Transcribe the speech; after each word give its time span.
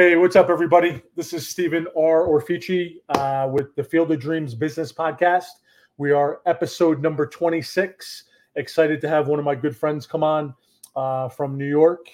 Hey, 0.00 0.16
what's 0.16 0.34
up, 0.34 0.48
everybody? 0.48 1.02
This 1.14 1.34
is 1.34 1.46
Stephen 1.46 1.86
Rorefice 1.94 3.02
uh, 3.10 3.50
with 3.52 3.74
the 3.76 3.84
Field 3.84 4.10
of 4.10 4.18
Dreams 4.18 4.54
Business 4.54 4.94
Podcast. 4.94 5.50
We 5.98 6.10
are 6.10 6.40
episode 6.46 7.02
number 7.02 7.26
26. 7.26 8.24
Excited 8.56 9.02
to 9.02 9.08
have 9.10 9.28
one 9.28 9.38
of 9.38 9.44
my 9.44 9.54
good 9.54 9.76
friends 9.76 10.06
come 10.06 10.24
on 10.24 10.54
uh, 10.96 11.28
from 11.28 11.58
New 11.58 11.68
York, 11.68 12.06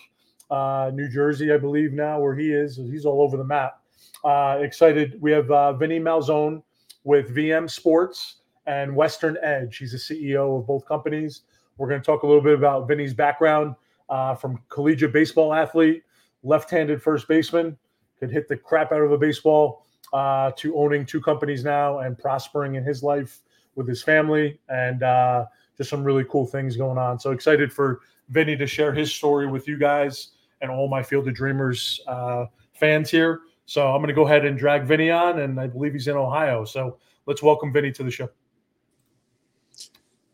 uh, 0.51 0.91
New 0.93 1.09
Jersey, 1.09 1.53
I 1.53 1.59
believe 1.59 1.93
now, 1.93 2.19
where 2.19 2.35
he 2.35 2.53
is. 2.53 2.75
He's 2.75 3.05
all 3.05 3.23
over 3.23 3.37
the 3.37 3.45
map. 3.45 3.81
Uh, 4.25 4.59
excited. 4.63 5.23
We 5.23 5.31
have 5.31 5.49
uh, 5.53 5.75
Vinnie 5.75 6.01
Malzahn 6.01 6.65
with 7.05 7.33
VM 7.37 7.71
Sports 7.71 8.39
and 8.67 8.97
Western 8.97 9.39
Edge. 9.45 9.77
He's 9.77 9.93
the 9.93 9.99
CEO 9.99 10.59
of 10.59 10.67
both 10.67 10.85
companies. 10.87 11.43
We're 11.79 11.89
going 11.89 12.01
to 12.01 12.05
talk 12.05 12.25
a 12.25 12.27
little 12.27 12.43
bit 12.43 12.55
about 12.55 12.89
Vinnie's 12.89 13.15
background 13.15 13.77
uh, 14.09 14.35
from 14.35 14.59
collegiate 14.71 15.13
baseball 15.13 15.55
athlete 15.55 16.03
left-handed 16.47 17.03
first 17.03 17.29
baseman, 17.29 17.77
could 18.19 18.31
hit 18.31 18.49
the 18.49 18.57
crap 18.57 18.93
out 18.93 19.03
of 19.03 19.13
a 19.13 19.19
baseball, 19.19 19.85
uh, 20.13 20.53
to 20.57 20.77
owning 20.77 21.05
two 21.05 21.21
companies 21.21 21.65
now 21.65 21.99
and 21.99 22.17
prospering 22.17 22.77
in 22.77 22.85
his 22.85 23.03
life 23.03 23.41
with 23.75 23.89
his 23.89 24.03
family, 24.03 24.59
and 24.69 25.03
uh, 25.03 25.45
just 25.77 25.91
some 25.91 26.05
really 26.05 26.25
cool 26.31 26.47
things 26.47 26.77
going 26.77 26.97
on. 26.97 27.19
So 27.19 27.33
excited 27.33 27.73
for 27.73 28.01
Vinnie 28.29 28.57
to 28.57 28.67
share 28.67 28.95
his 28.95 29.13
story 29.13 29.47
with 29.47 29.69
you 29.69 29.77
guys 29.77 30.29
and 30.63 30.71
all 30.71 30.89
my 30.89 31.03
Field 31.03 31.29
of 31.29 31.35
Dreamers 31.35 32.01
uh, 32.07 32.47
fans 32.73 33.11
here. 33.11 33.41
So 33.67 33.89
I'm 33.89 33.99
going 33.99 34.09
to 34.09 34.15
go 34.15 34.25
ahead 34.25 34.45
and 34.45 34.57
drag 34.57 34.85
Vinnie 34.85 35.11
on, 35.11 35.41
and 35.41 35.61
I 35.61 35.67
believe 35.67 35.93
he's 35.93 36.09
in 36.09 36.17
Ohio. 36.17 36.65
So 36.65 36.99
let's 37.27 37.43
welcome 37.43 37.73
Vinnie 37.73 37.93
to 37.93 38.05
the 38.05 38.11
show. 38.11 38.31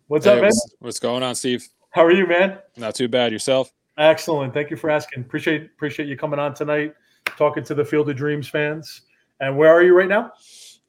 What's 0.06 0.26
hey, 0.26 0.32
up, 0.32 0.36
man? 0.36 0.44
What's, 0.44 0.74
what's 0.78 0.98
going 1.00 1.22
on, 1.22 1.34
Steve? 1.34 1.66
How 1.90 2.04
are 2.04 2.12
you, 2.12 2.26
man? 2.26 2.58
Not 2.76 2.94
too 2.94 3.08
bad. 3.08 3.32
Yourself? 3.32 3.72
Excellent. 3.98 4.54
Thank 4.54 4.70
you 4.70 4.76
for 4.76 4.90
asking. 4.90 5.22
Appreciate 5.22 5.64
appreciate 5.66 6.08
you 6.08 6.16
coming 6.16 6.38
on 6.38 6.54
tonight, 6.54 6.94
talking 7.36 7.62
to 7.64 7.74
the 7.74 7.84
Field 7.84 8.08
of 8.08 8.16
Dreams 8.16 8.48
fans. 8.48 9.02
And 9.40 9.56
where 9.56 9.70
are 9.72 9.82
you 9.82 9.96
right 9.96 10.08
now? 10.08 10.32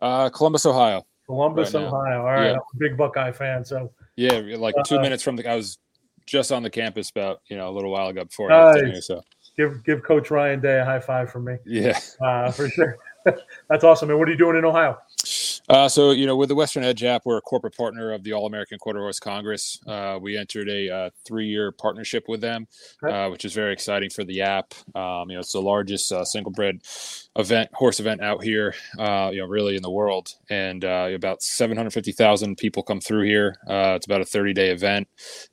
Uh, 0.01 0.29
Columbus, 0.29 0.65
Ohio. 0.65 1.05
Columbus, 1.25 1.73
Right. 1.73 1.83
Ohio. 1.85 2.19
All 2.19 2.25
right, 2.25 2.45
Yeah. 2.47 2.51
I'm 2.53 2.57
a 2.57 2.77
big 2.77 2.97
Buckeye 2.97 3.31
fan. 3.31 3.63
So 3.65 3.91
Yeah, 4.15 4.41
like 4.57 4.75
two 4.85 4.97
Uh, 4.97 5.01
minutes 5.01 5.23
from 5.23 5.35
the. 5.35 5.49
I 5.49 5.55
was 5.55 5.77
just 6.25 6.51
on 6.51 6.63
the 6.63 6.69
campus 6.69 7.09
about 7.09 7.41
you 7.47 7.57
know 7.57 7.69
a 7.69 7.71
little 7.73 7.91
while 7.91 8.07
ago 8.09 8.23
before. 8.25 8.49
Nice. 8.49 8.79
here, 8.81 9.01
so 9.01 9.21
give 9.57 9.83
give 9.83 10.03
Coach 10.03 10.31
Ryan 10.31 10.59
Day 10.59 10.79
a 10.79 10.85
high 10.85 10.99
five 10.99 11.29
from 11.31 11.45
me 11.45 11.57
yeah. 11.65 11.99
uh, 12.21 12.51
for 12.51 12.69
sure. 12.69 12.97
That's 13.69 13.83
awesome. 13.83 14.09
And 14.09 14.19
what 14.19 14.27
are 14.27 14.31
you 14.31 14.37
doing 14.37 14.57
in 14.57 14.65
Ohio? 14.65 14.97
Uh, 15.69 15.87
so 15.87 16.11
you 16.11 16.25
know, 16.25 16.35
with 16.35 16.49
the 16.49 16.55
Western 16.55 16.83
Edge 16.83 17.03
app, 17.03 17.21
we're 17.25 17.37
a 17.37 17.41
corporate 17.41 17.75
partner 17.75 18.11
of 18.11 18.23
the 18.23 18.33
All 18.33 18.45
American 18.45 18.77
Quarter 18.77 18.99
Horse 18.99 19.19
Congress. 19.19 19.79
Uh, 19.87 20.19
we 20.21 20.37
entered 20.37 20.67
a 20.69 20.89
uh, 20.89 21.09
three-year 21.25 21.71
partnership 21.71 22.25
with 22.27 22.41
them, 22.41 22.67
uh, 23.01 23.29
which 23.29 23.45
is 23.45 23.53
very 23.53 23.71
exciting 23.71 24.09
for 24.09 24.23
the 24.25 24.41
app. 24.41 24.73
Um, 24.93 25.29
you 25.29 25.35
know, 25.35 25.39
it's 25.39 25.53
the 25.53 25.61
largest 25.61 26.11
uh, 26.11 26.25
single-breed 26.25 26.81
event, 27.35 27.69
horse 27.73 27.99
event 27.99 28.21
out 28.21 28.43
here. 28.43 28.75
Uh, 28.97 29.29
you 29.33 29.39
know, 29.39 29.47
really 29.47 29.75
in 29.75 29.81
the 29.81 29.89
world, 29.89 30.29
and 30.49 30.85
uh, 30.85 31.09
about 31.13 31.41
750,000 31.41 32.57
people 32.57 32.83
come 32.83 32.99
through 32.99 33.25
here. 33.25 33.57
Uh, 33.67 33.93
it's 33.95 34.05
about 34.05 34.21
a 34.21 34.25
30-day 34.25 34.69
event. 34.69 35.07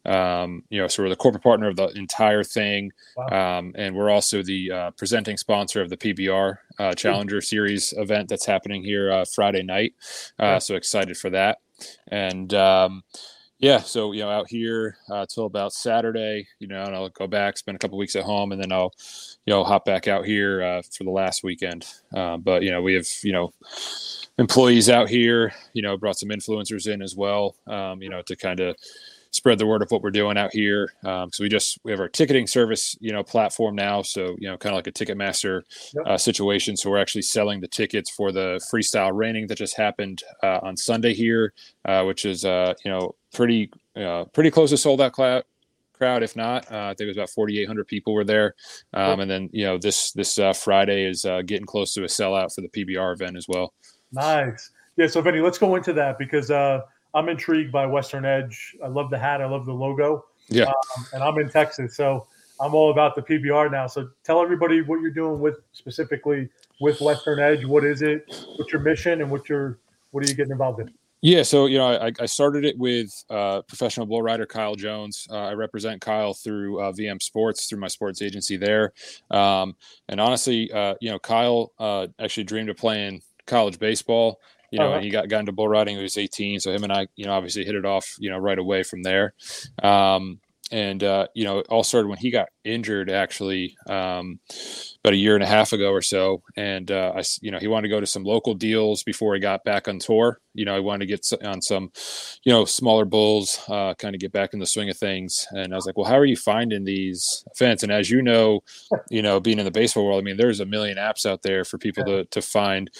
Um, 0.04 0.64
you 0.70 0.80
know, 0.80 0.88
so 0.88 1.02
we're 1.02 1.08
the 1.08 1.16
corporate 1.16 1.42
partner 1.42 1.68
of 1.68 1.76
the 1.76 1.88
entire 1.88 2.44
thing, 2.44 2.92
um, 3.30 3.72
and 3.76 3.94
we're 3.94 4.10
also 4.10 4.42
the 4.42 4.70
uh, 4.70 4.90
presenting 4.92 5.36
sponsor 5.36 5.80
of 5.80 5.88
the 5.90 5.96
PBR 5.96 6.58
uh, 6.78 6.94
Challenger 6.94 7.40
Series 7.40 7.92
event 7.96 8.28
that's 8.28 8.46
happening 8.46 8.82
here 8.82 9.10
uh, 9.12 9.24
Friday 9.34 9.62
night. 9.62 9.94
Uh. 10.38 10.58
So 10.60 10.74
excited 10.74 11.16
for 11.16 11.30
that. 11.30 11.58
And 12.08 12.52
um, 12.54 13.02
yeah, 13.60 13.80
so 13.80 14.12
you 14.12 14.20
know, 14.20 14.30
out 14.30 14.48
here 14.48 14.96
uh, 15.10 15.26
till 15.26 15.44
about 15.44 15.74
Saturday, 15.74 16.48
you 16.60 16.66
know, 16.66 16.82
and 16.82 16.96
I'll 16.96 17.10
go 17.10 17.26
back, 17.26 17.58
spend 17.58 17.76
a 17.76 17.78
couple 17.78 17.98
weeks 17.98 18.16
at 18.16 18.24
home, 18.24 18.52
and 18.52 18.60
then 18.60 18.72
I'll, 18.72 18.94
you 19.44 19.52
know, 19.52 19.64
hop 19.64 19.84
back 19.84 20.08
out 20.08 20.24
here 20.24 20.62
uh, 20.62 20.82
for 20.96 21.04
the 21.04 21.10
last 21.10 21.44
weekend. 21.44 21.86
Uh, 22.14 22.38
but 22.38 22.62
you 22.62 22.70
know, 22.70 22.80
we 22.80 22.94
have 22.94 23.06
you 23.22 23.32
know 23.32 23.52
employees 24.38 24.88
out 24.88 25.10
here. 25.10 25.52
You 25.74 25.82
know, 25.82 25.98
brought 25.98 26.18
some 26.18 26.30
influencers 26.30 26.90
in 26.90 27.02
as 27.02 27.14
well. 27.14 27.54
Um, 27.66 28.00
you 28.00 28.08
know, 28.08 28.22
to 28.22 28.34
kind 28.34 28.60
of 28.60 28.76
spread 29.32 29.58
the 29.58 29.66
word 29.66 29.80
of 29.82 29.90
what 29.90 30.02
we're 30.02 30.10
doing 30.10 30.36
out 30.36 30.52
here. 30.52 30.92
Um, 31.04 31.30
so 31.32 31.44
we 31.44 31.48
just 31.48 31.78
we 31.84 31.92
have 31.92 32.00
our 32.00 32.08
ticketing 32.08 32.46
service, 32.46 32.96
you 33.00 33.12
know, 33.12 33.22
platform 33.22 33.74
now. 33.76 34.02
So 34.02 34.36
you 34.38 34.48
know, 34.48 34.56
kind 34.56 34.74
of 34.74 34.78
like 34.78 34.86
a 34.86 34.92
Ticketmaster 34.92 35.62
Yep. 35.94 36.04
uh, 36.06 36.18
situation. 36.18 36.76
So 36.76 36.90
we're 36.90 36.98
actually 36.98 37.22
selling 37.22 37.60
the 37.60 37.68
tickets 37.68 38.10
for 38.10 38.32
the 38.32 38.60
freestyle 38.72 39.10
reining 39.14 39.46
that 39.48 39.58
just 39.58 39.76
happened 39.76 40.22
uh, 40.42 40.58
on 40.62 40.76
Sunday 40.76 41.14
here, 41.14 41.52
uh, 41.84 42.02
which 42.04 42.24
is 42.24 42.44
uh, 42.44 42.74
you 42.84 42.90
know 42.90 43.14
pretty 43.32 43.70
uh, 43.96 44.24
pretty 44.32 44.50
close 44.50 44.70
to 44.70 44.76
sold 44.76 45.00
out 45.00 45.12
crowd. 45.12 45.44
Crowd, 45.92 46.22
if 46.22 46.34
not, 46.34 46.64
uh, 46.72 46.84
I 46.86 46.88
think 46.94 47.02
it 47.02 47.06
was 47.08 47.16
about 47.18 47.28
4,800 47.28 47.86
people 47.86 48.14
were 48.14 48.24
there, 48.24 48.54
um, 48.94 49.12
Cool. 49.16 49.20
and 49.20 49.30
then 49.30 49.50
you 49.52 49.64
know 49.66 49.76
this 49.76 50.12
this 50.12 50.38
uh, 50.38 50.54
Friday 50.54 51.04
is 51.04 51.26
uh, 51.26 51.42
getting 51.42 51.66
close 51.66 51.92
to 51.92 52.04
a 52.04 52.06
sellout 52.06 52.54
for 52.54 52.62
the 52.62 52.68
PBR 52.68 53.12
event 53.12 53.36
as 53.36 53.46
well. 53.46 53.74
Nice. 54.10 54.70
Yeah. 54.96 55.08
So, 55.08 55.20
Vinnie, 55.20 55.40
let's 55.40 55.58
go 55.58 55.76
into 55.76 55.92
that 55.92 56.18
because 56.18 56.50
uh, 56.50 56.80
I'm 57.14 57.28
intrigued 57.28 57.72
by 57.72 57.86
Western 57.86 58.24
Edge. 58.24 58.76
I 58.82 58.88
love 58.88 59.10
the 59.10 59.18
hat. 59.18 59.40
I 59.40 59.46
love 59.46 59.66
the 59.66 59.72
logo. 59.72 60.24
Yeah. 60.48 60.64
Um, 60.64 61.06
and 61.12 61.22
I'm 61.22 61.38
in 61.38 61.48
Texas, 61.48 61.96
so 61.96 62.26
I'm 62.60 62.74
all 62.74 62.90
about 62.90 63.14
the 63.14 63.22
PBR 63.22 63.70
now. 63.70 63.86
So, 63.86 64.10
tell 64.24 64.42
everybody 64.42 64.82
what 64.82 65.00
you're 65.00 65.10
doing 65.10 65.40
with 65.40 65.56
specifically 65.72 66.48
with 66.80 67.00
Western 67.00 67.38
Edge. 67.38 67.64
What 67.64 67.84
is 67.84 68.02
it? 68.02 68.24
What's 68.56 68.72
your 68.72 68.82
mission? 68.82 69.20
And 69.20 69.30
what 69.30 69.48
your 69.48 69.78
what 70.10 70.24
are 70.24 70.28
you 70.28 70.34
getting 70.34 70.52
involved 70.52 70.80
in? 70.80 70.92
Yeah, 71.22 71.42
so 71.42 71.66
you 71.66 71.76
know, 71.76 71.86
I, 71.86 72.12
I 72.18 72.26
started 72.26 72.64
it 72.64 72.78
with 72.78 73.12
uh, 73.28 73.60
professional 73.62 74.06
bull 74.06 74.22
rider 74.22 74.46
Kyle 74.46 74.74
Jones. 74.74 75.26
Uh, 75.30 75.36
I 75.36 75.52
represent 75.52 76.00
Kyle 76.00 76.32
through 76.32 76.80
uh, 76.80 76.92
VM 76.92 77.20
Sports 77.20 77.66
through 77.66 77.80
my 77.80 77.88
sports 77.88 78.22
agency 78.22 78.56
there, 78.56 78.94
um, 79.30 79.76
and 80.08 80.18
honestly, 80.18 80.72
uh, 80.72 80.94
you 81.00 81.10
know, 81.10 81.18
Kyle 81.18 81.72
uh, 81.78 82.06
actually 82.18 82.44
dreamed 82.44 82.70
of 82.70 82.78
playing 82.78 83.20
college 83.46 83.78
baseball. 83.78 84.40
You 84.70 84.78
know, 84.78 84.92
Uh-huh. 84.92 85.00
he 85.00 85.10
got 85.10 85.28
got 85.28 85.40
into 85.40 85.52
bull 85.52 85.68
riding 85.68 85.94
when 85.94 86.00
he 86.00 86.04
was 86.04 86.18
18. 86.18 86.60
So 86.60 86.72
him 86.72 86.84
and 86.84 86.92
I, 86.92 87.08
you 87.16 87.26
know, 87.26 87.32
obviously 87.32 87.64
hit 87.64 87.74
it 87.74 87.84
off, 87.84 88.16
you 88.18 88.30
know, 88.30 88.38
right 88.38 88.58
away 88.58 88.82
from 88.82 89.02
there. 89.02 89.34
Um, 89.82 90.40
and 90.72 91.02
uh, 91.02 91.26
you 91.34 91.42
know, 91.44 91.58
it 91.58 91.66
all 91.68 91.82
started 91.82 92.06
when 92.08 92.18
he 92.18 92.30
got 92.30 92.48
injured, 92.62 93.10
actually, 93.10 93.76
um, 93.88 94.38
about 95.02 95.14
a 95.14 95.16
year 95.16 95.34
and 95.34 95.42
a 95.42 95.46
half 95.48 95.72
ago 95.72 95.90
or 95.90 96.00
so. 96.02 96.42
And 96.56 96.88
uh, 96.92 97.12
I, 97.16 97.22
you 97.40 97.50
know, 97.50 97.58
he 97.58 97.66
wanted 97.66 97.88
to 97.88 97.94
go 97.94 97.98
to 97.98 98.06
some 98.06 98.22
local 98.22 98.54
deals 98.54 99.02
before 99.02 99.34
he 99.34 99.40
got 99.40 99.64
back 99.64 99.88
on 99.88 99.98
tour. 99.98 100.38
You 100.54 100.64
know, 100.64 100.74
he 100.76 100.80
wanted 100.80 101.00
to 101.00 101.06
get 101.06 101.26
on 101.44 101.60
some, 101.60 101.90
you 102.44 102.52
know, 102.52 102.64
smaller 102.66 103.04
bulls, 103.04 103.58
uh, 103.68 103.94
kind 103.94 104.14
of 104.14 104.20
get 104.20 104.30
back 104.30 104.52
in 104.54 104.60
the 104.60 104.66
swing 104.66 104.90
of 104.90 104.96
things. 104.96 105.44
And 105.50 105.72
I 105.72 105.76
was 105.76 105.86
like, 105.86 105.96
well, 105.96 106.06
how 106.08 106.16
are 106.18 106.24
you 106.24 106.36
finding 106.36 106.84
these 106.84 107.44
events? 107.56 107.82
And 107.82 107.90
as 107.90 108.08
you 108.08 108.22
know, 108.22 108.60
you 109.10 109.22
know, 109.22 109.40
being 109.40 109.58
in 109.58 109.64
the 109.64 109.70
baseball 109.72 110.04
world, 110.06 110.20
I 110.20 110.24
mean, 110.24 110.36
there's 110.36 110.60
a 110.60 110.66
million 110.66 110.98
apps 110.98 111.26
out 111.26 111.42
there 111.42 111.64
for 111.64 111.78
people 111.78 112.04
to 112.04 112.26
to 112.26 112.40
find, 112.42 112.90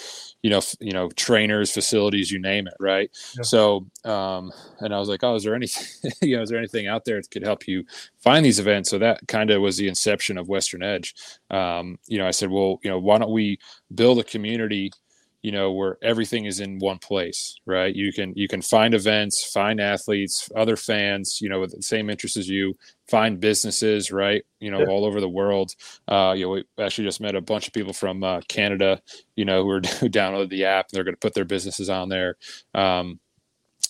you 0.43 0.51
know, 0.51 0.59
f- 0.59 0.77
you 0.81 0.93
know, 0.93 1.09
trainers, 1.11 1.71
facilities, 1.71 2.31
you 2.31 2.41
name 2.41 2.67
it, 2.67 2.75
right? 2.81 3.11
Yeah. 3.37 3.43
So, 3.43 3.87
um, 4.05 4.53
and 4.81 4.95
I 4.95 4.99
was 4.99 5.09
like, 5.09 5.23
oh, 5.23 5.35
is 5.35 5.45
there 5.45 5.55
anything, 5.55 6.13
you 6.23 6.37
know, 6.37 6.43
is 6.43 6.51
there 6.51 6.59
anything 6.59 6.87
out 6.87 7.05
there 7.05 7.17
that 7.21 7.31
could 7.31 7.43
help 7.45 7.69
you 7.69 7.85
find 8.23 8.45
these 8.45 8.59
events? 8.59 8.91
So 8.91 8.99
that 8.99 9.21
kind 9.29 9.51
of 9.51 9.61
was 9.61 9.77
the 9.77 9.89
inception 9.89 10.39
of 10.39 10.49
Western 10.49 10.83
Edge. 10.83 11.15
Um, 11.51 11.99
you 12.07 12.19
know, 12.19 12.27
I 12.27 12.31
said, 12.31 12.51
well, 12.51 12.79
you 12.83 12.91
know, 12.91 12.99
why 12.99 13.19
don't 13.19 13.33
we 13.33 13.59
build 13.95 14.19
a 14.19 14.25
community? 14.25 14.91
You 15.43 15.53
know 15.53 15.73
where 15.73 15.97
everything 16.03 16.45
is 16.45 16.61
in 16.61 16.79
one 16.79 16.99
place 16.99 17.57
right? 17.67 17.95
You 17.95 18.13
can 18.13 18.33
you 18.37 18.49
can 18.49 18.63
find 18.63 18.95
events 18.95 19.51
find 19.53 19.81
athletes 19.81 20.51
other 20.57 20.77
fans 20.77 21.41
you 21.41 21.49
know 21.49 21.61
with 21.61 21.75
the 21.75 21.83
same 21.83 22.11
interests 22.11 22.37
as 22.37 22.49
you 22.49 22.75
find 23.09 23.41
businesses 23.41 24.13
right? 24.13 24.43
You 24.61 24.71
know 24.71 24.81
Yeah. 24.81 24.87
all 24.87 25.05
over 25.05 25.21
the 25.21 25.29
world. 25.29 25.73
Uh 26.09 26.35
you 26.37 26.45
know 26.45 26.51
we 26.51 26.65
actually 26.79 27.05
just 27.05 27.21
met 27.21 27.35
a 27.37 27.41
bunch 27.41 27.67
of 27.67 27.73
people 27.73 27.93
from 27.93 28.23
uh, 28.23 28.41
canada 28.49 29.01
you 29.37 29.45
know 29.45 29.63
who, 29.65 29.71
are, 29.71 29.81
who 30.01 30.09
downloaded 30.09 30.51
the 30.51 30.65
app 30.65 30.87
and 30.91 30.97
they're 30.97 31.05
going 31.05 31.15
to 31.15 31.21
put 31.21 31.35
their 31.35 31.45
businesses 31.45 31.89
on 31.91 32.09
there. 32.09 32.37
Um 32.75 33.19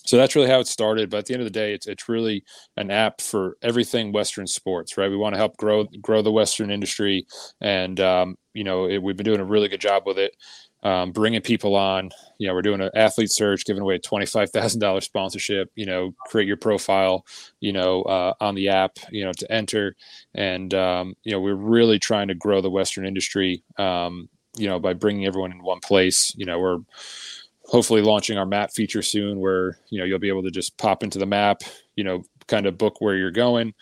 so 0.03 0.17
that's 0.17 0.35
really 0.35 0.49
how 0.49 0.59
it 0.59 0.67
started 0.67 1.09
but 1.09 1.17
at 1.17 1.25
the 1.27 1.33
end 1.33 1.41
of 1.41 1.45
the 1.45 1.51
day 1.59 1.73
it's, 1.73 1.85
it's 1.87 2.09
really 2.09 2.43
an 2.77 2.89
app 2.89 3.21
for 3.21 3.55
everything 3.61 4.11
western 4.11 4.47
sports 4.47 4.97
right? 4.97 5.09
We 5.09 5.17
want 5.17 5.33
to 5.35 5.39
help 5.39 5.57
grow 5.57 5.83
grow 6.01 6.21
the 6.21 6.31
western 6.31 6.71
industry 6.71 7.25
and 7.59 7.99
um, 7.99 8.35
you 8.53 8.63
know 8.63 8.85
it, 8.87 9.01
we've 9.03 9.17
been 9.17 9.25
doing 9.25 9.39
a 9.41 9.45
really 9.45 9.67
good 9.67 9.81
job 9.81 10.03
with 10.05 10.17
it 10.17 10.35
um, 10.83 11.11
bringing 11.11 11.41
people 11.41 11.75
on. 11.75 12.09
You 12.37 12.47
know, 12.47 12.53
we're 12.53 12.61
doing 12.61 12.81
an 12.81 12.89
athlete 12.95 13.31
search, 13.31 13.65
giving 13.65 13.81
away 13.81 13.95
a 13.95 13.99
twenty-five 13.99 14.49
thousand 14.49 14.79
dollars 14.79 15.05
sponsorship. 15.05 15.71
You 15.75 15.85
know, 15.85 16.13
create 16.25 16.47
your 16.47 16.57
profile. 16.57 17.25
You 17.59 17.73
know, 17.73 18.03
uh, 18.03 18.33
on 18.39 18.55
the 18.55 18.69
app. 18.69 18.97
You 19.11 19.25
know, 19.25 19.33
to 19.33 19.51
enter, 19.51 19.95
and 20.33 20.73
um, 20.73 21.15
you 21.23 21.31
know, 21.31 21.39
we're 21.39 21.55
really 21.55 21.99
trying 21.99 22.27
to 22.29 22.35
grow 22.35 22.61
the 22.61 22.69
Western 22.69 23.05
industry. 23.05 23.63
Um, 23.77 24.29
you 24.57 24.67
know, 24.67 24.79
by 24.79 24.93
bringing 24.93 25.25
everyone 25.25 25.51
in 25.51 25.63
one 25.63 25.79
place. 25.79 26.33
You 26.35 26.45
know, 26.45 26.59
we're 26.59 26.79
hopefully 27.65 28.01
launching 28.01 28.37
our 28.37 28.45
map 28.45 28.71
feature 28.73 29.01
soon, 29.01 29.39
where 29.39 29.77
you 29.89 29.99
know 29.99 30.05
you'll 30.05 30.19
be 30.19 30.29
able 30.29 30.43
to 30.43 30.51
just 30.51 30.77
pop 30.77 31.03
into 31.03 31.19
the 31.19 31.25
map. 31.25 31.61
You 31.95 32.03
know, 32.03 32.23
kind 32.47 32.65
of 32.65 32.77
book 32.77 32.99
where 32.99 33.15
you're 33.15 33.31
going 33.31 33.73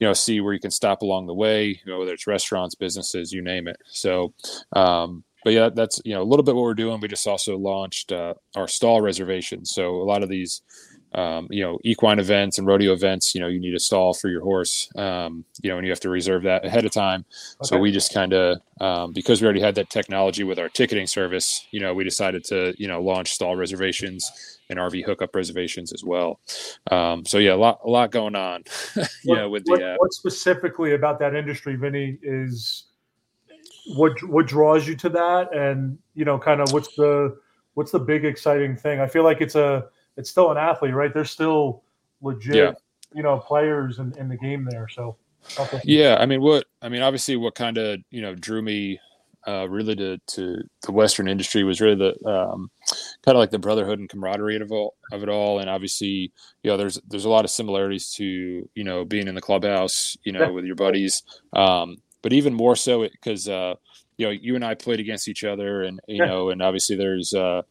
you 0.00 0.06
know 0.06 0.12
see 0.14 0.40
where 0.40 0.54
you 0.54 0.58
can 0.58 0.70
stop 0.70 1.02
along 1.02 1.26
the 1.26 1.34
way 1.34 1.66
you 1.68 1.92
know 1.92 1.98
whether 1.98 2.12
it's 2.12 2.26
restaurants 2.26 2.74
businesses 2.74 3.32
you 3.32 3.42
name 3.42 3.68
it 3.68 3.76
so 3.86 4.32
um 4.72 5.22
but 5.44 5.52
yeah 5.52 5.68
that's 5.68 6.00
you 6.04 6.14
know 6.14 6.22
a 6.22 6.24
little 6.24 6.42
bit 6.42 6.54
what 6.54 6.62
we're 6.62 6.74
doing 6.74 7.00
we 7.00 7.08
just 7.08 7.26
also 7.26 7.56
launched 7.56 8.12
uh, 8.12 8.34
our 8.56 8.68
stall 8.68 9.00
reservations 9.00 9.70
so 9.70 9.96
a 9.96 10.04
lot 10.04 10.22
of 10.22 10.28
these 10.28 10.62
um, 11.14 11.48
you 11.50 11.62
know, 11.62 11.78
equine 11.82 12.18
events 12.18 12.58
and 12.58 12.66
rodeo 12.66 12.92
events, 12.92 13.34
you 13.34 13.40
know, 13.40 13.48
you 13.48 13.58
need 13.58 13.74
a 13.74 13.80
stall 13.80 14.14
for 14.14 14.28
your 14.28 14.42
horse, 14.42 14.88
um, 14.96 15.44
you 15.62 15.70
know, 15.70 15.76
and 15.76 15.84
you 15.84 15.90
have 15.90 16.00
to 16.00 16.08
reserve 16.08 16.44
that 16.44 16.64
ahead 16.64 16.84
of 16.84 16.92
time. 16.92 17.24
Okay. 17.56 17.68
So 17.68 17.78
we 17.78 17.90
just 17.90 18.14
kind 18.14 18.32
of, 18.32 18.60
um, 18.80 19.12
because 19.12 19.40
we 19.40 19.46
already 19.46 19.60
had 19.60 19.74
that 19.74 19.90
technology 19.90 20.44
with 20.44 20.58
our 20.58 20.68
ticketing 20.68 21.08
service, 21.08 21.66
you 21.72 21.80
know, 21.80 21.94
we 21.94 22.04
decided 22.04 22.44
to, 22.44 22.74
you 22.78 22.86
know, 22.86 23.02
launch 23.02 23.32
stall 23.32 23.56
reservations 23.56 24.58
and 24.68 24.78
RV 24.78 25.04
hookup 25.04 25.34
reservations 25.34 25.92
as 25.92 26.04
well. 26.04 26.38
Um, 26.92 27.26
so 27.26 27.38
yeah, 27.38 27.54
a 27.54 27.56
lot, 27.56 27.80
a 27.84 27.90
lot 27.90 28.12
going 28.12 28.36
on, 28.36 28.62
you 29.24 29.34
know, 29.34 29.50
with 29.50 29.64
what, 29.66 29.80
the, 29.80 29.94
uh, 29.94 29.96
what 29.98 30.12
specifically 30.12 30.94
about 30.94 31.18
that 31.18 31.34
industry, 31.34 31.74
Vinnie, 31.74 32.18
is 32.22 32.84
what, 33.96 34.22
what 34.22 34.46
draws 34.46 34.86
you 34.86 34.96
to 34.96 35.08
that? 35.10 35.54
And, 35.54 35.98
you 36.14 36.24
know, 36.24 36.38
kind 36.38 36.60
of 36.60 36.72
what's 36.72 36.94
the, 36.96 37.36
what's 37.74 37.92
the 37.92 37.98
big 37.98 38.24
exciting 38.24 38.76
thing? 38.76 39.00
I 39.00 39.06
feel 39.06 39.24
like 39.24 39.40
it's 39.40 39.54
a, 39.54 39.86
it's 40.16 40.30
still 40.30 40.50
an 40.50 40.58
athlete, 40.58 40.94
right? 40.94 41.12
They're 41.12 41.24
still 41.24 41.82
legit, 42.20 42.54
yeah. 42.54 42.72
you 43.14 43.22
know, 43.22 43.38
players 43.38 43.98
in, 43.98 44.12
in 44.18 44.28
the 44.28 44.36
game 44.36 44.66
there. 44.70 44.88
So, 44.88 45.16
okay. 45.58 45.80
yeah, 45.84 46.16
I 46.20 46.26
mean, 46.26 46.42
what 46.42 46.66
I 46.82 46.88
mean, 46.88 47.02
obviously, 47.02 47.36
what 47.36 47.54
kind 47.54 47.78
of 47.78 48.00
you 48.10 48.20
know 48.20 48.34
drew 48.34 48.62
me 48.62 49.00
uh, 49.46 49.68
really 49.68 49.96
to 49.96 50.18
to 50.18 50.62
the 50.82 50.92
Western 50.92 51.28
industry 51.28 51.64
was 51.64 51.80
really 51.80 51.96
the 51.96 52.28
um, 52.28 52.70
kind 53.24 53.36
of 53.36 53.40
like 53.40 53.50
the 53.50 53.58
brotherhood 53.58 53.98
and 53.98 54.08
camaraderie 54.08 54.56
of 54.56 54.70
all 54.70 54.94
of 55.12 55.22
it 55.22 55.28
all, 55.28 55.60
and 55.60 55.70
obviously, 55.70 56.32
you 56.62 56.70
know, 56.70 56.76
there's 56.76 57.00
there's 57.08 57.24
a 57.24 57.30
lot 57.30 57.44
of 57.44 57.50
similarities 57.50 58.12
to 58.14 58.68
you 58.74 58.84
know 58.84 59.04
being 59.04 59.28
in 59.28 59.34
the 59.34 59.40
clubhouse, 59.40 60.16
you 60.24 60.32
know, 60.32 60.52
with 60.52 60.64
your 60.64 60.76
buddies, 60.76 61.22
um, 61.54 61.96
but 62.22 62.32
even 62.32 62.54
more 62.54 62.76
so 62.76 63.02
because 63.02 63.48
uh, 63.48 63.74
you 64.16 64.26
know 64.26 64.30
you 64.30 64.54
and 64.54 64.64
I 64.64 64.74
played 64.74 65.00
against 65.00 65.28
each 65.28 65.44
other, 65.44 65.82
and 65.82 66.00
you 66.06 66.18
yeah. 66.18 66.26
know, 66.26 66.50
and 66.50 66.62
obviously 66.62 66.96
there's 66.96 67.34
uh, 67.34 67.62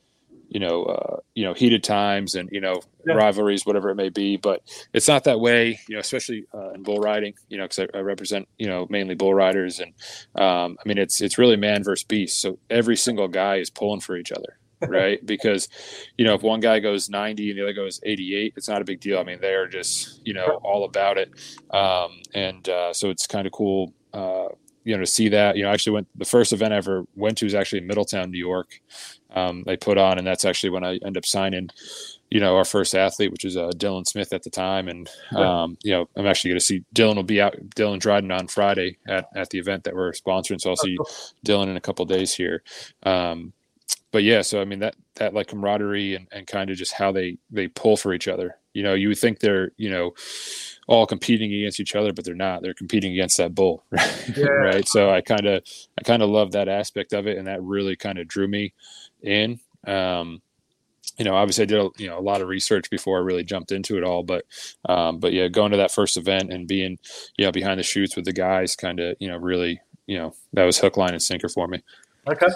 you 0.49 0.59
know, 0.59 0.83
uh, 0.83 1.17
you 1.35 1.43
know, 1.45 1.53
heated 1.53 1.83
times 1.83 2.35
and 2.35 2.49
you 2.51 2.59
know 2.59 2.81
yeah. 3.05 3.13
rivalries, 3.13 3.65
whatever 3.65 3.89
it 3.89 3.95
may 3.95 4.09
be. 4.09 4.35
But 4.35 4.61
it's 4.93 5.07
not 5.07 5.23
that 5.25 5.39
way, 5.39 5.79
you 5.87 5.95
know, 5.95 5.99
especially 5.99 6.45
uh, 6.53 6.71
in 6.71 6.83
bull 6.83 6.99
riding, 6.99 7.35
you 7.49 7.57
know, 7.57 7.65
because 7.65 7.79
I, 7.79 7.97
I, 7.97 8.01
represent, 8.01 8.47
you 8.57 8.67
know, 8.67 8.87
mainly 8.89 9.15
bull 9.15 9.33
riders, 9.33 9.79
and 9.79 9.93
um, 10.35 10.77
I 10.83 10.87
mean, 10.87 10.97
it's 10.97 11.21
it's 11.21 11.37
really 11.37 11.55
man 11.55 11.83
versus 11.83 12.03
beast. 12.03 12.41
So 12.41 12.57
every 12.69 12.97
single 12.97 13.27
guy 13.27 13.57
is 13.57 13.69
pulling 13.69 14.01
for 14.01 14.17
each 14.17 14.31
other, 14.31 14.57
right? 14.87 15.23
because 15.23 15.69
you 16.17 16.25
know, 16.25 16.33
if 16.33 16.41
one 16.41 16.59
guy 16.59 16.79
goes 16.79 17.09
90 17.09 17.51
and 17.51 17.59
the 17.59 17.63
other 17.63 17.73
goes 17.73 17.99
88, 18.03 18.53
it's 18.57 18.67
not 18.67 18.81
a 18.81 18.85
big 18.85 18.99
deal. 18.99 19.19
I 19.19 19.23
mean, 19.23 19.39
they 19.39 19.53
are 19.53 19.67
just 19.67 20.19
you 20.25 20.33
know 20.33 20.59
all 20.63 20.83
about 20.83 21.19
it, 21.19 21.31
um, 21.71 22.21
and 22.33 22.67
uh, 22.67 22.91
so 22.91 23.11
it's 23.11 23.27
kind 23.27 23.45
of 23.45 23.53
cool. 23.53 23.93
Uh, 24.13 24.49
you 24.83 24.95
know, 24.95 25.01
to 25.01 25.05
see 25.05 25.29
that, 25.29 25.55
you 25.55 25.63
know, 25.63 25.69
I 25.69 25.73
actually 25.73 25.93
went 25.93 26.07
the 26.15 26.25
first 26.25 26.53
event 26.53 26.73
I 26.73 26.77
ever 26.77 27.05
went 27.15 27.37
to 27.39 27.45
was 27.45 27.53
actually 27.53 27.79
in 27.79 27.87
Middletown, 27.87 28.31
New 28.31 28.39
York, 28.39 28.81
um, 29.35 29.63
they 29.65 29.77
put 29.77 29.97
on, 29.97 30.17
and 30.17 30.25
that's 30.25 30.45
actually 30.45 30.71
when 30.71 30.83
I 30.83 30.99
end 31.05 31.17
up 31.17 31.25
signing, 31.25 31.69
you 32.31 32.39
know, 32.39 32.55
our 32.55 32.65
first 32.65 32.95
athlete, 32.95 33.31
which 33.31 33.45
is 33.45 33.55
uh, 33.57 33.69
Dylan 33.75 34.07
Smith 34.07 34.33
at 34.33 34.43
the 34.43 34.49
time, 34.49 34.87
and 34.87 35.09
um, 35.35 35.77
you 35.83 35.91
know, 35.91 36.09
I'm 36.15 36.25
actually 36.25 36.51
going 36.51 36.59
to 36.59 36.65
see 36.65 36.83
Dylan 36.95 37.15
will 37.15 37.23
be 37.23 37.41
out, 37.41 37.55
Dylan 37.75 37.99
Dryden 37.99 38.31
on 38.31 38.47
Friday 38.47 38.97
at, 39.07 39.27
at 39.35 39.49
the 39.51 39.59
event 39.59 39.83
that 39.83 39.95
we're 39.95 40.11
sponsoring, 40.13 40.59
so 40.59 40.71
I'll 40.71 40.77
see 40.77 40.97
Dylan 41.45 41.67
in 41.67 41.77
a 41.77 41.81
couple 41.81 42.05
days 42.05 42.33
here. 42.33 42.63
Um, 43.03 43.53
but 44.11 44.23
yeah, 44.23 44.41
so 44.41 44.59
I 44.59 44.65
mean 44.65 44.79
that 44.79 44.95
that 45.15 45.35
like 45.35 45.47
camaraderie 45.47 46.15
and, 46.15 46.27
and 46.31 46.47
kind 46.47 46.71
of 46.71 46.77
just 46.77 46.93
how 46.93 47.11
they 47.11 47.37
they 47.51 47.67
pull 47.67 47.97
for 47.97 48.13
each 48.13 48.27
other. 48.27 48.57
You 48.73 48.81
know, 48.81 48.95
you 48.95 49.09
would 49.09 49.19
think 49.19 49.39
they're 49.39 49.71
you 49.77 49.91
know 49.91 50.13
all 50.89 51.05
competing 51.05 51.53
against 51.53 51.79
each 51.79 51.95
other, 51.95 52.11
but 52.11 52.25
they're 52.25 52.33
not. 52.33 52.63
They're 52.63 52.73
competing 52.73 53.13
against 53.13 53.37
that 53.37 53.53
bull, 53.53 53.85
right? 53.91 54.31
Yeah. 54.35 54.45
right. 54.45 54.87
So 54.87 55.11
I 55.11 55.21
kind 55.21 55.45
of 55.45 55.63
I 55.97 56.01
kind 56.01 56.23
of 56.23 56.29
love 56.29 56.51
that 56.53 56.67
aspect 56.67 57.13
of 57.13 57.27
it, 57.27 57.37
and 57.37 57.47
that 57.47 57.61
really 57.61 57.95
kind 57.95 58.17
of 58.17 58.27
drew 58.27 58.47
me 58.47 58.73
in. 59.21 59.59
Um, 59.85 60.41
you 61.19 61.25
know, 61.25 61.35
obviously 61.35 61.63
I 61.63 61.65
did 61.65 61.79
a, 61.79 61.89
you 61.97 62.07
know 62.07 62.17
a 62.17 62.21
lot 62.21 62.41
of 62.41 62.47
research 62.47 62.89
before 62.89 63.19
I 63.19 63.21
really 63.21 63.43
jumped 63.43 63.71
into 63.71 63.97
it 63.97 64.03
all, 64.03 64.23
but 64.23 64.45
um, 64.85 65.19
but 65.19 65.31
yeah, 65.31 65.47
going 65.47 65.71
to 65.71 65.77
that 65.77 65.91
first 65.91 66.17
event 66.17 66.51
and 66.51 66.67
being 66.67 66.97
you 67.37 67.45
know 67.45 67.51
behind 67.51 67.79
the 67.79 67.83
chutes 67.83 68.15
with 68.15 68.25
the 68.25 68.33
guys, 68.33 68.75
kind 68.75 68.99
of 68.99 69.15
you 69.19 69.27
know 69.27 69.37
really 69.37 69.79
you 70.07 70.17
know 70.17 70.33
that 70.53 70.65
was 70.65 70.79
hook, 70.79 70.97
line, 70.97 71.11
and 71.13 71.21
sinker 71.21 71.49
for 71.49 71.67
me. 71.67 71.83
Okay, 72.27 72.47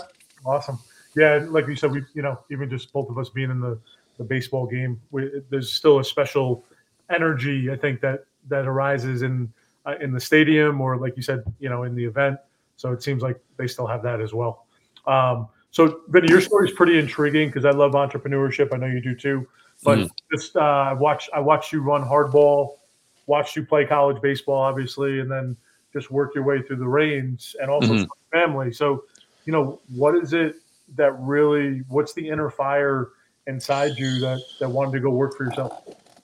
awesome. 0.43 0.79
Yeah, 1.15 1.45
like 1.47 1.67
you 1.67 1.75
said, 1.75 1.91
we 1.91 2.01
you 2.15 2.23
know 2.23 2.39
even 2.49 2.67
just 2.67 2.91
both 2.91 3.11
of 3.11 3.19
us 3.19 3.29
being 3.29 3.51
in 3.51 3.61
the 3.61 3.79
the 4.17 4.23
baseball 4.23 4.65
game, 4.65 4.99
we, 5.11 5.29
there's 5.49 5.71
still 5.71 5.99
a 5.99 6.03
special 6.03 6.65
energy 7.09 7.71
I 7.71 7.75
think 7.75 8.01
that 8.01 8.25
that 8.49 8.65
arises 8.65 9.21
in 9.21 9.51
uh, 9.85 9.95
in 10.01 10.11
the 10.11 10.19
stadium 10.19 10.81
or 10.81 10.97
like 10.97 11.15
you 11.15 11.23
said, 11.23 11.43
you 11.59 11.69
know, 11.69 11.83
in 11.83 11.95
the 11.95 12.05
event. 12.05 12.39
So 12.77 12.91
it 12.91 13.03
seems 13.03 13.21
like 13.21 13.39
they 13.57 13.67
still 13.67 13.87
have 13.87 14.03
that 14.03 14.21
as 14.21 14.33
well. 14.33 14.65
Um, 15.05 15.47
so, 15.71 16.01
Vinnie, 16.09 16.29
your 16.29 16.41
story 16.41 16.69
is 16.69 16.75
pretty 16.75 16.99
intriguing 16.99 17.49
because 17.49 17.65
I 17.65 17.71
love 17.71 17.93
entrepreneurship. 17.93 18.73
I 18.73 18.77
know 18.77 18.85
you 18.85 19.01
do 19.01 19.15
too. 19.15 19.47
But 19.83 19.99
mm. 19.99 20.09
just 20.31 20.55
uh, 20.55 20.59
I 20.59 20.93
watched 20.93 21.29
I 21.33 21.39
watched 21.39 21.71
you 21.71 21.81
run 21.81 22.03
hardball, 22.03 22.77
watched 23.25 23.55
you 23.55 23.65
play 23.65 23.85
college 23.85 24.21
baseball, 24.21 24.61
obviously, 24.61 25.19
and 25.19 25.29
then 25.29 25.57
just 25.91 26.11
work 26.11 26.35
your 26.35 26.43
way 26.43 26.61
through 26.61 26.77
the 26.77 26.87
reins 26.87 27.55
and 27.59 27.69
also 27.69 27.93
mm-hmm. 27.93 28.03
family. 28.31 28.71
So, 28.71 29.03
you 29.45 29.53
know, 29.53 29.79
what 29.95 30.15
is 30.15 30.33
it 30.33 30.57
that 30.95 31.13
really? 31.19 31.79
What's 31.89 32.13
the 32.13 32.29
inner 32.29 32.49
fire 32.49 33.09
inside 33.47 33.97
you 33.97 34.19
that 34.19 34.39
that 34.59 34.69
wanted 34.69 34.93
to 34.93 34.99
go 34.99 35.09
work 35.09 35.35
for 35.35 35.45
yourself? 35.45 35.83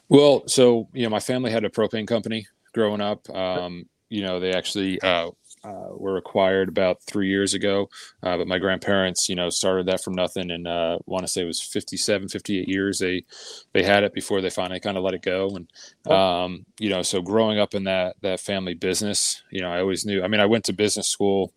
Well, 0.09 0.43
so 0.47 0.89
you 0.93 1.03
know, 1.03 1.09
my 1.09 1.19
family 1.19 1.51
had 1.51 1.65
a 1.65 1.69
propane 1.69 2.07
company 2.07 2.47
growing 2.73 3.01
up. 3.01 3.29
Um, 3.29 3.85
you 4.09 4.23
know, 4.23 4.39
they 4.39 4.53
actually 4.53 4.99
uh, 5.01 5.29
uh, 5.63 5.89
were 5.91 6.17
acquired 6.17 6.69
about 6.69 7.01
three 7.03 7.27
years 7.29 7.53
ago. 7.53 7.89
Uh, 8.23 8.37
but 8.37 8.47
my 8.47 8.57
grandparents, 8.57 9.29
you 9.29 9.35
know, 9.35 9.49
started 9.49 9.85
that 9.87 10.03
from 10.03 10.15
nothing 10.15 10.49
and 10.49 10.67
uh, 10.67 10.97
want 11.05 11.25
to 11.25 11.31
say 11.31 11.41
it 11.41 11.45
was 11.45 11.61
57, 11.61 12.27
58 12.29 12.67
years. 12.67 12.99
They, 12.99 13.23
they 13.73 13.83
had 13.83 14.03
it 14.03 14.13
before 14.13 14.41
they 14.41 14.49
finally 14.49 14.79
kind 14.79 14.97
of 14.97 15.03
let 15.03 15.13
it 15.13 15.21
go. 15.21 15.55
And, 15.55 16.11
um, 16.11 16.65
you 16.79 16.89
know, 16.89 17.03
so 17.03 17.21
growing 17.21 17.59
up 17.59 17.75
in 17.75 17.83
that, 17.83 18.15
that 18.21 18.39
family 18.39 18.73
business, 18.73 19.43
you 19.51 19.61
know, 19.61 19.69
I 19.71 19.79
always 19.79 20.05
knew, 20.05 20.23
I 20.23 20.27
mean, 20.27 20.41
I 20.41 20.45
went 20.47 20.65
to 20.65 20.73
business 20.73 21.07
school, 21.07 21.53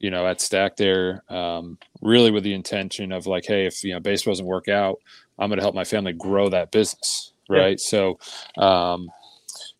you 0.00 0.10
know, 0.10 0.26
at 0.26 0.38
STAC 0.38 0.76
there, 0.76 1.22
um, 1.28 1.78
really 2.00 2.32
with 2.32 2.42
the 2.42 2.54
intention 2.54 3.12
of 3.12 3.26
like, 3.26 3.44
Hey, 3.46 3.66
if, 3.66 3.84
you 3.84 3.92
know, 3.94 4.00
baseball 4.00 4.32
doesn't 4.32 4.46
work 4.46 4.68
out, 4.68 4.98
I'm 5.38 5.48
going 5.50 5.58
to 5.58 5.62
help 5.64 5.74
my 5.74 5.84
family 5.84 6.12
grow 6.12 6.48
that 6.48 6.72
business. 6.72 7.31
Right. 7.52 7.78
Yeah. 7.78 8.16
So, 8.16 8.18
um, 8.58 9.08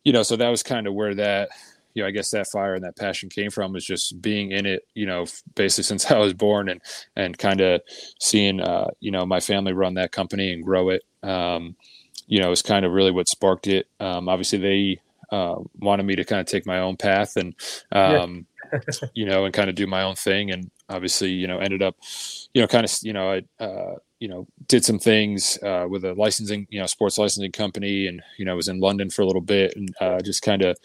you 0.05 0.13
know, 0.13 0.23
so 0.23 0.37
that 0.37 0.49
was 0.49 0.63
kind 0.63 0.87
of 0.87 0.95
where 0.95 1.15
that, 1.15 1.51
you 1.95 2.03
know, 2.03 2.09
I 2.09 2.11
guess 2.11 2.31
that 2.31 2.49
fire 2.49 2.75
and 2.75 2.85
that 2.85 2.97
passion 2.97 3.29
came 3.29 3.51
from 3.51 3.73
was 3.73 3.85
just 3.85 4.21
being 4.23 4.51
in 4.51 4.67
it, 4.67 4.87
you 4.95 5.07
know, 5.07 5.27
basically 5.55 5.85
since 5.89 6.11
I 6.11 6.19
was 6.19 6.35
born 6.35 6.69
and, 6.69 6.81
and 7.17 7.37
kind 7.37 7.61
of 7.61 7.83
seeing, 8.21 8.61
uh, 8.61 8.89
you 9.01 9.11
know, 9.11 9.27
my 9.27 9.41
family 9.41 9.73
run 9.73 9.95
that 9.95 10.13
company 10.13 10.53
and 10.53 10.65
grow 10.65 10.91
it. 10.91 11.03
Um, 11.23 11.77
you 12.27 12.41
know, 12.41 12.51
is 12.51 12.63
kind 12.63 12.87
of 12.87 12.93
really 12.93 13.11
what 13.11 13.29
sparked 13.29 13.67
it. 13.67 13.89
Um, 14.01 14.29
obviously 14.29 14.59
they, 14.59 15.01
uh, 15.31 15.57
wanted 15.81 16.05
me 16.05 16.17
to 16.17 16.25
kind 16.25 16.41
of 16.41 16.47
take 16.47 16.67
my 16.67 16.79
own 16.79 16.97
path 16.97 17.37
and, 17.37 17.55
um, 17.91 18.47
yeah. 18.73 18.81
you 19.15 19.27
know, 19.27 19.45
and 19.45 19.53
kind 19.53 19.69
of 19.69 19.77
do 19.77 19.87
my 19.87 20.03
own 20.03 20.15
thing. 20.15 20.51
And 20.51 20.71
obviously, 20.93 21.31
you 21.31 21.47
know, 21.47 21.59
ended 21.59 21.83
up, 21.83 21.97
you 22.55 22.61
know, 22.61 22.69
kind 22.69 22.85
of, 22.85 22.93
you 23.03 23.13
know, 23.13 23.33
I, 23.33 23.65
uh, 23.65 23.97
you 24.21 24.29
know, 24.29 24.47
did 24.69 24.85
some 24.85 24.99
things 24.99 25.59
uh, 25.63 25.87
with 25.89 26.05
a 26.05 26.15
licensing, 26.15 26.67
you 26.71 26.79
know, 26.79 26.87
sports 26.87 27.19
licensing 27.19 27.53
company, 27.53 28.07
and 28.07 28.23
you 28.39 28.45
know, 28.45 28.55
was 28.55 28.69
in 28.69 28.81
London 28.81 29.11
for 29.11 29.23
a 29.23 29.27
little 29.27 29.41
bit, 29.41 29.75
and 29.77 29.95
uh, 30.01 30.21
just 30.21 30.43
kind 30.43 30.63
of 30.63 30.77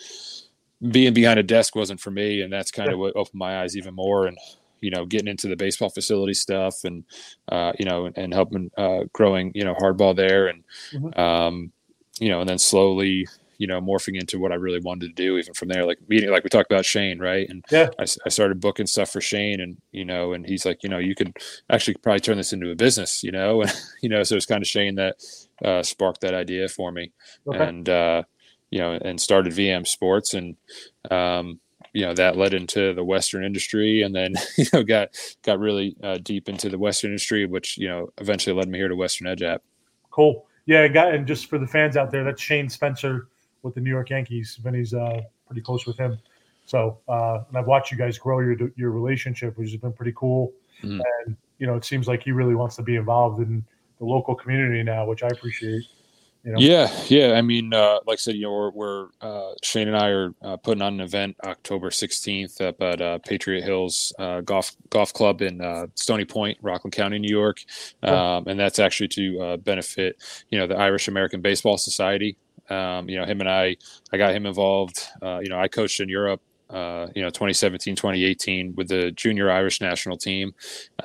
being 0.91 1.13
behind 1.13 1.39
a 1.39 1.43
desk 1.43 1.75
wasn't 1.75 1.99
for 1.99 2.11
me, 2.11 2.41
and 2.41 2.51
that's 2.51 2.71
kind 2.71 2.91
of 2.91 2.99
what 2.99 3.15
opened 3.15 3.39
my 3.39 3.61
eyes 3.61 3.77
even 3.77 3.93
more. 3.93 4.25
And 4.27 4.37
you 4.81 4.91
know, 4.91 5.05
getting 5.05 5.27
into 5.27 5.47
the 5.47 5.55
baseball 5.55 5.89
facility 5.89 6.33
stuff, 6.33 6.83
and 6.83 7.03
uh, 7.49 7.73
you 7.77 7.85
know, 7.85 8.05
and, 8.05 8.17
and 8.17 8.33
helping 8.33 8.71
uh, 8.77 9.01
growing 9.13 9.51
you 9.53 9.63
know 9.63 9.75
hardball 9.75 10.15
there, 10.15 10.47
and 10.47 10.63
mm-hmm. 10.93 11.19
um, 11.19 11.71
you 12.19 12.29
know, 12.29 12.39
and 12.39 12.49
then 12.49 12.59
slowly 12.59 13.27
you 13.57 13.67
know 13.67 13.81
morphing 13.81 14.19
into 14.19 14.39
what 14.39 14.51
I 14.51 14.55
really 14.55 14.79
wanted 14.79 15.07
to 15.07 15.13
do. 15.13 15.37
Even 15.37 15.53
from 15.53 15.69
there, 15.69 15.85
like 15.85 15.99
meeting, 16.07 16.29
like 16.29 16.43
we 16.43 16.49
talked 16.49 16.71
about 16.71 16.85
Shane, 16.85 17.19
right? 17.19 17.47
And 17.49 17.63
yeah, 17.71 17.89
I, 17.99 18.05
I 18.25 18.29
started 18.29 18.59
booking 18.59 18.87
stuff 18.87 19.11
for 19.11 19.21
Shane, 19.21 19.61
and 19.61 19.77
you 19.91 20.05
know, 20.05 20.33
and 20.33 20.45
he's 20.45 20.65
like, 20.65 20.83
you 20.83 20.89
know, 20.89 20.99
you 20.99 21.15
could 21.15 21.37
actually 21.69 21.95
probably 21.95 22.19
turn 22.19 22.37
this 22.37 22.53
into 22.53 22.71
a 22.71 22.75
business, 22.75 23.23
you 23.23 23.31
know, 23.31 23.61
and 23.63 23.73
you 24.01 24.09
know, 24.09 24.23
so 24.23 24.35
it's 24.35 24.45
kind 24.45 24.63
of 24.63 24.67
Shane 24.67 24.95
that 24.95 25.17
uh, 25.63 25.83
sparked 25.83 26.21
that 26.21 26.33
idea 26.33 26.67
for 26.67 26.91
me, 26.91 27.11
okay. 27.47 27.63
and. 27.63 27.89
uh 27.89 28.23
you 28.69 28.79
know, 28.79 28.99
and 29.01 29.19
started 29.19 29.53
VM 29.53 29.87
Sports, 29.87 30.33
and 30.33 30.55
um, 31.09 31.59
you 31.93 32.05
know 32.05 32.13
that 32.13 32.35
led 32.37 32.53
into 32.53 32.93
the 32.93 33.03
Western 33.03 33.43
industry, 33.43 34.01
and 34.01 34.13
then 34.13 34.33
you 34.57 34.65
know 34.73 34.83
got 34.83 35.09
got 35.43 35.59
really 35.59 35.95
uh, 36.03 36.17
deep 36.21 36.49
into 36.49 36.69
the 36.69 36.77
Western 36.77 37.11
industry, 37.11 37.45
which 37.45 37.77
you 37.77 37.87
know 37.87 38.09
eventually 38.17 38.55
led 38.55 38.67
me 38.67 38.77
here 38.77 38.87
to 38.87 38.95
Western 38.95 39.27
Edge 39.27 39.41
app. 39.41 39.63
Cool, 40.11 40.45
yeah, 40.65 40.87
got 40.87 41.13
and 41.13 41.25
just 41.27 41.47
for 41.47 41.57
the 41.57 41.67
fans 41.67 41.95
out 41.95 42.11
there, 42.11 42.23
that's 42.23 42.41
Shane 42.41 42.69
Spencer 42.69 43.27
with 43.67 43.75
the 43.75 43.81
New 43.81 43.91
York 43.91 44.09
Yankees. 44.09 44.59
Vinnie's 44.61 44.93
uh, 44.93 45.21
pretty 45.45 45.61
close 45.61 45.85
with 45.85 45.97
him, 45.97 46.17
so 46.65 46.99
uh, 47.07 47.43
and 47.47 47.57
I've 47.57 47.67
watched 47.67 47.91
you 47.91 47.97
guys 47.97 48.17
grow 48.17 48.39
your 48.39 48.57
your 48.75 48.91
relationship, 48.91 49.57
which 49.57 49.71
has 49.71 49.79
been 49.79 49.93
pretty 49.93 50.13
cool. 50.15 50.51
Mm. 50.83 51.01
And 51.25 51.37
you 51.59 51.67
know, 51.67 51.75
it 51.75 51.85
seems 51.85 52.07
like 52.07 52.23
he 52.23 52.31
really 52.31 52.55
wants 52.55 52.75
to 52.77 52.83
be 52.83 52.95
involved 52.95 53.41
in 53.41 53.63
the 53.99 54.05
local 54.05 54.35
community 54.35 54.83
now, 54.83 55.05
which 55.05 55.23
I 55.23 55.27
appreciate 55.27 55.83
You 56.43 56.53
know? 56.53 56.59
Yeah, 56.59 56.89
yeah. 57.07 57.33
I 57.33 57.41
mean, 57.41 57.73
uh, 57.73 57.99
like 58.05 58.17
I 58.17 58.21
said, 58.21 58.35
you 58.35 58.43
know, 58.43 58.53
we're, 58.53 58.69
we're 58.71 59.07
uh, 59.21 59.53
Shane 59.63 59.87
and 59.87 59.97
I 59.97 60.09
are 60.09 60.33
uh, 60.41 60.57
putting 60.57 60.81
on 60.81 60.93
an 60.93 61.01
event 61.01 61.35
October 61.43 61.89
16th 61.89 62.61
up 62.61 62.81
at 62.81 63.01
uh, 63.01 63.17
Patriot 63.19 63.63
Hills 63.63 64.13
uh, 64.19 64.41
Golf 64.41 64.75
Golf 64.89 65.13
Club 65.13 65.41
in 65.41 65.61
uh, 65.61 65.87
Stony 65.95 66.25
Point, 66.25 66.57
Rockland 66.61 66.93
County, 66.93 67.19
New 67.19 67.35
York, 67.35 67.63
um, 68.03 68.47
and 68.47 68.59
that's 68.59 68.79
actually 68.79 69.09
to 69.09 69.57
benefit, 69.57 70.17
you 70.49 70.57
know, 70.57 70.67
the 70.67 70.77
Irish 70.77 71.07
American 71.07 71.41
Baseball 71.41 71.77
Society. 71.77 72.37
Um, 72.69 73.09
you 73.09 73.17
know, 73.17 73.25
him 73.25 73.39
and 73.39 73.49
I, 73.49 73.77
I 74.11 74.17
got 74.17 74.33
him 74.33 74.45
involved. 74.45 75.05
you 75.21 75.49
know, 75.49 75.59
I 75.59 75.67
coached 75.67 75.99
in 75.99 76.09
Europe 76.09 76.41
uh, 76.69 77.07
you 77.15 77.21
know 77.21 77.29
2017 77.29 77.95
2018 77.95 78.75
with 78.75 78.89
the 78.89 79.11
junior 79.11 79.49
irish 79.49 79.79
national 79.79 80.17
team 80.17 80.53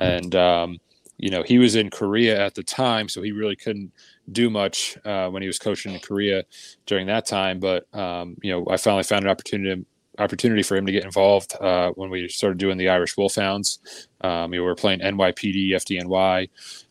and 0.01 0.35
um, 0.35 0.79
you 1.19 1.31
know 1.31 1.43
he 1.43 1.59
was 1.59 1.77
in 1.77 1.89
korea 1.89 2.45
at 2.45 2.55
the 2.55 2.63
time 2.63 3.09
so 3.09 3.23
he 3.23 3.33
really 3.33 3.57
couldn't 3.57 3.93
do 4.33 4.51
much 4.51 4.99
uh, 5.05 5.29
when 5.29 5.43
he 5.43 5.47
was 5.47 5.59
coaching 5.59 5.93
in 5.93 6.01
korea 6.01 6.43
during 6.87 7.07
that 7.07 7.27
time 7.27 7.61
but 7.61 7.87
um, 7.95 8.37
you 8.43 8.51
know 8.51 8.67
i 8.71 8.77
finally 8.77 9.05
found 9.05 9.25
an 9.25 9.31
opportunity 9.31 9.85
opportunity 10.19 10.63
for 10.63 10.77
him 10.77 10.85
to 10.85 10.93
get 10.93 11.05
involved 11.05 11.55
uh, 11.61 11.91
when 11.91 12.11
we 12.11 12.29
started 12.29 12.59
doing 12.59 12.77
the 12.77 12.89
irish 12.89 13.17
wolfhounds 13.17 13.79
um, 14.23 14.53
you 14.53 14.59
know, 14.59 14.65
we 14.65 14.69
were 14.69 14.75
playing 14.75 15.01
nypd 15.01 15.71
fdny 15.71 16.49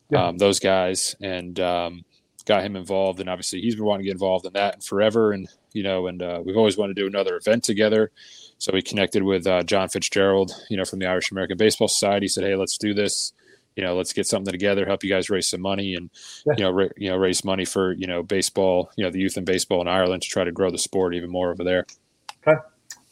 yeah. 0.10 0.28
Um, 0.28 0.38
those 0.38 0.60
guys 0.60 1.16
and 1.22 1.58
um, 1.62 2.04
got 2.46 2.64
him 2.64 2.76
involved 2.76 3.20
and 3.20 3.30
obviously 3.30 3.62
he's 3.62 3.76
been 3.76 3.86
wanting 3.86 4.04
to 4.04 4.08
get 4.08 4.14
involved 4.14 4.46
in 4.46 4.54
that 4.54 4.84
forever 4.84 5.32
and 5.32 5.48
you 5.74 5.84
know 5.84 6.08
and 6.08 6.22
uh, 6.22 6.42
we've 6.44 6.58
always 6.58 6.78
wanted 6.78 6.96
to 6.96 7.02
do 7.02 7.08
another 7.08 7.36
event 7.36 7.64
together 7.64 8.12
so 8.62 8.72
we 8.72 8.84
connected 8.84 9.24
with 9.24 9.48
uh, 9.48 9.64
John 9.64 9.90
Fitzgerald, 9.90 10.52
you 10.70 10.78
know, 10.78 10.86
from 10.86 11.00
the 11.00 11.08
Irish 11.08 11.32
American 11.32 11.58
Baseball 11.58 11.88
Society. 11.88 12.28
Said, 12.28 12.44
"Hey, 12.44 12.56
let's 12.56 12.78
do 12.78 12.94
this. 12.94 13.34
You 13.76 13.84
know, 13.84 13.96
let's 13.96 14.14
get 14.14 14.28
something 14.28 14.52
together, 14.52 14.86
help 14.86 15.04
you 15.04 15.10
guys 15.10 15.32
raise 15.32 15.50
some 15.50 15.62
money, 15.62 15.96
and 15.96 16.12
yeah. 16.46 16.54
you 16.58 16.64
know, 16.66 16.70
ra- 16.70 16.90
you 16.96 17.10
know, 17.10 17.18
raise 17.18 17.44
money 17.44 17.66
for 17.66 17.94
you 17.94 18.06
know 18.06 18.22
baseball, 18.22 18.92
you 18.96 19.04
know, 19.04 19.10
the 19.10 19.18
youth 19.18 19.36
in 19.36 19.46
baseball 19.46 19.82
in 19.82 19.88
Ireland 19.88 20.22
to 20.22 20.30
try 20.30 20.44
to 20.44 20.52
grow 20.52 20.70
the 20.70 20.78
sport 20.78 21.16
even 21.16 21.32
more 21.32 21.50
over 21.50 21.64
there." 21.64 21.88
Okay. 22.46 22.60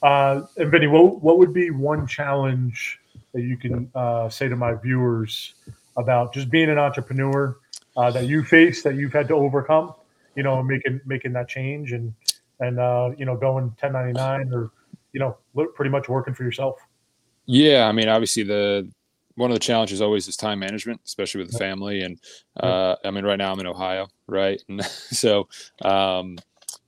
Uh, 0.03 0.41
and 0.57 0.69
Vinnie, 0.69 0.85
what 0.85 1.23
what 1.23 1.39
would 1.39 1.51
be 1.51 1.71
one 1.71 2.05
challenge 2.05 2.99
that 3.33 3.41
you 3.41 3.57
can 3.57 3.89
uh, 3.95 4.29
say 4.29 4.49
to 4.49 4.55
my 4.55 4.75
viewers 4.75 5.55
about 5.97 6.31
just 6.31 6.51
being 6.51 6.69
an 6.69 6.77
entrepreneur 6.77 7.57
uh, 7.99 8.11
that 8.11 8.27
you 8.27 8.43
face 8.43 8.83
that 8.83 8.95
you've 8.95 9.13
had 9.13 9.27
to 9.27 9.35
overcome? 9.35 9.93
You 10.35 10.43
know, 10.43 10.63
making 10.63 11.01
making 11.05 11.33
that 11.33 11.47
change 11.47 11.91
and 11.91 12.13
and 12.59 12.79
uh, 12.79 13.11
you 13.17 13.25
know 13.25 13.35
going 13.35 13.65
1099 13.79 14.53
or 14.53 14.71
you 15.13 15.19
know, 15.19 15.37
pretty 15.75 15.89
much 15.89 16.09
working 16.09 16.33
for 16.33 16.43
yourself. 16.43 16.77
Yeah, 17.45 17.87
I 17.87 17.91
mean, 17.91 18.07
obviously 18.07 18.43
the 18.43 18.89
one 19.35 19.49
of 19.49 19.55
the 19.55 19.59
challenges 19.59 20.01
always 20.01 20.27
is 20.27 20.35
time 20.35 20.59
management, 20.59 21.01
especially 21.05 21.41
with 21.41 21.51
the 21.51 21.57
family. 21.57 22.01
And 22.01 22.19
uh, 22.59 22.95
I 23.03 23.11
mean, 23.11 23.23
right 23.23 23.37
now 23.37 23.51
I'm 23.51 23.59
in 23.59 23.67
Ohio, 23.67 24.07
right? 24.27 24.61
And 24.67 24.83
so, 24.85 25.47
um, 25.81 26.37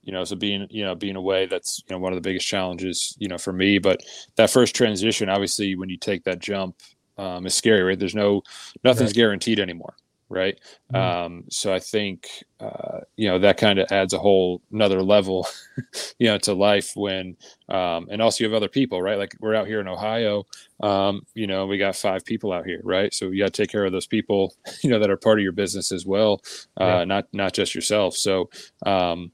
you 0.02 0.12
know, 0.12 0.24
so 0.24 0.36
being 0.36 0.66
you 0.70 0.84
know 0.84 0.94
being 0.94 1.16
away, 1.16 1.46
that's 1.46 1.82
you 1.88 1.94
know 1.94 2.00
one 2.00 2.12
of 2.12 2.16
the 2.16 2.28
biggest 2.28 2.46
challenges, 2.46 3.16
you 3.18 3.28
know, 3.28 3.38
for 3.38 3.52
me. 3.52 3.78
But 3.78 4.02
that 4.36 4.50
first 4.50 4.76
transition, 4.76 5.28
obviously, 5.28 5.74
when 5.74 5.88
you 5.88 5.96
take 5.96 6.24
that 6.24 6.38
jump, 6.38 6.76
um, 7.18 7.46
is 7.46 7.54
scary, 7.54 7.82
right? 7.82 7.98
There's 7.98 8.14
no 8.14 8.42
nothing's 8.84 9.10
right. 9.10 9.16
guaranteed 9.16 9.58
anymore, 9.58 9.94
right? 10.32 10.58
Mm-hmm. 10.92 10.96
Um, 10.96 11.44
so 11.50 11.72
I 11.72 11.78
think 11.78 12.28
uh, 12.58 13.00
you 13.16 13.28
know 13.28 13.38
that 13.38 13.58
kind 13.58 13.78
of 13.78 13.90
adds 13.92 14.14
a 14.14 14.18
whole 14.18 14.62
another 14.72 15.02
level, 15.02 15.46
you 16.18 16.26
know, 16.26 16.38
to 16.38 16.54
life 16.54 16.92
when, 16.96 17.36
um, 17.68 18.08
and 18.10 18.22
also 18.22 18.42
you 18.42 18.50
have 18.50 18.56
other 18.56 18.68
people, 18.68 19.02
right? 19.02 19.18
Like 19.18 19.36
we're 19.40 19.54
out 19.54 19.66
here 19.66 19.80
in 19.80 19.88
Ohio, 19.88 20.44
um, 20.82 21.22
you 21.34 21.46
know, 21.46 21.66
we 21.66 21.78
got 21.78 21.94
five 21.94 22.24
people 22.24 22.52
out 22.52 22.64
here, 22.64 22.80
right? 22.82 23.12
So 23.12 23.30
you 23.30 23.42
got 23.44 23.52
to 23.52 23.62
take 23.62 23.70
care 23.70 23.84
of 23.84 23.92
those 23.92 24.06
people, 24.06 24.54
you 24.82 24.90
know, 24.90 24.98
that 24.98 25.10
are 25.10 25.16
part 25.16 25.38
of 25.38 25.42
your 25.42 25.52
business 25.52 25.92
as 25.92 26.06
well, 26.06 26.40
uh, 26.80 26.84
yeah. 26.84 27.04
not 27.04 27.26
not 27.32 27.52
just 27.52 27.74
yourself. 27.74 28.16
So. 28.16 28.50
Um, 28.86 29.32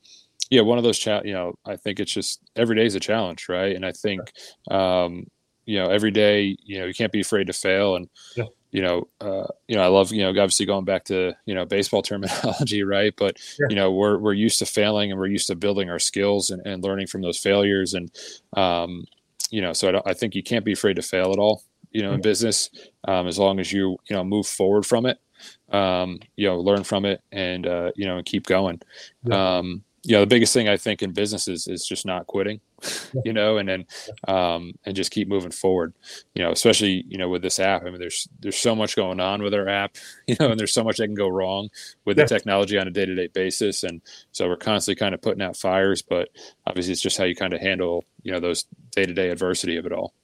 yeah, 0.50 0.62
one 0.62 0.78
of 0.78 0.84
those 0.84 0.98
chat. 0.98 1.26
You 1.26 1.34
know, 1.34 1.58
I 1.66 1.76
think 1.76 2.00
it's 2.00 2.10
just 2.10 2.40
every 2.56 2.74
day 2.74 2.86
is 2.86 2.94
a 2.94 3.00
challenge, 3.00 3.50
right? 3.50 3.76
And 3.76 3.84
I 3.84 3.92
think, 3.92 4.32
um, 4.70 5.26
you 5.66 5.78
know, 5.78 5.90
every 5.90 6.10
day, 6.10 6.56
you 6.64 6.80
know, 6.80 6.86
you 6.86 6.94
can't 6.94 7.12
be 7.12 7.20
afraid 7.20 7.48
to 7.48 7.52
fail, 7.52 7.96
and 7.96 8.08
yeah 8.34 8.46
you 8.70 8.82
know, 8.82 9.08
uh, 9.20 9.46
you 9.66 9.76
know, 9.76 9.82
I 9.82 9.86
love, 9.86 10.12
you 10.12 10.22
know, 10.22 10.28
obviously 10.28 10.66
going 10.66 10.84
back 10.84 11.04
to, 11.04 11.34
you 11.46 11.54
know, 11.54 11.64
baseball 11.64 12.02
terminology, 12.02 12.82
right? 12.82 13.14
But, 13.16 13.38
yeah. 13.58 13.66
you 13.70 13.76
know, 13.76 13.92
we're, 13.92 14.18
we're 14.18 14.34
used 14.34 14.58
to 14.58 14.66
failing 14.66 15.10
and 15.10 15.18
we're 15.18 15.26
used 15.26 15.46
to 15.46 15.56
building 15.56 15.88
our 15.90 15.98
skills 15.98 16.50
and, 16.50 16.64
and 16.66 16.84
learning 16.84 17.06
from 17.06 17.22
those 17.22 17.38
failures. 17.38 17.94
And, 17.94 18.10
um, 18.56 19.06
you 19.50 19.62
know, 19.62 19.72
so 19.72 19.88
I, 19.88 20.10
I, 20.10 20.14
think 20.14 20.34
you 20.34 20.42
can't 20.42 20.64
be 20.64 20.72
afraid 20.72 20.96
to 20.96 21.02
fail 21.02 21.32
at 21.32 21.38
all, 21.38 21.62
you 21.92 22.02
know, 22.02 22.12
in 22.12 22.20
business, 22.20 22.68
um, 23.06 23.26
as 23.26 23.38
long 23.38 23.58
as 23.58 23.72
you, 23.72 23.96
you 24.08 24.16
know, 24.16 24.24
move 24.24 24.46
forward 24.46 24.84
from 24.84 25.06
it, 25.06 25.18
um, 25.70 26.20
you 26.36 26.46
know, 26.46 26.60
learn 26.60 26.84
from 26.84 27.06
it 27.06 27.22
and, 27.32 27.66
uh, 27.66 27.90
you 27.96 28.06
know, 28.06 28.18
and 28.18 28.26
keep 28.26 28.46
going. 28.46 28.80
Yeah. 29.24 29.58
Um, 29.58 29.82
you 30.02 30.12
know, 30.12 30.20
the 30.20 30.26
biggest 30.26 30.52
thing 30.52 30.68
I 30.68 30.76
think 30.76 31.02
in 31.02 31.12
businesses 31.12 31.66
is 31.66 31.86
just 31.86 32.06
not 32.06 32.26
quitting, 32.26 32.60
you 33.24 33.32
know, 33.32 33.58
and 33.58 33.68
then 33.68 33.86
um, 34.26 34.72
and 34.84 34.94
just 34.94 35.10
keep 35.10 35.28
moving 35.28 35.50
forward. 35.50 35.94
You 36.34 36.42
know, 36.42 36.52
especially 36.52 37.04
you 37.08 37.18
know 37.18 37.28
with 37.28 37.42
this 37.42 37.58
app. 37.58 37.82
I 37.82 37.90
mean, 37.90 37.98
there's 37.98 38.28
there's 38.40 38.58
so 38.58 38.74
much 38.74 38.96
going 38.96 39.20
on 39.20 39.42
with 39.42 39.54
our 39.54 39.68
app, 39.68 39.96
you 40.26 40.36
know, 40.38 40.50
and 40.50 40.58
there's 40.58 40.72
so 40.72 40.84
much 40.84 40.98
that 40.98 41.06
can 41.06 41.14
go 41.14 41.28
wrong 41.28 41.68
with 42.04 42.18
yeah. 42.18 42.24
the 42.24 42.28
technology 42.28 42.78
on 42.78 42.88
a 42.88 42.90
day 42.90 43.06
to 43.06 43.14
day 43.14 43.28
basis, 43.28 43.82
and 43.82 44.00
so 44.32 44.48
we're 44.48 44.56
constantly 44.56 44.98
kind 44.98 45.14
of 45.14 45.22
putting 45.22 45.42
out 45.42 45.56
fires. 45.56 46.02
But 46.02 46.28
obviously, 46.66 46.92
it's 46.92 47.02
just 47.02 47.18
how 47.18 47.24
you 47.24 47.34
kind 47.34 47.52
of 47.52 47.60
handle 47.60 48.04
you 48.22 48.32
know 48.32 48.40
those 48.40 48.64
day 48.92 49.06
to 49.06 49.14
day 49.14 49.30
adversity 49.30 49.76
of 49.76 49.86
it 49.86 49.92
all. 49.92 50.14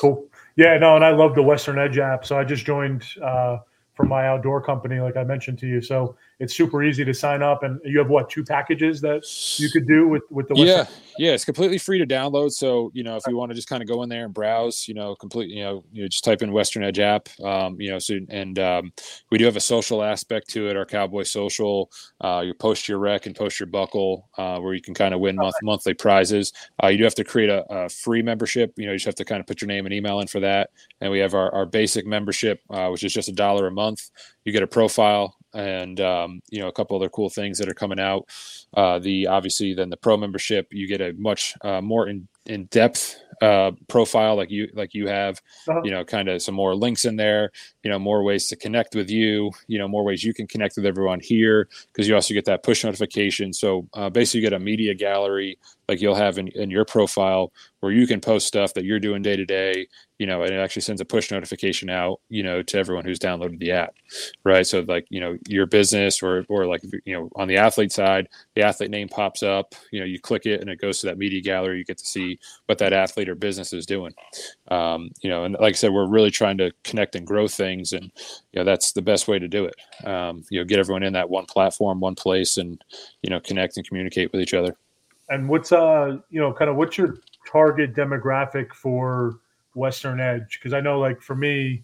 Cool. 0.00 0.26
Yeah. 0.56 0.76
No, 0.78 0.96
and 0.96 1.04
I 1.04 1.10
love 1.10 1.34
the 1.34 1.42
Western 1.42 1.78
Edge 1.78 1.98
app. 1.98 2.24
So 2.24 2.38
I 2.38 2.44
just 2.44 2.64
joined. 2.64 3.04
Uh, 3.22 3.58
from 3.94 4.08
my 4.08 4.26
outdoor 4.26 4.60
company, 4.60 5.00
like 5.00 5.16
I 5.16 5.24
mentioned 5.24 5.58
to 5.58 5.66
you. 5.66 5.80
So 5.80 6.16
it's 6.38 6.56
super 6.56 6.82
easy 6.82 7.04
to 7.04 7.14
sign 7.14 7.42
up, 7.42 7.62
and 7.62 7.80
you 7.84 7.98
have 7.98 8.08
what 8.08 8.30
two 8.30 8.44
packages 8.44 9.00
that 9.02 9.22
you 9.58 9.70
could 9.70 9.86
do 9.86 10.08
with 10.08 10.22
with 10.30 10.48
the 10.48 10.54
yeah 10.56 10.86
yeah 11.18 11.32
it's 11.32 11.44
completely 11.44 11.78
free 11.78 11.98
to 11.98 12.06
download. 12.06 12.52
So 12.52 12.90
you 12.94 13.02
know 13.02 13.16
if 13.16 13.22
you 13.26 13.36
want 13.36 13.50
to 13.50 13.54
just 13.54 13.68
kind 13.68 13.82
of 13.82 13.88
go 13.88 14.02
in 14.02 14.08
there 14.08 14.24
and 14.24 14.34
browse, 14.34 14.88
you 14.88 14.94
know, 14.94 15.14
complete 15.14 15.50
you 15.50 15.62
know 15.62 15.84
you 15.92 16.08
just 16.08 16.24
type 16.24 16.42
in 16.42 16.52
Western 16.52 16.82
Edge 16.82 16.98
app, 16.98 17.28
um, 17.40 17.80
you 17.80 17.90
know, 17.90 17.98
so 17.98 18.18
and 18.28 18.58
um, 18.58 18.92
we 19.30 19.38
do 19.38 19.44
have 19.44 19.56
a 19.56 19.60
social 19.60 20.02
aspect 20.02 20.48
to 20.50 20.68
it. 20.68 20.76
Our 20.76 20.86
Cowboy 20.86 21.24
Social, 21.24 21.90
uh, 22.20 22.42
you 22.44 22.54
post 22.54 22.88
your 22.88 22.98
rec 22.98 23.26
and 23.26 23.34
post 23.34 23.60
your 23.60 23.66
buckle, 23.66 24.28
uh, 24.38 24.58
where 24.58 24.74
you 24.74 24.80
can 24.80 24.94
kind 24.94 25.14
of 25.14 25.20
win 25.20 25.36
month, 25.36 25.56
monthly 25.62 25.94
prizes. 25.94 26.52
Uh, 26.82 26.88
you 26.88 26.98
do 26.98 27.04
have 27.04 27.14
to 27.14 27.24
create 27.24 27.50
a, 27.50 27.64
a, 27.70 27.88
free 27.88 28.22
membership. 28.22 28.72
You 28.76 28.86
know, 28.86 28.92
you 28.92 28.98
just 28.98 29.06
have 29.06 29.14
to 29.16 29.24
kind 29.24 29.40
of 29.40 29.46
put 29.46 29.60
your 29.60 29.68
name 29.68 29.86
and 29.86 29.94
email 29.94 30.20
in 30.20 30.26
for 30.26 30.40
that. 30.40 30.70
And 31.00 31.10
we 31.10 31.18
have 31.18 31.34
our, 31.34 31.52
our 31.54 31.66
basic 31.66 32.06
membership, 32.06 32.60
uh, 32.70 32.88
which 32.88 33.04
is 33.04 33.12
just 33.12 33.28
a 33.28 33.32
dollar 33.32 33.66
a 33.66 33.72
month. 33.72 34.10
You 34.44 34.52
get 34.52 34.62
a 34.62 34.66
profile 34.66 35.36
and 35.54 36.00
um, 36.00 36.40
you 36.50 36.60
know 36.60 36.68
a 36.68 36.72
couple 36.72 36.96
other 36.96 37.08
cool 37.08 37.30
things 37.30 37.58
that 37.58 37.68
are 37.68 37.74
coming 37.74 38.00
out. 38.00 38.28
Uh, 38.74 38.98
the 38.98 39.26
obviously 39.26 39.74
then 39.74 39.90
the 39.90 39.96
pro 39.96 40.16
membership, 40.16 40.68
you 40.70 40.86
get 40.86 41.00
a 41.00 41.12
much 41.14 41.54
uh, 41.62 41.80
more 41.80 42.08
in 42.08 42.28
in 42.46 42.66
depth 42.66 43.16
uh, 43.42 43.72
profile 43.88 44.36
like 44.36 44.50
you 44.50 44.68
like 44.72 44.94
you 44.94 45.08
have 45.08 45.40
uh-huh. 45.68 45.80
you 45.82 45.90
know 45.90 46.04
kind 46.04 46.28
of 46.28 46.40
some 46.40 46.54
more 46.54 46.76
links 46.76 47.04
in 47.04 47.16
there 47.16 47.50
you 47.82 47.90
know 47.90 47.98
more 47.98 48.22
ways 48.22 48.46
to 48.46 48.54
connect 48.54 48.94
with 48.94 49.10
you 49.10 49.50
you 49.66 49.78
know 49.78 49.88
more 49.88 50.04
ways 50.04 50.22
you 50.22 50.32
can 50.32 50.46
connect 50.46 50.76
with 50.76 50.86
everyone 50.86 51.18
here 51.18 51.68
because 51.92 52.06
you 52.06 52.14
also 52.14 52.34
get 52.34 52.44
that 52.44 52.62
push 52.62 52.84
notification 52.84 53.52
so 53.52 53.88
uh, 53.94 54.08
basically 54.08 54.40
you 54.40 54.46
get 54.46 54.52
a 54.52 54.60
media 54.60 54.94
gallery 54.94 55.58
like 55.88 56.00
you'll 56.00 56.14
have 56.14 56.38
in, 56.38 56.48
in 56.48 56.70
your 56.70 56.84
profile 56.84 57.52
where 57.80 57.90
you 57.90 58.06
can 58.06 58.20
post 58.20 58.46
stuff 58.46 58.72
that 58.74 58.84
you're 58.84 59.00
doing 59.00 59.22
day 59.22 59.34
to 59.34 59.44
day 59.44 59.88
you 60.18 60.26
know 60.26 60.42
and 60.42 60.54
it 60.54 60.58
actually 60.58 60.82
sends 60.82 61.00
a 61.00 61.04
push 61.04 61.32
notification 61.32 61.90
out 61.90 62.20
you 62.28 62.44
know 62.44 62.62
to 62.62 62.78
everyone 62.78 63.04
who's 63.04 63.18
downloaded 63.18 63.58
the 63.58 63.72
app 63.72 63.92
right 64.44 64.68
so 64.68 64.84
like 64.86 65.04
you 65.10 65.18
know 65.18 65.36
your 65.48 65.66
business 65.66 66.22
or 66.22 66.46
or 66.48 66.64
like 66.64 66.80
you 67.04 67.12
know 67.12 67.28
on 67.34 67.48
the 67.48 67.56
athlete 67.56 67.90
side 67.90 68.28
the 68.54 68.62
athlete 68.62 68.90
name 68.90 69.08
pops 69.08 69.42
up 69.42 69.74
you 69.90 69.98
know 69.98 70.06
you 70.06 70.20
click 70.20 70.46
it 70.46 70.60
and 70.60 70.70
it 70.70 70.80
goes 70.80 71.00
to 71.00 71.06
that 71.06 71.18
media 71.18 71.40
gallery 71.40 71.78
you 71.78 71.84
get 71.84 71.98
to 71.98 72.06
see 72.06 72.31
what 72.66 72.78
that 72.78 72.92
athlete 72.92 73.28
or 73.28 73.34
business 73.34 73.72
is 73.72 73.86
doing. 73.86 74.12
Um, 74.68 75.10
you 75.22 75.30
know, 75.30 75.44
and 75.44 75.56
like 75.60 75.74
I 75.74 75.76
said, 75.76 75.92
we're 75.92 76.08
really 76.08 76.30
trying 76.30 76.58
to 76.58 76.72
connect 76.84 77.14
and 77.14 77.26
grow 77.26 77.48
things, 77.48 77.92
and 77.92 78.04
you 78.52 78.60
know 78.60 78.64
that's 78.64 78.92
the 78.92 79.02
best 79.02 79.28
way 79.28 79.38
to 79.38 79.48
do 79.48 79.64
it. 79.64 80.06
Um, 80.06 80.44
you 80.50 80.58
know, 80.58 80.64
get 80.64 80.78
everyone 80.78 81.02
in 81.02 81.12
that 81.14 81.30
one 81.30 81.46
platform, 81.46 82.00
one 82.00 82.14
place, 82.14 82.56
and 82.56 82.82
you 83.22 83.30
know, 83.30 83.40
connect 83.40 83.76
and 83.76 83.86
communicate 83.86 84.32
with 84.32 84.40
each 84.40 84.54
other. 84.54 84.76
And 85.28 85.48
what's 85.48 85.72
uh, 85.72 86.18
you 86.30 86.40
know, 86.40 86.52
kind 86.52 86.70
of 86.70 86.76
what's 86.76 86.98
your 86.98 87.18
target 87.50 87.94
demographic 87.94 88.72
for 88.72 89.38
Western 89.74 90.20
Edge? 90.20 90.58
Because 90.58 90.72
I 90.72 90.80
know, 90.80 90.98
like 90.98 91.20
for 91.20 91.34
me, 91.34 91.82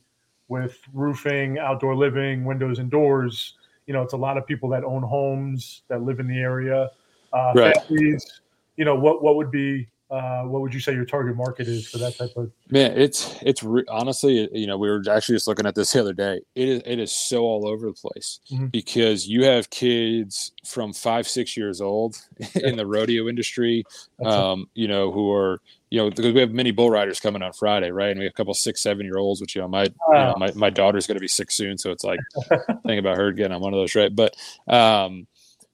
with 0.49 0.79
roofing, 0.93 1.59
outdoor 1.59 1.95
living, 1.95 2.45
windows 2.45 2.79
and 2.79 2.91
doors, 2.91 3.55
you 3.87 3.95
know, 3.95 4.03
it's 4.03 4.13
a 4.13 4.19
lot 4.19 4.37
of 4.37 4.47
people 4.47 4.69
that 4.69 4.85
own 4.85 5.03
homes 5.03 5.83
that 5.89 6.03
live 6.03 6.21
in 6.21 6.29
the 6.29 6.39
area, 6.39 6.91
uh, 7.33 7.53
right. 7.55 7.77
families. 7.77 8.41
You 8.77 8.85
know, 8.85 8.95
what 8.95 9.23
what 9.23 9.37
would 9.37 9.51
be 9.51 9.89
uh, 10.11 10.43
what 10.43 10.63
would 10.63 10.73
you 10.73 10.81
say 10.81 10.93
your 10.95 11.05
target 11.05 11.37
market 11.37 11.69
is 11.69 11.87
for 11.87 11.99
that 11.99 12.17
type 12.17 12.31
of 12.37 12.51
man 12.71 12.97
it's 12.97 13.37
it's 13.43 13.63
re- 13.63 13.85
honestly 13.89 14.49
you 14.53 14.67
know 14.67 14.79
we 14.79 14.89
were 14.89 15.03
actually 15.11 15.35
just 15.35 15.47
looking 15.47 15.67
at 15.67 15.75
this 15.75 15.93
the 15.93 16.01
other 16.01 16.13
day. 16.13 16.41
It 16.55 16.69
is 16.69 16.83
it 16.87 16.99
is 16.99 17.13
so 17.13 17.43
all 17.43 17.69
over 17.69 17.87
the 17.87 17.93
place 17.93 18.41
mm-hmm. 18.51 18.67
because 18.67 19.29
you 19.29 19.45
have 19.45 19.71
kids 19.71 20.53
from 20.65 20.93
five 20.93 21.29
six 21.29 21.57
years 21.57 21.81
old 21.81 22.17
in 22.55 22.77
the 22.77 22.87
rodeo 22.87 23.29
industry 23.29 23.85
um, 24.25 24.69
you 24.75 24.89
know 24.89 25.11
who 25.11 25.33
are 25.33 25.61
you 25.91 25.99
know 25.99 26.11
because 26.11 26.33
we 26.33 26.41
have 26.41 26.53
many 26.53 26.71
bull 26.71 26.91
riders 26.91 27.21
coming 27.21 27.43
on 27.43 27.53
friday 27.53 27.91
right? 27.91 28.11
And 28.11 28.19
we 28.19 28.25
have 28.25 28.33
a 28.33 28.37
couple 28.37 28.55
six 28.55 28.81
seven 28.83 29.05
year 29.05 29.19
olds 29.19 29.41
which 29.41 29.55
you 29.55 29.63
know 29.63 29.69
my 29.69 29.89
wow. 30.07 30.13
you 30.13 30.13
know, 30.13 30.35
my, 30.39 30.53
my 30.55 30.71
daughter's 30.71 31.07
going 31.07 31.17
to 31.17 31.21
be 31.21 31.29
six 31.29 31.55
soon. 31.55 31.79
So 31.79 31.91
it's 31.91 32.05
like 32.05 32.21
think 32.87 32.99
about 32.99 33.17
her 33.17 33.33
getting 33.33 33.53
on 33.53 33.61
one 33.61 33.75
of 33.75 33.79
those 33.79 33.95
right? 33.95 34.15
But 34.15 34.35
um 34.67 35.27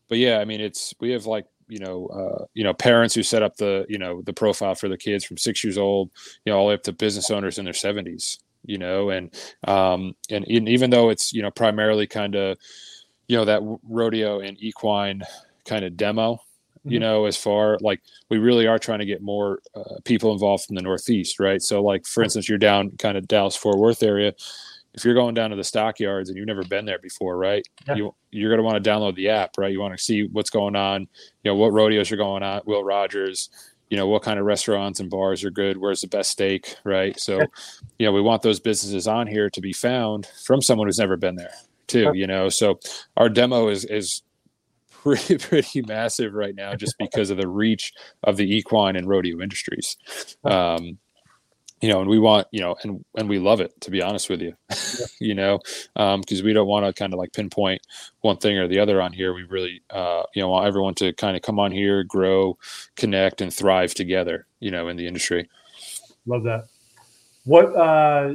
but 0.09 0.19
yeah, 0.19 0.39
I 0.39 0.45
mean, 0.45 0.61
it's 0.61 0.95
we 1.01 1.11
have 1.11 1.27
like 1.27 1.47
you 1.69 1.79
know, 1.79 2.07
uh, 2.09 2.45
you 2.55 2.65
know, 2.65 2.75
parents 2.75 3.15
who 3.15 3.23
set 3.23 3.43
up 3.43 3.57
the, 3.57 3.87
you 3.89 3.99
know, 3.99 4.23
the 4.23 4.33
profile 4.33 4.75
for 4.75 4.89
the 4.89 4.99
kids 4.99 5.25
from 5.25 5.39
six 5.39 5.65
years 5.65 5.79
old, 5.79 6.11
you 6.45 6.53
know, 6.53 6.59
all 6.59 6.67
the 6.67 6.69
way 6.69 6.75
up 6.75 6.83
to 6.85 6.93
business 6.93 7.31
owners 7.31 7.59
in 7.59 7.65
their 7.65 7.75
seventies, 7.75 8.39
you 8.65 8.79
know, 8.79 9.11
and, 9.11 9.35
um, 9.67 10.15
and, 10.31 10.47
even 10.49 10.91
though 10.91 11.11
it's, 11.11 11.33
you 11.33 11.43
know, 11.43 11.51
primarily 11.51 12.07
kind 12.07 12.35
of, 12.35 12.59
you 13.29 13.37
know, 13.37 13.45
that 13.45 13.63
rodeo 13.89 14.41
and 14.41 14.57
equine 14.61 15.23
kind 15.65 15.85
of 15.85 15.97
demo, 15.97 16.35
mm-hmm. 16.35 16.93
you 16.93 17.01
know, 17.01 17.25
as 17.27 17.37
far 17.37 17.79
like 17.81 18.01
we 18.29 18.39
really 18.39 18.67
are 18.67 18.79
trying 18.79 18.99
to 18.99 19.07
get 19.07 19.23
more 19.23 19.61
uh, 19.75 20.01
people 20.05 20.33
involved 20.33 20.65
from 20.65 20.77
the 20.77 20.83
Northeast, 20.83 21.41
right? 21.41 21.63
So, 21.63 21.83
like 21.83 22.07
for 22.07 22.23
instance, 22.23 22.49
you're 22.49 22.59
down 22.59 22.91
kind 22.99 23.17
of 23.17 23.27
Dallas 23.27 23.57
Fort 23.57 23.79
Worth 23.79 24.03
area 24.03 24.35
if 24.95 25.05
you're 25.05 25.15
going 25.15 25.35
down 25.35 25.51
to 25.51 25.57
the 25.57 25.65
stockyards 25.65 26.29
and 26.29 26.39
you've 26.39 26.47
never 26.47 26.65
been 26.65 26.85
there 26.85 26.99
before, 26.99 27.37
right? 27.37 27.67
Yeah. 27.87 27.95
You 27.97 28.15
you're 28.31 28.51
going 28.51 28.59
to 28.59 28.65
want 28.65 28.83
to 28.83 28.91
download 28.91 29.15
the 29.17 29.29
app, 29.29 29.59
right? 29.59 29.71
You 29.71 29.81
want 29.81 29.97
to 29.97 30.03
see 30.03 30.25
what's 30.25 30.51
going 30.51 30.77
on, 30.77 31.03
you 31.03 31.51
know, 31.51 31.55
what 31.55 31.73
rodeos 31.73 32.11
are 32.11 32.17
going 32.17 32.43
on, 32.43 32.63
Will 32.65 32.83
Rogers, 32.83 33.51
you 33.91 33.97
know, 33.97 34.09
what 34.09 34.23
kind 34.23 34.39
of 34.39 34.45
restaurants 34.45 35.01
and 35.01 35.11
bars 35.11 35.45
are 35.45 35.51
good, 35.51 35.77
where's 35.77 36.01
the 36.01 36.09
best 36.09 36.31
steak, 36.31 36.75
right? 36.85 37.19
So, 37.21 37.39
yeah. 37.39 37.47
you 37.99 38.07
know, 38.07 38.13
we 38.13 38.21
want 38.21 38.43
those 38.43 38.59
businesses 38.61 39.07
on 39.07 39.27
here 39.27 39.51
to 39.51 39.61
be 39.61 39.73
found 39.73 40.27
from 40.45 40.63
someone 40.63 40.89
who's 40.89 40.99
never 40.99 41.17
been 41.17 41.37
there, 41.37 41.55
too, 41.87 42.13
you 42.15 42.27
know. 42.27 42.49
So, 42.49 42.81
our 43.17 43.29
demo 43.29 43.69
is 43.69 43.85
is 43.85 44.23
pretty 44.89 45.39
pretty 45.39 45.83
massive 45.83 46.35
right 46.35 46.55
now 46.55 46.75
just 46.75 46.97
because 46.99 47.31
of 47.31 47.37
the 47.37 47.47
reach 47.47 47.93
of 48.25 48.37
the 48.37 48.57
equine 48.57 48.97
and 48.97 49.07
rodeo 49.07 49.41
industries. 49.41 49.97
Um, 50.45 50.99
you 51.81 51.89
know, 51.89 52.01
and 52.01 52.09
we 52.09 52.19
want, 52.19 52.47
you 52.51 52.61
know, 52.61 52.77
and 52.83 53.05
and 53.17 53.29
we 53.29 53.39
love 53.39 53.61
it 53.61 53.79
to 53.83 53.91
be 53.91 54.01
honest 54.03 54.31
with 54.31 54.41
you, 54.41 54.55
yeah. 54.71 55.07
you 55.21 55.35
know, 55.35 55.59
because 55.95 56.41
um, 56.41 56.45
we 56.45 56.53
don't 56.53 56.67
want 56.67 56.87
to 56.87 56.93
kind 56.93 57.13
of 57.13 57.19
like 57.19 57.33
pinpoint 57.33 57.83
one 58.21 58.37
thing 58.37 58.59
or 58.59 58.69
the 58.69 58.79
other 58.79 59.03
on 59.03 59.13
here. 59.13 59.35
We 59.35 59.43
really, 59.45 59.83
uh, 59.91 60.23
you 60.35 60.43
know, 60.43 60.49
want 60.49 60.67
everyone 60.67 60.95
to 60.97 61.13
kind 61.13 61.37
of 61.37 61.43
come 61.43 61.59
on 61.59 61.73
here, 61.73 62.03
grow, 62.05 62.57
connect, 62.97 63.41
and 63.41 63.53
thrive 63.53 63.95
together, 63.95 64.47
you 64.61 64.71
know, 64.71 64.89
in 64.89 64.97
the 64.97 65.07
industry. 65.07 65.49
Love 66.27 66.45
that. 66.45 66.69
What 67.45 67.77
uh, 67.77 68.35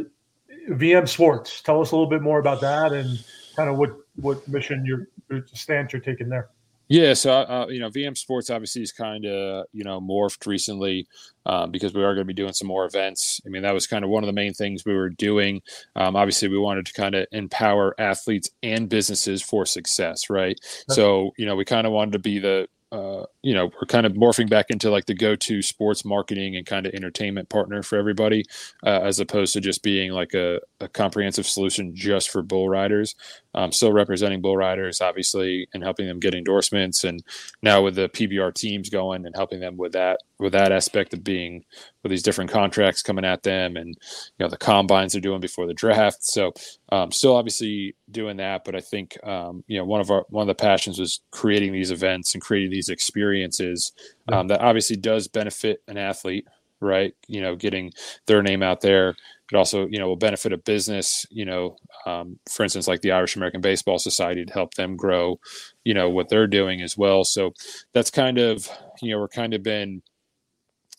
VM 0.69 1.07
Sports? 1.07 1.61
Tell 1.61 1.81
us 1.81 1.91
a 1.91 1.95
little 1.95 2.09
bit 2.09 2.21
more 2.21 2.39
about 2.39 2.61
that 2.61 2.93
and 2.93 3.23
kind 3.55 3.69
of 3.69 3.77
what 3.77 3.95
what 4.15 4.47
mission 4.47 4.85
your 4.85 5.07
stance 5.53 5.93
you're 5.93 6.01
taking 6.01 6.29
there. 6.29 6.49
Yeah, 6.91 7.13
so 7.13 7.31
uh, 7.31 7.67
you 7.69 7.79
know, 7.79 7.89
VM 7.91 8.17
Sports 8.17 8.49
obviously 8.49 8.81
is 8.81 8.91
kind 8.91 9.23
of 9.25 9.65
you 9.73 9.83
know 9.83 10.01
morphed 10.01 10.47
recently 10.47 11.07
um, 11.45 11.69
because 11.69 11.93
we 11.93 12.03
are 12.03 12.15
going 12.15 12.25
to 12.25 12.33
be 12.33 12.33
doing 12.33 12.53
some 12.53 12.67
more 12.67 12.85
events. 12.85 13.39
I 13.45 13.49
mean, 13.49 13.61
that 13.61 13.75
was 13.75 13.85
kind 13.85 14.03
of 14.03 14.09
one 14.09 14.23
of 14.23 14.27
the 14.27 14.33
main 14.33 14.53
things 14.55 14.83
we 14.85 14.95
were 14.95 15.09
doing. 15.09 15.61
Um, 15.95 16.15
obviously, 16.15 16.47
we 16.47 16.57
wanted 16.57 16.87
to 16.87 16.93
kind 16.93 17.13
of 17.13 17.27
empower 17.31 17.93
athletes 17.99 18.49
and 18.63 18.89
businesses 18.89 19.43
for 19.43 19.67
success, 19.67 20.31
right? 20.31 20.59
So 20.89 21.29
you 21.37 21.45
know, 21.45 21.55
we 21.55 21.63
kind 21.63 21.85
of 21.85 21.93
wanted 21.93 22.13
to 22.13 22.19
be 22.19 22.39
the 22.39 22.67
uh, 22.91 23.23
you 23.43 23.53
know, 23.53 23.65
we're 23.65 23.85
kind 23.87 24.05
of 24.05 24.13
morphing 24.13 24.49
back 24.49 24.67
into 24.69 24.89
like 24.89 25.05
the 25.05 25.13
go-to 25.13 25.61
sports 25.61 26.03
marketing 26.03 26.55
and 26.55 26.65
kind 26.65 26.87
of 26.87 26.93
entertainment 26.93 27.47
partner 27.49 27.83
for 27.83 27.97
everybody, 27.97 28.43
uh, 28.83 29.01
as 29.03 29.19
opposed 29.19 29.53
to 29.53 29.61
just 29.61 29.83
being 29.83 30.11
like 30.11 30.33
a, 30.33 30.59
a 30.79 30.87
comprehensive 30.87 31.45
solution 31.45 31.95
just 31.95 32.29
for 32.31 32.41
bull 32.41 32.67
riders. 32.67 33.15
Um, 33.53 33.71
still 33.71 33.91
representing 33.91 34.41
bull 34.41 34.57
riders, 34.57 35.01
obviously, 35.01 35.67
and 35.73 35.83
helping 35.83 36.07
them 36.07 36.19
get 36.19 36.33
endorsements, 36.33 37.03
and 37.03 37.23
now 37.61 37.81
with 37.83 37.95
the 37.95 38.09
PBR 38.09 38.53
teams 38.53 38.89
going 38.89 39.25
and 39.25 39.35
helping 39.35 39.59
them 39.59 39.77
with 39.77 39.91
that 39.93 40.19
with 40.39 40.53
that 40.53 40.71
aspect 40.71 41.13
of 41.13 41.23
being 41.23 41.65
with 42.01 42.09
these 42.09 42.23
different 42.23 42.49
contracts 42.49 43.01
coming 43.01 43.25
at 43.25 43.43
them, 43.43 43.75
and 43.75 43.89
you 43.89 44.45
know 44.45 44.49
the 44.49 44.57
combines 44.57 45.13
they're 45.13 45.21
doing 45.21 45.41
before 45.41 45.67
the 45.67 45.73
draft. 45.73 46.23
So 46.23 46.53
um, 46.91 47.11
still 47.11 47.35
obviously 47.35 47.95
doing 48.09 48.37
that, 48.37 48.63
but 48.63 48.75
I 48.75 48.79
think 48.79 49.17
um, 49.25 49.63
you 49.67 49.77
know 49.77 49.85
one 49.85 50.01
of 50.01 50.09
our 50.09 50.25
one 50.29 50.43
of 50.43 50.47
the 50.47 50.61
passions 50.61 50.99
was 50.99 51.21
creating 51.31 51.73
these 51.73 51.91
events 51.91 52.33
and 52.33 52.41
creating 52.41 52.71
these 52.71 52.89
experiences 52.89 53.91
um, 54.31 54.47
that 54.47 54.61
obviously 54.61 54.95
does 54.95 55.27
benefit 55.27 55.81
an 55.87 55.97
athlete, 55.97 56.47
right? 56.79 57.13
You 57.27 57.41
know, 57.41 57.55
getting 57.55 57.91
their 58.25 58.41
name 58.41 58.63
out 58.63 58.81
there. 58.81 59.15
It 59.51 59.55
also, 59.57 59.87
you 59.87 59.97
know, 59.97 60.07
will 60.07 60.15
benefit 60.15 60.53
a 60.53 60.57
business, 60.57 61.25
you 61.31 61.43
know, 61.43 61.75
um, 62.05 62.37
for 62.47 62.61
instance, 62.61 62.87
like 62.87 63.01
the 63.01 63.13
Irish 63.13 63.35
American 63.35 63.61
Baseball 63.61 63.97
Society 63.97 64.45
to 64.45 64.53
help 64.53 64.75
them 64.75 64.95
grow, 64.95 65.39
you 65.83 65.95
know, 65.95 66.07
what 66.07 66.29
they're 66.29 66.45
doing 66.45 66.83
as 66.83 66.95
well. 66.95 67.23
So 67.23 67.53
that's 67.91 68.11
kind 68.11 68.37
of, 68.37 68.69
you 69.01 69.11
know, 69.11 69.19
we're 69.19 69.27
kind 69.27 69.55
of 69.55 69.63
been, 69.63 70.03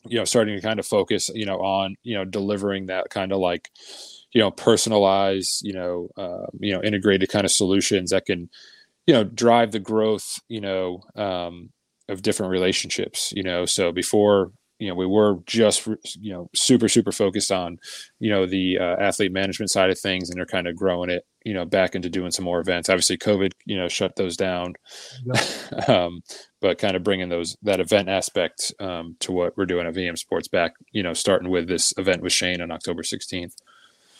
you 0.06 0.18
know, 0.18 0.24
starting 0.24 0.56
to 0.56 0.62
kind 0.62 0.78
of 0.80 0.86
focus, 0.86 1.30
you 1.34 1.44
know, 1.46 1.58
on, 1.60 1.96
you 2.02 2.14
know, 2.14 2.24
delivering 2.24 2.86
that 2.86 3.10
kind 3.10 3.32
of 3.32 3.38
like, 3.38 3.70
you 4.32 4.40
know, 4.40 4.50
personalized, 4.50 5.60
you 5.62 5.72
know, 5.72 6.08
uh, 6.16 6.46
you 6.60 6.72
know, 6.72 6.82
integrated 6.82 7.28
kind 7.28 7.44
of 7.44 7.52
solutions 7.52 8.10
that 8.10 8.26
can, 8.26 8.48
you 9.06 9.14
know, 9.14 9.24
drive 9.24 9.72
the 9.72 9.80
growth, 9.80 10.38
you 10.48 10.60
know, 10.60 11.02
um, 11.16 11.70
of 12.08 12.22
different 12.22 12.50
relationships, 12.52 13.32
you 13.36 13.42
know. 13.42 13.66
So 13.66 13.92
before, 13.92 14.52
you 14.78 14.88
know, 14.88 14.94
we 14.94 15.06
were 15.06 15.38
just, 15.46 15.86
you 16.18 16.32
know, 16.32 16.48
super, 16.54 16.88
super 16.88 17.12
focused 17.12 17.52
on, 17.52 17.78
you 18.18 18.30
know, 18.30 18.46
the 18.46 18.78
uh, 18.78 18.96
athlete 19.00 19.32
management 19.32 19.70
side 19.70 19.90
of 19.90 19.98
things, 19.98 20.30
and 20.30 20.38
they're 20.38 20.46
kind 20.46 20.66
of 20.66 20.76
growing 20.76 21.10
it, 21.10 21.24
you 21.44 21.54
know, 21.54 21.64
back 21.64 21.94
into 21.94 22.10
doing 22.10 22.30
some 22.30 22.44
more 22.44 22.60
events. 22.60 22.88
Obviously, 22.88 23.16
COVID, 23.16 23.52
you 23.64 23.76
know, 23.76 23.88
shut 23.88 24.16
those 24.16 24.36
down, 24.36 24.74
yeah. 25.24 25.42
um, 25.88 26.22
but 26.60 26.78
kind 26.78 26.96
of 26.96 27.02
bringing 27.02 27.28
those 27.28 27.56
that 27.62 27.80
event 27.80 28.08
aspect 28.08 28.72
um, 28.80 29.16
to 29.20 29.32
what 29.32 29.56
we're 29.56 29.66
doing 29.66 29.86
at 29.86 29.94
VM 29.94 30.18
Sports 30.18 30.48
back, 30.48 30.74
you 30.92 31.02
know, 31.02 31.14
starting 31.14 31.50
with 31.50 31.68
this 31.68 31.94
event 31.96 32.22
with 32.22 32.32
Shane 32.32 32.60
on 32.60 32.70
October 32.70 33.02
16th. 33.02 33.54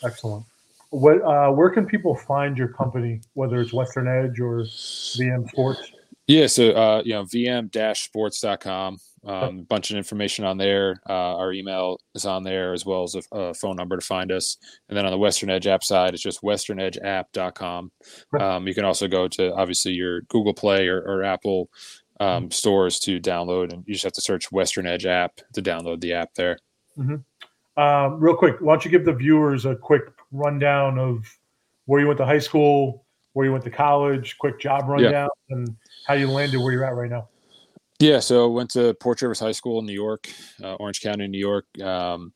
Excellent. 0.03 0.45
What, 0.89 1.21
uh, 1.21 1.51
where 1.51 1.69
can 1.69 1.85
people 1.85 2.15
find 2.15 2.57
your 2.57 2.67
company, 2.67 3.21
whether 3.33 3.61
it's 3.61 3.71
Western 3.71 4.07
Edge 4.07 4.39
or 4.39 4.63
VM 4.63 5.47
Sports? 5.49 5.91
Yeah, 6.27 6.47
so 6.47 6.71
uh, 6.71 7.01
you 7.05 7.13
know, 7.13 7.23
vm-sports.com. 7.23 8.99
Um, 9.23 9.59
a 9.59 9.63
bunch 9.63 9.91
of 9.91 9.97
information 9.97 10.45
on 10.45 10.57
there. 10.57 10.99
Uh, 11.07 11.35
our 11.35 11.53
email 11.53 11.99
is 12.15 12.25
on 12.25 12.43
there 12.43 12.73
as 12.73 12.87
well 12.87 13.03
as 13.03 13.15
a, 13.15 13.21
a, 13.31 13.53
phone 13.53 13.75
number 13.75 13.95
to 13.95 14.05
find 14.05 14.31
us. 14.31 14.57
And 14.89 14.97
then 14.97 15.05
on 15.05 15.11
the 15.11 15.17
Western 15.17 15.51
Edge 15.51 15.67
app 15.67 15.83
side, 15.83 16.15
it's 16.15 16.23
just 16.23 16.41
westernedgeapp.com. 16.41 17.91
Um, 18.39 18.67
you 18.67 18.73
can 18.73 18.83
also 18.83 19.07
go 19.07 19.27
to 19.27 19.53
obviously 19.53 19.91
your 19.91 20.21
Google 20.21 20.55
Play 20.55 20.87
or, 20.87 21.01
or 21.01 21.23
Apple 21.23 21.69
um, 22.19 22.43
mm-hmm. 22.43 22.51
stores 22.51 22.99
to 23.01 23.19
download, 23.19 23.71
and 23.71 23.83
you 23.85 23.93
just 23.93 24.05
have 24.05 24.13
to 24.13 24.21
search 24.21 24.51
Western 24.51 24.87
Edge 24.87 25.05
app 25.05 25.39
to 25.53 25.61
download 25.61 26.01
the 26.01 26.13
app 26.13 26.33
there. 26.33 26.57
Mm-hmm. 26.97 27.81
Um, 27.81 28.19
real 28.19 28.35
quick, 28.35 28.57
why 28.59 28.73
don't 28.73 28.85
you 28.85 28.91
give 28.91 29.05
the 29.05 29.13
viewers 29.13 29.65
a 29.65 29.75
quick 29.75 30.03
rundown 30.31 30.97
of 30.99 31.25
where 31.85 32.01
you 32.01 32.07
went 32.07 32.17
to 32.17 32.25
high 32.25 32.39
school, 32.39 33.05
where 33.33 33.45
you 33.45 33.51
went 33.51 33.63
to 33.63 33.71
college, 33.71 34.37
quick 34.37 34.59
job 34.59 34.87
rundown, 34.87 35.29
yeah. 35.49 35.55
and 35.55 35.75
how 36.07 36.13
you 36.13 36.29
landed 36.29 36.59
where 36.59 36.71
you're 36.73 36.85
at 36.85 36.95
right 36.95 37.09
now. 37.09 37.27
Yeah, 38.01 38.19
so 38.19 38.49
went 38.49 38.71
to 38.71 38.95
Port 38.95 39.19
Jervis 39.19 39.39
High 39.39 39.51
School 39.51 39.77
in 39.79 39.85
New 39.85 39.93
York, 39.93 40.27
uh, 40.63 40.73
Orange 40.75 41.01
County, 41.01 41.27
New 41.27 41.37
York. 41.37 41.67
Um, 41.79 42.33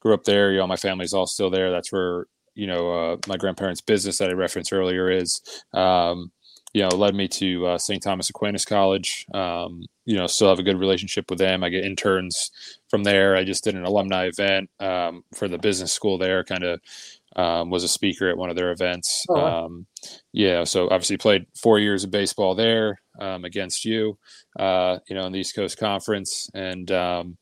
grew 0.00 0.12
up 0.14 0.24
there. 0.24 0.50
You 0.50 0.58
know, 0.58 0.66
my 0.66 0.76
family's 0.76 1.14
all 1.14 1.28
still 1.28 1.48
there. 1.48 1.70
That's 1.70 1.92
where 1.92 2.26
you 2.56 2.66
know 2.66 2.90
uh, 2.90 3.16
my 3.28 3.36
grandparents' 3.36 3.80
business 3.80 4.18
that 4.18 4.30
I 4.30 4.32
referenced 4.32 4.72
earlier 4.72 5.08
is. 5.08 5.40
Um, 5.72 6.32
you 6.74 6.82
know, 6.82 6.88
led 6.88 7.14
me 7.14 7.26
to 7.26 7.66
uh, 7.68 7.78
St. 7.78 8.02
Thomas 8.02 8.28
Aquinas 8.28 8.66
College. 8.66 9.24
Um, 9.32 9.82
you 10.04 10.14
know, 10.14 10.26
still 10.26 10.50
have 10.50 10.58
a 10.58 10.62
good 10.64 10.78
relationship 10.78 11.30
with 11.30 11.38
them. 11.38 11.64
I 11.64 11.70
get 11.70 11.86
interns 11.86 12.50
from 12.90 13.02
there. 13.02 13.34
I 13.34 13.44
just 13.44 13.64
did 13.64 13.76
an 13.76 13.84
alumni 13.86 14.26
event 14.26 14.68
um, 14.78 15.24
for 15.34 15.48
the 15.48 15.56
business 15.56 15.92
school 15.92 16.18
there, 16.18 16.44
kind 16.44 16.64
of 16.64 16.80
um, 17.36 17.70
was 17.70 17.84
a 17.84 17.88
speaker 17.88 18.28
at 18.28 18.36
one 18.36 18.50
of 18.50 18.56
their 18.56 18.72
events. 18.72 19.24
Oh, 19.28 19.36
um, 19.36 19.86
yeah, 20.32 20.64
so 20.64 20.84
obviously 20.86 21.16
played 21.16 21.46
four 21.60 21.78
years 21.78 22.04
of 22.04 22.10
baseball 22.10 22.54
there 22.54 23.00
um, 23.20 23.44
against 23.44 23.84
you, 23.84 24.18
uh, 24.58 24.98
you 25.08 25.14
know, 25.14 25.26
in 25.26 25.32
the 25.32 25.38
East 25.38 25.54
Coast 25.54 25.78
Conference, 25.78 26.48
and 26.54 26.90
um, 26.90 27.36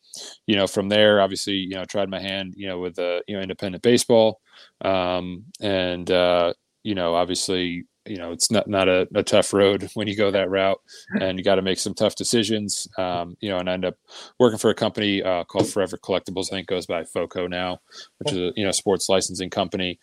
you 0.46 0.56
know 0.56 0.66
from 0.66 0.88
there, 0.88 1.20
obviously, 1.20 1.54
you 1.54 1.74
know, 1.74 1.84
tried 1.84 2.10
my 2.10 2.20
hand, 2.20 2.54
you 2.56 2.68
know, 2.68 2.78
with 2.78 2.96
the 2.96 3.22
you 3.26 3.36
know 3.36 3.42
independent 3.42 3.82
baseball, 3.82 4.40
um, 4.84 5.44
and 5.60 6.10
uh, 6.10 6.52
you 6.82 6.94
know, 6.94 7.14
obviously 7.14 7.84
you 8.06 8.16
know 8.16 8.32
it's 8.32 8.50
not 8.50 8.68
not 8.68 8.88
a, 8.88 9.08
a, 9.14 9.22
tough 9.22 9.52
road 9.52 9.88
when 9.94 10.06
you 10.06 10.16
go 10.16 10.30
that 10.30 10.50
route 10.50 10.80
and 11.20 11.38
you 11.38 11.44
got 11.44 11.54
to 11.56 11.62
make 11.62 11.78
some 11.78 11.94
tough 11.94 12.14
decisions 12.14 12.86
um, 12.98 13.36
you 13.40 13.48
know 13.48 13.58
and 13.58 13.68
I 13.68 13.74
end 13.74 13.84
up 13.84 13.96
working 14.38 14.58
for 14.58 14.70
a 14.70 14.74
company 14.74 15.22
uh, 15.22 15.44
called 15.44 15.68
forever 15.68 15.96
collectibles. 15.96 16.52
I 16.52 16.56
think 16.56 16.68
goes 16.68 16.86
by 16.86 17.04
foco 17.04 17.46
now 17.46 17.80
which 18.18 18.32
is 18.32 18.38
a 18.38 18.52
you 18.56 18.64
know 18.64 18.72
sports 18.72 19.08
licensing 19.08 19.50
company. 19.50 19.98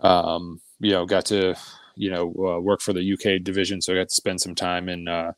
Um, 0.00 0.60
you 0.80 0.90
know 0.90 1.06
got 1.06 1.24
to 1.26 1.54
you 1.96 2.10
know 2.10 2.24
uh, 2.24 2.60
work 2.60 2.80
for 2.80 2.92
the 2.92 3.12
uk 3.12 3.42
division 3.42 3.80
so 3.80 3.92
i 3.92 3.96
got 3.96 4.08
to 4.08 4.14
spend 4.14 4.40
some 4.40 4.54
time 4.54 4.88
in 4.88 5.08
uh, 5.08 5.32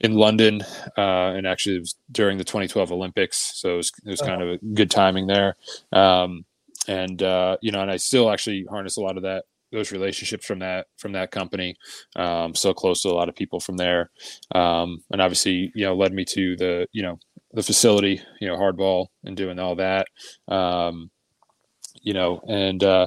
in 0.00 0.14
london 0.14 0.62
uh, 0.96 1.32
and 1.34 1.46
actually 1.46 1.76
it 1.76 1.80
was 1.80 1.94
during 2.12 2.38
the 2.38 2.44
2012 2.44 2.92
olympics 2.92 3.36
so 3.36 3.74
it 3.74 3.76
was, 3.76 3.92
it 4.04 4.10
was 4.10 4.20
kind 4.20 4.42
of 4.42 4.48
a 4.48 4.58
good 4.74 4.90
timing 4.90 5.26
there. 5.26 5.56
Um, 5.92 6.44
and 6.88 7.22
uh, 7.22 7.56
you 7.60 7.72
know 7.72 7.80
and 7.80 7.90
i 7.90 7.96
still 7.96 8.30
actually 8.30 8.64
harness 8.64 8.96
a 8.96 9.00
lot 9.00 9.16
of 9.16 9.22
that 9.22 9.44
those 9.72 9.92
relationships 9.92 10.46
from 10.46 10.58
that 10.60 10.86
from 10.96 11.12
that 11.12 11.30
company. 11.30 11.76
Um, 12.16 12.54
so 12.54 12.72
close 12.72 13.02
to 13.02 13.08
a 13.08 13.12
lot 13.14 13.28
of 13.28 13.36
people 13.36 13.60
from 13.60 13.76
there, 13.76 14.10
um, 14.54 15.02
and 15.10 15.20
obviously, 15.20 15.72
you 15.74 15.84
know, 15.84 15.94
led 15.94 16.12
me 16.12 16.24
to 16.26 16.56
the 16.56 16.86
you 16.92 17.02
know 17.02 17.18
the 17.52 17.62
facility, 17.62 18.20
you 18.40 18.48
know, 18.48 18.56
hardball 18.56 19.06
and 19.24 19.36
doing 19.36 19.58
all 19.58 19.76
that. 19.76 20.06
Um, 20.48 21.10
you 22.02 22.14
know, 22.14 22.40
and 22.48 22.82
uh, 22.82 23.06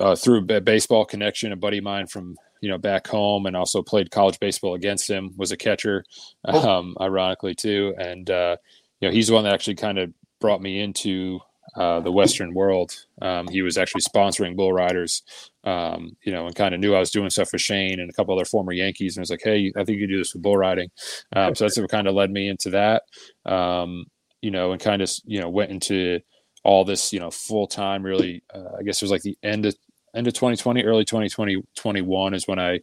uh, 0.00 0.16
through 0.16 0.46
a 0.50 0.60
baseball 0.60 1.04
connection, 1.04 1.52
a 1.52 1.56
buddy 1.56 1.78
of 1.78 1.84
mine 1.84 2.06
from 2.06 2.36
you 2.62 2.68
know, 2.70 2.78
back 2.78 3.08
home, 3.08 3.44
and 3.46 3.56
also 3.56 3.82
played 3.82 4.10
college 4.10 4.38
baseball 4.38 4.74
against 4.74 5.10
him. 5.10 5.34
Was 5.36 5.52
a 5.52 5.56
catcher, 5.56 6.04
oh. 6.46 6.78
um, 6.78 6.96
ironically 7.00 7.54
too, 7.54 7.92
and 7.98 8.30
uh, 8.30 8.56
you 9.00 9.08
know, 9.08 9.12
he's 9.12 9.26
the 9.26 9.34
one 9.34 9.44
that 9.44 9.52
actually 9.52 9.74
kind 9.74 9.98
of 9.98 10.12
brought 10.40 10.62
me 10.62 10.80
into 10.80 11.40
uh, 11.74 12.00
the 12.00 12.12
Western 12.12 12.54
world. 12.54 12.92
Um, 13.20 13.48
he 13.48 13.62
was 13.62 13.76
actually 13.76 14.02
sponsoring 14.02 14.56
bull 14.56 14.72
riders, 14.72 15.22
um, 15.64 16.16
you 16.22 16.32
know, 16.32 16.46
and 16.46 16.54
kind 16.54 16.74
of 16.74 16.80
knew 16.80 16.94
I 16.94 17.00
was 17.00 17.10
doing 17.10 17.30
stuff 17.30 17.52
with 17.52 17.60
Shane 17.62 18.00
and 18.00 18.10
a 18.10 18.12
couple 18.12 18.34
other 18.34 18.44
former 18.44 18.72
Yankees, 18.72 19.16
and 19.16 19.22
I 19.22 19.24
was 19.24 19.30
like, 19.30 19.42
"Hey, 19.44 19.72
I 19.76 19.84
think 19.84 19.98
you 19.98 20.06
do 20.06 20.18
this 20.18 20.34
with 20.34 20.42
bull 20.42 20.56
riding." 20.56 20.90
Um, 21.34 21.54
so 21.54 21.64
that's 21.64 21.78
what 21.78 21.90
kind 21.90 22.08
of 22.08 22.14
led 22.14 22.30
me 22.30 22.48
into 22.48 22.70
that, 22.70 23.04
um, 23.46 24.04
you 24.40 24.50
know, 24.50 24.72
and 24.72 24.80
kind 24.80 25.02
of 25.02 25.10
you 25.24 25.40
know 25.40 25.48
went 25.48 25.70
into 25.70 26.20
all 26.64 26.84
this, 26.84 27.12
you 27.12 27.20
know, 27.20 27.30
full 27.30 27.66
time. 27.66 28.02
Really, 28.02 28.42
uh, 28.54 28.76
I 28.78 28.82
guess 28.82 29.00
it 29.00 29.04
was 29.04 29.12
like 29.12 29.22
the 29.22 29.38
end 29.42 29.66
of 29.66 29.74
end 30.14 30.26
of 30.26 30.34
2020, 30.34 30.84
early 30.84 31.04
2020, 31.04 31.62
21 31.74 32.34
is 32.34 32.46
when 32.46 32.58
I 32.58 32.80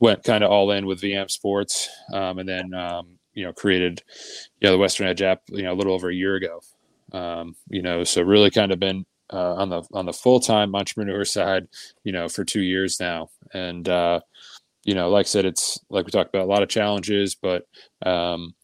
went 0.00 0.24
kind 0.24 0.44
of 0.44 0.50
all 0.50 0.70
in 0.72 0.86
with 0.86 1.00
VM 1.00 1.30
Sports, 1.30 1.88
um, 2.12 2.38
and 2.38 2.48
then 2.48 2.74
um, 2.74 3.18
you 3.34 3.44
know 3.44 3.52
created 3.52 4.02
you 4.60 4.66
know 4.68 4.72
the 4.72 4.78
Western 4.78 5.06
Edge 5.06 5.22
app, 5.22 5.42
you 5.48 5.62
know, 5.62 5.72
a 5.72 5.76
little 5.76 5.94
over 5.94 6.10
a 6.10 6.14
year 6.14 6.36
ago. 6.36 6.60
Um, 7.12 7.54
you 7.68 7.82
know, 7.82 8.04
so 8.04 8.22
really 8.22 8.50
kind 8.50 8.72
of 8.72 8.80
been 8.80 9.06
uh, 9.32 9.54
on 9.54 9.68
the 9.68 9.82
on 9.92 10.06
the 10.06 10.12
full 10.12 10.40
time 10.40 10.74
entrepreneur 10.74 11.24
side, 11.24 11.66
you 12.04 12.12
know, 12.12 12.28
for 12.28 12.44
two 12.44 12.62
years 12.62 13.00
now, 13.00 13.28
and 13.52 13.88
uh, 13.88 14.20
you 14.84 14.94
know, 14.94 15.10
like 15.10 15.26
I 15.26 15.28
said, 15.28 15.44
it's 15.44 15.80
like 15.90 16.06
we 16.06 16.12
talked 16.12 16.34
about 16.34 16.44
a 16.44 16.52
lot 16.52 16.62
of 16.62 16.68
challenges, 16.68 17.34
but 17.34 17.66
um, 18.04 18.54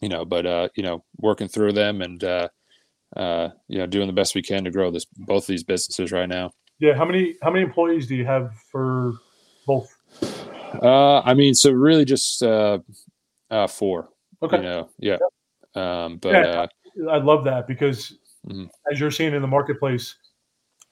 you 0.00 0.08
know, 0.08 0.24
but 0.24 0.46
uh, 0.46 0.68
you 0.76 0.82
know, 0.82 1.04
working 1.18 1.48
through 1.48 1.72
them 1.72 2.00
and 2.00 2.22
uh, 2.22 2.48
uh, 3.16 3.48
you 3.68 3.78
know, 3.78 3.86
doing 3.86 4.06
the 4.06 4.12
best 4.12 4.34
we 4.34 4.42
can 4.42 4.64
to 4.64 4.70
grow 4.70 4.90
this 4.90 5.06
both 5.16 5.46
these 5.46 5.64
businesses 5.64 6.12
right 6.12 6.28
now. 6.28 6.52
Yeah, 6.78 6.94
how 6.94 7.04
many 7.04 7.36
how 7.42 7.50
many 7.50 7.64
employees 7.64 8.06
do 8.06 8.14
you 8.14 8.24
have 8.24 8.52
for 8.70 9.14
both? 9.66 9.94
Uh, 10.80 11.20
I 11.20 11.34
mean, 11.34 11.54
so 11.54 11.70
really 11.70 12.04
just 12.04 12.42
uh, 12.42 12.78
uh, 13.50 13.66
four. 13.66 14.10
Okay. 14.42 14.56
You 14.56 14.62
know, 14.62 14.90
yeah. 14.98 15.18
Um, 15.74 16.18
but 16.18 16.32
yeah. 16.32 16.40
Uh, 16.40 16.66
I 17.10 17.18
love 17.18 17.44
that 17.44 17.66
because 17.66 18.18
mm-hmm. 18.46 18.64
as 18.90 19.00
you're 19.00 19.10
seeing 19.10 19.34
in 19.34 19.42
the 19.42 19.48
marketplace 19.48 20.16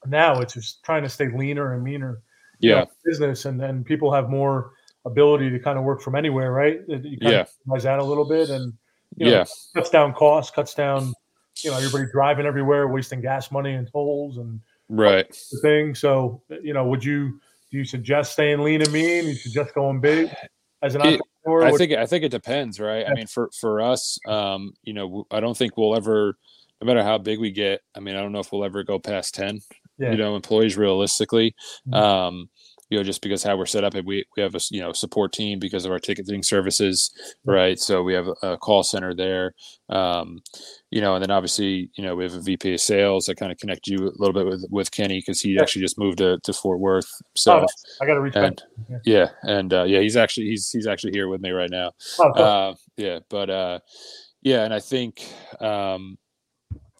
now, 0.06 0.40
it's 0.40 0.54
just 0.54 0.82
trying 0.84 1.02
to 1.02 1.08
stay 1.08 1.28
leaner 1.28 1.74
and 1.74 1.82
meaner. 1.82 2.22
Yeah. 2.58 2.84
Business 3.04 3.46
and 3.46 3.58
then 3.58 3.84
people 3.84 4.12
have 4.12 4.28
more 4.28 4.72
ability 5.06 5.50
to 5.50 5.58
kind 5.58 5.78
of 5.78 5.84
work 5.84 6.02
from 6.02 6.14
anywhere, 6.14 6.52
right? 6.52 6.80
You 6.88 6.98
kind 6.98 7.18
yeah. 7.20 7.40
of 7.40 7.50
realize 7.66 7.84
that 7.84 7.98
a 7.98 8.04
little 8.04 8.28
bit 8.28 8.50
and 8.50 8.72
you 9.16 9.26
know, 9.26 9.32
yeah. 9.32 9.44
cuts 9.74 9.90
down 9.90 10.12
costs, 10.12 10.54
cuts 10.54 10.74
down, 10.74 11.14
you 11.62 11.70
know, 11.70 11.78
everybody 11.78 12.04
driving 12.12 12.46
everywhere, 12.46 12.88
wasting 12.88 13.20
gas 13.20 13.50
money 13.50 13.74
and 13.74 13.90
tolls 13.90 14.36
and 14.36 14.60
right 14.88 15.34
thing. 15.62 15.94
So, 15.94 16.42
you 16.62 16.74
know, 16.74 16.86
would 16.86 17.02
you 17.04 17.40
do 17.70 17.78
you 17.78 17.84
suggest 17.84 18.32
staying 18.32 18.60
lean 18.60 18.82
and 18.82 18.92
mean? 18.92 19.26
You 19.26 19.34
suggest 19.34 19.74
going 19.74 20.00
big 20.00 20.30
as 20.82 20.94
an 20.94 21.02
it, 21.04 21.20
I 21.46 21.72
think 21.72 21.92
I 21.92 22.06
think 22.06 22.24
it 22.24 22.30
depends, 22.30 22.78
right? 22.78 23.00
Yeah. 23.00 23.10
I 23.10 23.14
mean, 23.14 23.26
for 23.26 23.50
for 23.58 23.80
us, 23.80 24.18
um, 24.26 24.74
you 24.82 24.92
know, 24.92 25.26
I 25.30 25.40
don't 25.40 25.56
think 25.56 25.76
we'll 25.76 25.96
ever, 25.96 26.36
no 26.80 26.86
matter 26.86 27.02
how 27.02 27.18
big 27.18 27.38
we 27.38 27.50
get. 27.50 27.80
I 27.96 28.00
mean, 28.00 28.16
I 28.16 28.22
don't 28.22 28.32
know 28.32 28.40
if 28.40 28.52
we'll 28.52 28.64
ever 28.64 28.82
go 28.82 28.98
past 28.98 29.34
ten. 29.34 29.60
Yeah. 29.98 30.12
You 30.12 30.16
know, 30.16 30.34
employees 30.34 30.78
realistically. 30.78 31.54
Mm-hmm. 31.86 31.94
Um, 31.94 32.50
you 32.90 32.98
know, 32.98 33.04
just 33.04 33.22
because 33.22 33.44
how 33.44 33.56
we're 33.56 33.66
set 33.66 33.84
up, 33.84 33.94
we 33.94 34.24
we 34.36 34.42
have 34.42 34.56
a 34.56 34.60
you 34.70 34.80
know 34.80 34.92
support 34.92 35.32
team 35.32 35.60
because 35.60 35.84
of 35.84 35.92
our 35.92 36.00
ticketing 36.00 36.42
services, 36.42 37.12
right? 37.46 37.78
So 37.78 38.02
we 38.02 38.14
have 38.14 38.28
a 38.42 38.56
call 38.58 38.82
center 38.82 39.14
there, 39.14 39.54
um, 39.88 40.40
you 40.90 41.00
know, 41.00 41.14
and 41.14 41.22
then 41.22 41.30
obviously 41.30 41.90
you 41.94 42.04
know 42.04 42.16
we 42.16 42.24
have 42.24 42.34
a 42.34 42.40
VP 42.40 42.74
of 42.74 42.80
sales 42.80 43.26
that 43.26 43.36
kind 43.36 43.52
of 43.52 43.58
connect 43.58 43.86
you 43.86 43.96
a 43.98 44.18
little 44.18 44.32
bit 44.32 44.44
with 44.44 44.66
with 44.70 44.90
Kenny 44.90 45.20
because 45.20 45.40
he 45.40 45.50
yeah. 45.50 45.62
actually 45.62 45.82
just 45.82 45.98
moved 45.98 46.18
to, 46.18 46.38
to 46.42 46.52
Fort 46.52 46.80
Worth. 46.80 47.08
So 47.36 47.60
oh, 47.60 47.66
I 48.02 48.06
got 48.06 48.14
to 48.14 48.20
reach 48.20 48.34
and, 48.34 48.60
yeah. 48.88 48.98
yeah, 49.04 49.28
and 49.42 49.72
uh, 49.72 49.84
yeah, 49.84 50.00
he's 50.00 50.16
actually 50.16 50.46
he's 50.46 50.68
he's 50.70 50.88
actually 50.88 51.12
here 51.12 51.28
with 51.28 51.40
me 51.40 51.50
right 51.50 51.70
now. 51.70 51.92
Oh, 52.18 52.32
cool. 52.34 52.42
uh, 52.42 52.74
yeah, 52.96 53.20
but 53.30 53.50
uh, 53.50 53.78
yeah, 54.42 54.64
and 54.64 54.74
I 54.74 54.80
think. 54.80 55.24
Um, 55.60 56.18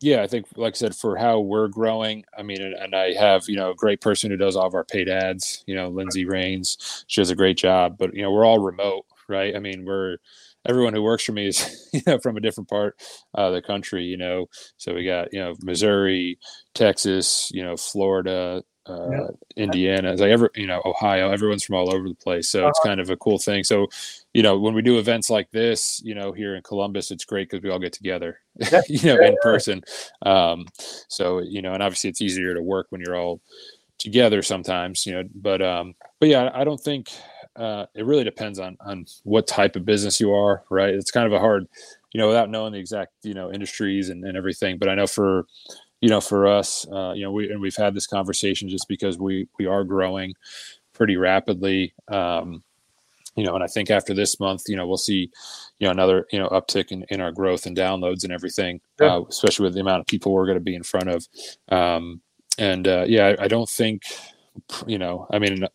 yeah, 0.00 0.22
I 0.22 0.26
think, 0.26 0.46
like 0.56 0.74
I 0.74 0.76
said, 0.76 0.96
for 0.96 1.16
how 1.16 1.40
we're 1.40 1.68
growing, 1.68 2.24
I 2.36 2.42
mean, 2.42 2.62
and, 2.62 2.74
and, 2.74 2.94
I 2.94 3.12
have, 3.14 3.48
you 3.48 3.56
know, 3.56 3.70
a 3.70 3.74
great 3.74 4.00
person 4.00 4.30
who 4.30 4.36
does 4.36 4.56
all 4.56 4.66
of 4.66 4.74
our 4.74 4.84
paid 4.84 5.08
ads, 5.08 5.62
you 5.66 5.74
know, 5.74 5.88
Lindsay 5.88 6.24
Rains. 6.24 7.04
She 7.06 7.20
does 7.20 7.30
a 7.30 7.36
great 7.36 7.58
job, 7.58 7.96
but, 7.98 8.14
you 8.14 8.22
know, 8.22 8.32
we're 8.32 8.46
all 8.46 8.58
remote, 8.58 9.04
right? 9.28 9.54
I 9.54 9.58
mean, 9.58 9.84
we're, 9.84 10.16
everyone 10.66 10.94
who 10.94 11.02
works 11.02 11.24
for 11.24 11.32
me 11.32 11.48
is, 11.48 11.88
you 11.92 12.02
know, 12.06 12.18
from 12.18 12.36
a 12.36 12.40
different 12.40 12.70
part 12.70 12.96
of 13.34 13.52
the 13.52 13.62
country, 13.62 14.04
you 14.04 14.16
know. 14.16 14.46
So 14.78 14.94
we 14.94 15.04
got, 15.04 15.32
you 15.32 15.40
know, 15.40 15.54
Missouri, 15.62 16.38
Texas, 16.74 17.50
you 17.52 17.62
know, 17.62 17.76
Florida, 17.76 18.62
uh, 18.86 19.10
yeah. 19.10 19.26
Indiana, 19.56 20.12
like 20.12 20.30
ever, 20.30 20.50
you 20.54 20.66
know, 20.66 20.80
Ohio, 20.84 21.30
everyone's 21.30 21.64
from 21.64 21.76
all 21.76 21.94
over 21.94 22.08
the 22.08 22.14
place. 22.14 22.48
So 22.48 22.60
uh-huh. 22.60 22.68
it's 22.68 22.80
kind 22.80 23.00
of 23.00 23.10
a 23.10 23.16
cool 23.16 23.38
thing. 23.38 23.64
So, 23.64 23.88
you 24.32 24.42
know, 24.42 24.58
when 24.58 24.74
we 24.74 24.82
do 24.82 24.98
events 24.98 25.28
like 25.28 25.50
this, 25.50 26.00
you 26.04 26.14
know, 26.14 26.32
here 26.32 26.54
in 26.54 26.62
Columbus, 26.62 27.10
it's 27.10 27.24
great 27.24 27.50
because 27.50 27.62
we 27.62 27.70
all 27.70 27.78
get 27.78 27.92
together, 27.92 28.38
you 28.88 29.02
know, 29.02 29.20
in 29.20 29.36
person. 29.42 29.82
Um, 30.22 30.66
so, 31.08 31.40
you 31.40 31.62
know, 31.62 31.74
and 31.74 31.82
obviously 31.82 32.10
it's 32.10 32.20
easier 32.20 32.54
to 32.54 32.62
work 32.62 32.86
when 32.90 33.00
you're 33.00 33.16
all 33.16 33.40
together 33.98 34.40
sometimes, 34.42 35.04
you 35.04 35.12
know, 35.12 35.24
but, 35.34 35.60
um, 35.60 35.94
but 36.20 36.28
yeah, 36.28 36.50
I 36.54 36.64
don't 36.64 36.80
think, 36.80 37.10
uh, 37.56 37.86
it 37.94 38.06
really 38.06 38.24
depends 38.24 38.60
on, 38.60 38.76
on 38.80 39.04
what 39.24 39.48
type 39.48 39.74
of 39.74 39.84
business 39.84 40.20
you 40.20 40.32
are, 40.32 40.62
right? 40.70 40.94
It's 40.94 41.10
kind 41.10 41.26
of 41.26 41.32
a 41.32 41.40
hard, 41.40 41.66
you 42.12 42.20
know, 42.20 42.28
without 42.28 42.50
knowing 42.50 42.72
the 42.72 42.78
exact, 42.78 43.12
you 43.22 43.34
know, 43.34 43.52
industries 43.52 44.10
and, 44.10 44.24
and 44.24 44.36
everything, 44.36 44.78
but 44.78 44.88
I 44.88 44.94
know 44.94 45.08
for, 45.08 45.46
you 46.00 46.08
know, 46.08 46.20
for 46.20 46.46
us, 46.46 46.86
uh, 46.90 47.12
you 47.12 47.24
know, 47.24 47.32
we 47.32 47.50
and 47.50 47.60
we've 47.60 47.76
had 47.76 47.94
this 47.94 48.06
conversation 48.06 48.68
just 48.68 48.88
because 48.88 49.18
we 49.18 49.46
we 49.58 49.66
are 49.66 49.84
growing 49.84 50.34
pretty 50.94 51.16
rapidly. 51.16 51.92
Um, 52.08 52.62
you 53.40 53.46
know, 53.46 53.54
and 53.54 53.64
I 53.64 53.68
think 53.68 53.90
after 53.90 54.12
this 54.12 54.38
month, 54.38 54.64
you 54.68 54.76
know, 54.76 54.86
we'll 54.86 54.98
see, 54.98 55.30
you 55.78 55.86
know, 55.86 55.90
another, 55.90 56.26
you 56.30 56.38
know, 56.38 56.50
uptick 56.50 56.92
in, 56.92 57.06
in 57.08 57.22
our 57.22 57.32
growth 57.32 57.64
and 57.64 57.74
downloads 57.74 58.22
and 58.22 58.34
everything, 58.34 58.82
yeah. 59.00 59.16
uh, 59.16 59.22
especially 59.30 59.64
with 59.64 59.72
the 59.72 59.80
amount 59.80 60.00
of 60.00 60.06
people 60.06 60.30
we're 60.30 60.44
going 60.44 60.58
to 60.58 60.62
be 60.64 60.74
in 60.74 60.82
front 60.82 61.08
of. 61.08 61.26
Um, 61.70 62.20
and 62.58 62.86
uh, 62.86 63.06
yeah, 63.08 63.28
I, 63.38 63.44
I, 63.44 63.48
don't 63.48 63.68
think, 63.68 64.02
you 64.86 64.98
know, 64.98 65.26
I 65.30 65.38
mean, 65.38 65.66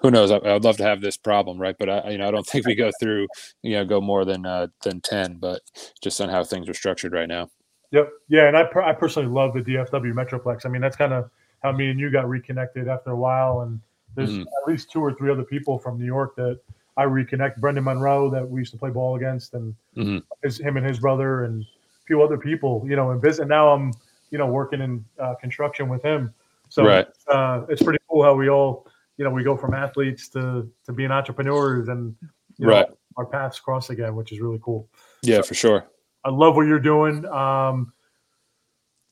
who 0.00 0.10
knows? 0.10 0.30
I, 0.30 0.36
would 0.52 0.64
love 0.64 0.76
to 0.76 0.84
have 0.84 1.00
this 1.00 1.16
problem, 1.16 1.56
right? 1.56 1.76
But 1.78 1.88
I, 1.88 2.10
you 2.10 2.18
know, 2.18 2.28
I 2.28 2.30
don't 2.30 2.46
think 2.46 2.66
we 2.66 2.74
go 2.74 2.90
through, 3.00 3.26
you 3.62 3.72
know, 3.72 3.86
go 3.86 4.02
more 4.02 4.26
than 4.26 4.44
uh, 4.44 4.66
than 4.82 5.00
ten, 5.00 5.38
but 5.38 5.62
just 6.02 6.20
on 6.20 6.28
how 6.28 6.44
things 6.44 6.68
are 6.68 6.74
structured 6.74 7.14
right 7.14 7.28
now. 7.28 7.48
Yep. 7.92 8.10
Yeah, 8.28 8.48
and 8.48 8.56
I 8.56 8.64
per- 8.64 8.82
I 8.82 8.92
personally 8.92 9.28
love 9.28 9.54
the 9.54 9.62
DFW 9.62 10.12
Metroplex. 10.12 10.66
I 10.66 10.68
mean, 10.68 10.82
that's 10.82 10.96
kind 10.96 11.14
of 11.14 11.30
how 11.62 11.72
me 11.72 11.88
and 11.88 11.98
you 11.98 12.10
got 12.10 12.28
reconnected 12.28 12.86
after 12.86 13.12
a 13.12 13.16
while. 13.16 13.62
And 13.62 13.80
there's 14.14 14.30
mm-hmm. 14.30 14.42
at 14.42 14.68
least 14.68 14.90
two 14.90 15.00
or 15.00 15.14
three 15.14 15.30
other 15.30 15.44
people 15.44 15.78
from 15.78 15.98
New 15.98 16.04
York 16.04 16.36
that 16.36 16.60
I 16.96 17.04
reconnect. 17.04 17.56
Brendan 17.58 17.84
Monroe 17.84 18.30
that 18.30 18.48
we 18.48 18.60
used 18.60 18.72
to 18.72 18.78
play 18.78 18.90
ball 18.90 19.16
against, 19.16 19.54
and 19.54 19.74
mm-hmm. 19.96 20.18
his, 20.42 20.58
him 20.58 20.76
and 20.76 20.86
his 20.86 21.00
brother, 21.00 21.44
and 21.44 21.62
a 21.62 22.04
few 22.06 22.22
other 22.22 22.38
people. 22.38 22.84
You 22.86 22.96
know, 22.96 23.10
in 23.10 23.20
business. 23.20 23.48
Now 23.48 23.70
I'm 23.70 23.92
you 24.30 24.38
know 24.38 24.46
working 24.46 24.80
in 24.80 25.04
uh, 25.18 25.34
construction 25.40 25.88
with 25.88 26.02
him. 26.02 26.32
So 26.68 26.84
right. 26.84 27.06
uh, 27.28 27.62
it's 27.68 27.82
pretty 27.82 27.98
cool 28.08 28.22
how 28.22 28.34
we 28.34 28.48
all 28.48 28.86
you 29.16 29.24
know 29.24 29.30
we 29.30 29.44
go 29.44 29.56
from 29.56 29.74
athletes 29.74 30.28
to 30.30 30.70
to 30.86 30.92
being 30.92 31.10
entrepreneurs 31.10 31.88
and 31.88 32.14
you 32.58 32.66
know, 32.66 32.72
right. 32.72 32.86
our 33.16 33.26
paths 33.26 33.60
cross 33.60 33.90
again, 33.90 34.14
which 34.14 34.32
is 34.32 34.40
really 34.40 34.60
cool. 34.62 34.88
Yeah, 35.22 35.36
so, 35.36 35.42
for 35.44 35.54
sure. 35.54 35.86
I 36.24 36.30
love 36.30 36.56
what 36.56 36.66
you're 36.66 36.80
doing. 36.80 37.26
Um, 37.26 37.92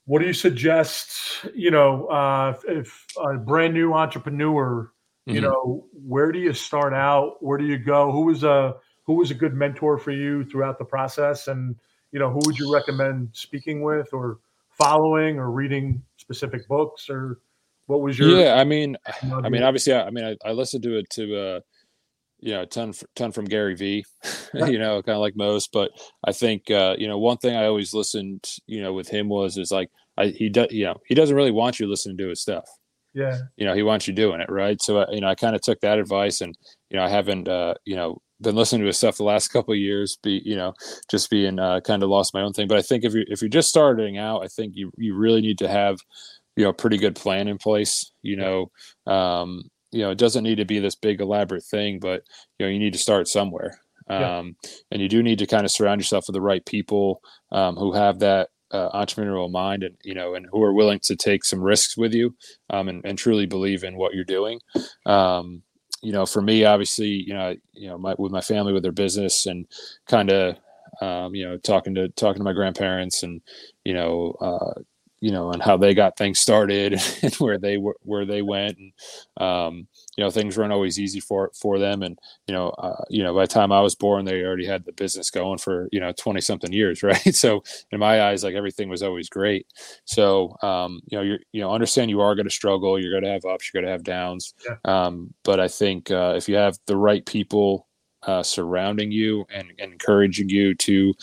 what 0.07 0.21
do 0.21 0.27
you 0.27 0.33
suggest? 0.33 1.47
You 1.55 1.71
know, 1.71 2.07
uh, 2.07 2.59
if 2.67 3.07
a 3.23 3.35
brand 3.35 3.75
new 3.75 3.93
entrepreneur, 3.95 4.91
you 5.27 5.35
mm-hmm. 5.35 5.45
know, 5.45 5.87
where 5.93 6.33
do 6.33 6.39
you 6.39 6.53
start 6.53 6.93
out? 6.93 7.37
Where 7.41 7.59
do 7.59 7.65
you 7.65 7.79
go? 7.79 8.11
Who 8.11 8.23
was 8.23 8.45
a 8.45 8.75
who 9.05 9.15
was 9.15 9.31
a 9.31 9.35
good 9.35 9.55
mentor 9.55 9.99
for 9.99 10.11
you 10.11 10.45
throughout 10.45 10.79
the 10.79 10.85
process? 10.85 11.49
And 11.49 11.77
you 12.11 12.19
know, 12.19 12.31
who 12.31 12.41
would 12.45 12.59
you 12.59 12.73
recommend 12.73 13.31
speaking 13.33 13.83
with, 13.83 14.13
or 14.13 14.39
following, 14.71 15.39
or 15.39 15.51
reading 15.51 16.03
specific 16.17 16.67
books, 16.69 17.09
or 17.09 17.41
what 17.87 18.01
was 18.01 18.19
your? 18.19 18.29
Yeah, 18.31 18.55
I 18.55 18.65
mean, 18.65 18.97
I 19.23 19.49
mean, 19.49 19.63
obviously, 19.63 19.93
I, 19.93 20.07
I 20.07 20.11
mean, 20.11 20.25
I, 20.25 20.37
I 20.49 20.53
listened 20.53 20.83
to 20.85 20.99
it 20.99 21.09
to. 21.11 21.37
Uh, 21.41 21.61
you 22.45 22.53
know, 22.55 22.63
a 22.63 22.67
ton, 22.67 22.93
ton 23.15 23.31
from 23.31 23.45
Gary 23.45 23.77
V, 23.77 24.05
you 24.55 24.77
know, 24.77 25.01
kind 25.01 25.15
of 25.15 25.21
like 25.21 25.37
most, 25.37 25.71
but 25.73 25.93
I 26.25 26.33
think, 26.33 26.73
uh, 26.73 26.97
you 26.99 27.07
know, 27.07 27.17
one 27.17 27.37
thing 27.37 27.55
I 27.55 27.67
always 27.67 27.95
listened, 27.95 28.45
you 28.67 28.83
know, 28.83 28.93
with 28.93 29.09
him 29.09 29.29
was, 29.29 29.57
is 29.57 29.71
like, 29.71 29.91
I, 30.19 30.27
he 30.27 30.49
does, 30.49 30.67
you 30.73 30.87
know, 30.87 30.97
he 31.07 31.15
doesn't 31.15 31.37
really 31.37 31.53
want 31.53 31.79
you 31.79 31.89
listening 31.89 32.19
to 32.19 32.29
his 32.29 32.43
stuff. 32.43 32.65
Yeah. 33.15 33.39
You 33.57 33.67
know, 33.67 33.75
he 33.75 33.83
wants 33.83 34.09
you 34.09 34.15
doing 34.15 34.41
it. 34.41 34.51
Right. 34.51 34.81
So, 34.81 34.99
uh, 34.99 35.07
you 35.11 35.21
know, 35.21 35.29
I 35.29 35.35
kind 35.35 35.55
of 35.55 35.63
took 35.63 35.81
that 35.81 35.99
advice 35.99 36.41
and, 36.41 36.57
you 36.91 36.97
know, 36.97 37.05
I 37.05 37.09
haven't, 37.09 37.49
uh, 37.49 37.75
you 37.85 37.97
know, 37.97 38.19
been 38.41 38.57
listening 38.57 38.81
to 38.83 38.87
his 38.87 38.97
stuff 38.99 39.17
the 39.17 39.25
last 39.25 39.49
couple 39.53 39.73
of 39.75 39.79
years, 39.81 40.19
be, 40.23 40.41
you 40.45 40.57
know, 40.57 40.75
just 41.11 41.31
being, 41.31 41.59
uh, 41.59 41.81
kind 41.81 42.03
of 42.03 42.09
lost 42.09 42.35
my 42.35 42.43
own 42.43 42.53
thing. 42.53 42.69
But 42.69 42.79
I 42.79 42.83
think 42.83 43.05
if 43.05 43.13
you're 43.13 43.25
if 43.29 43.43
you're 43.43 43.49
just 43.49 43.69
starting 43.69 44.19
out, 44.19 44.43
I 44.45 44.49
think 44.49 44.73
you, 44.77 44.91
you 44.97 45.15
really 45.17 45.41
need 45.41 45.59
to 45.59 45.69
have, 45.69 45.99
you 46.57 46.65
know, 46.65 46.71
a 46.71 46.75
pretty 46.75 46.99
good 46.99 47.17
plan 47.17 47.49
in 47.49 47.59
place, 47.59 48.13
you 48.23 48.37
know, 48.37 48.71
um, 49.07 49.63
you 49.91 50.01
know, 50.03 50.11
it 50.11 50.19
doesn't 50.19 50.45
need 50.45 50.57
to 50.57 50.65
be 50.65 50.79
this 50.79 50.95
big 50.95 51.21
elaborate 51.21 51.65
thing, 51.65 51.99
but 52.01 52.23
you 52.59 52.67
know, 52.67 52.71
you 52.73 52.79
need 52.79 52.95
to 52.95 52.99
start 52.99 53.29
somewhere. 53.29 53.79
Yeah. 54.11 54.39
Um, 54.39 54.57
and 54.91 55.01
you 55.01 55.09
do 55.09 55.23
need 55.23 55.39
to 55.39 55.47
kind 55.47 55.65
of 55.65 55.71
surround 55.71 56.01
yourself 56.01 56.25
with 56.27 56.35
the 56.35 56.41
right 56.41 56.65
people 56.67 57.21
um, 57.53 57.77
who 57.77 57.93
have 57.93 58.19
that 58.19 58.49
uh, 58.73 58.91
entrepreneurial 58.91 59.51
mind 59.51 59.83
and 59.83 59.97
you 60.03 60.15
know 60.15 60.35
and 60.35 60.47
who 60.51 60.63
are 60.63 60.73
willing 60.73 60.99
to 61.01 61.17
take 61.17 61.45
some 61.45 61.61
risks 61.61 61.97
with 61.97 62.15
you 62.15 62.35
um, 62.71 62.89
and, 62.89 63.05
and 63.05 63.19
truly 63.19 63.47
believe 63.47 63.85
in 63.85 63.97
what 63.97 64.15
you're 64.15 64.25
doing. 64.25 64.61
Um, 65.07 65.63
you 66.03 66.13
know, 66.13 66.27
for 66.27 66.43
me, 66.43 66.65
obviously, 66.65 67.07
you 67.07 67.33
know, 67.33 67.55
you 67.73 67.89
know, 67.89 67.97
my, 67.97 68.15
with 68.19 68.33
my 68.33 68.41
family, 68.41 68.73
with 68.73 68.83
their 68.83 68.91
business, 68.91 69.47
and 69.47 69.67
kind 70.09 70.31
of, 70.31 70.57
um, 71.01 71.35
you 71.35 71.45
know, 71.45 71.57
talking 71.59 71.95
to 71.95 72.09
talking 72.09 72.41
to 72.41 72.45
my 72.45 72.53
grandparents, 72.53 73.23
and 73.23 73.41
you 73.85 73.95
know, 73.95 74.37
uh, 74.41 74.81
you 75.23 75.31
know, 75.31 75.53
and 75.53 75.63
how 75.63 75.77
they 75.77 75.95
got 75.95 76.17
things 76.19 76.41
started 76.41 77.01
and 77.23 77.35
where 77.37 77.57
they 77.57 77.79
were, 77.79 77.97
where 78.03 78.27
they 78.27 78.43
went, 78.43 78.77
and 78.77 78.93
um, 79.37 79.87
you 80.17 80.25
know, 80.25 80.31
things 80.31 80.59
weren't 80.59 80.73
always 80.73 80.99
easy 80.99 81.21
for 81.21 81.53
for 81.55 81.79
them. 81.79 82.03
And 82.03 82.19
you 82.49 82.53
know, 82.53 82.71
uh, 82.71 83.05
you 83.09 83.23
know, 83.23 83.33
by 83.33 83.43
the 83.43 83.47
time 83.47 83.71
I 83.71 83.81
was 83.81 83.95
born, 83.95 84.25
they 84.25 84.43
already 84.43 84.67
had 84.67 84.85
the 84.85 84.93
business 84.93 85.31
going 85.31 85.59
for 85.59 85.89
you 85.93 86.01
know 86.01 86.13
twenty 86.13 86.41
something 86.41 86.73
years, 86.73 87.03
right? 87.05 87.35
So 87.35 87.63
in 87.93 88.01
my 88.01 88.23
eyes, 88.23 88.43
like 88.43 88.57
everything 88.57 88.89
was 88.89 89.05
always 89.05 89.29
great. 89.29 89.67
So 90.05 90.57
um, 90.61 91.01
you 91.07 91.17
know, 91.17 91.23
you're, 91.23 91.39
you 91.53 91.61
know, 91.61 91.71
understand 91.71 92.11
you 92.11 92.21
are 92.21 92.35
going 92.35 92.49
to 92.49 92.51
struggle, 92.51 92.99
you're 93.01 93.13
going 93.13 93.25
to 93.25 93.31
have 93.31 93.45
ups, 93.45 93.71
you're 93.73 93.81
going 93.81 93.89
to 93.89 93.93
have 93.93 94.03
downs. 94.03 94.55
Yeah. 94.69 94.77
Um, 94.85 95.33
but 95.45 95.61
I 95.61 95.69
think 95.69 96.11
uh, 96.11 96.35
if 96.37 96.49
you 96.49 96.57
have 96.57 96.77
the 96.87 96.97
right 96.97 97.25
people 97.25 97.87
uh, 98.25 98.43
surrounding 98.43 99.13
you 99.13 99.45
and, 99.51 99.73
and 99.79 99.93
encouraging 99.93 100.49
you 100.49 100.75
to 100.77 101.15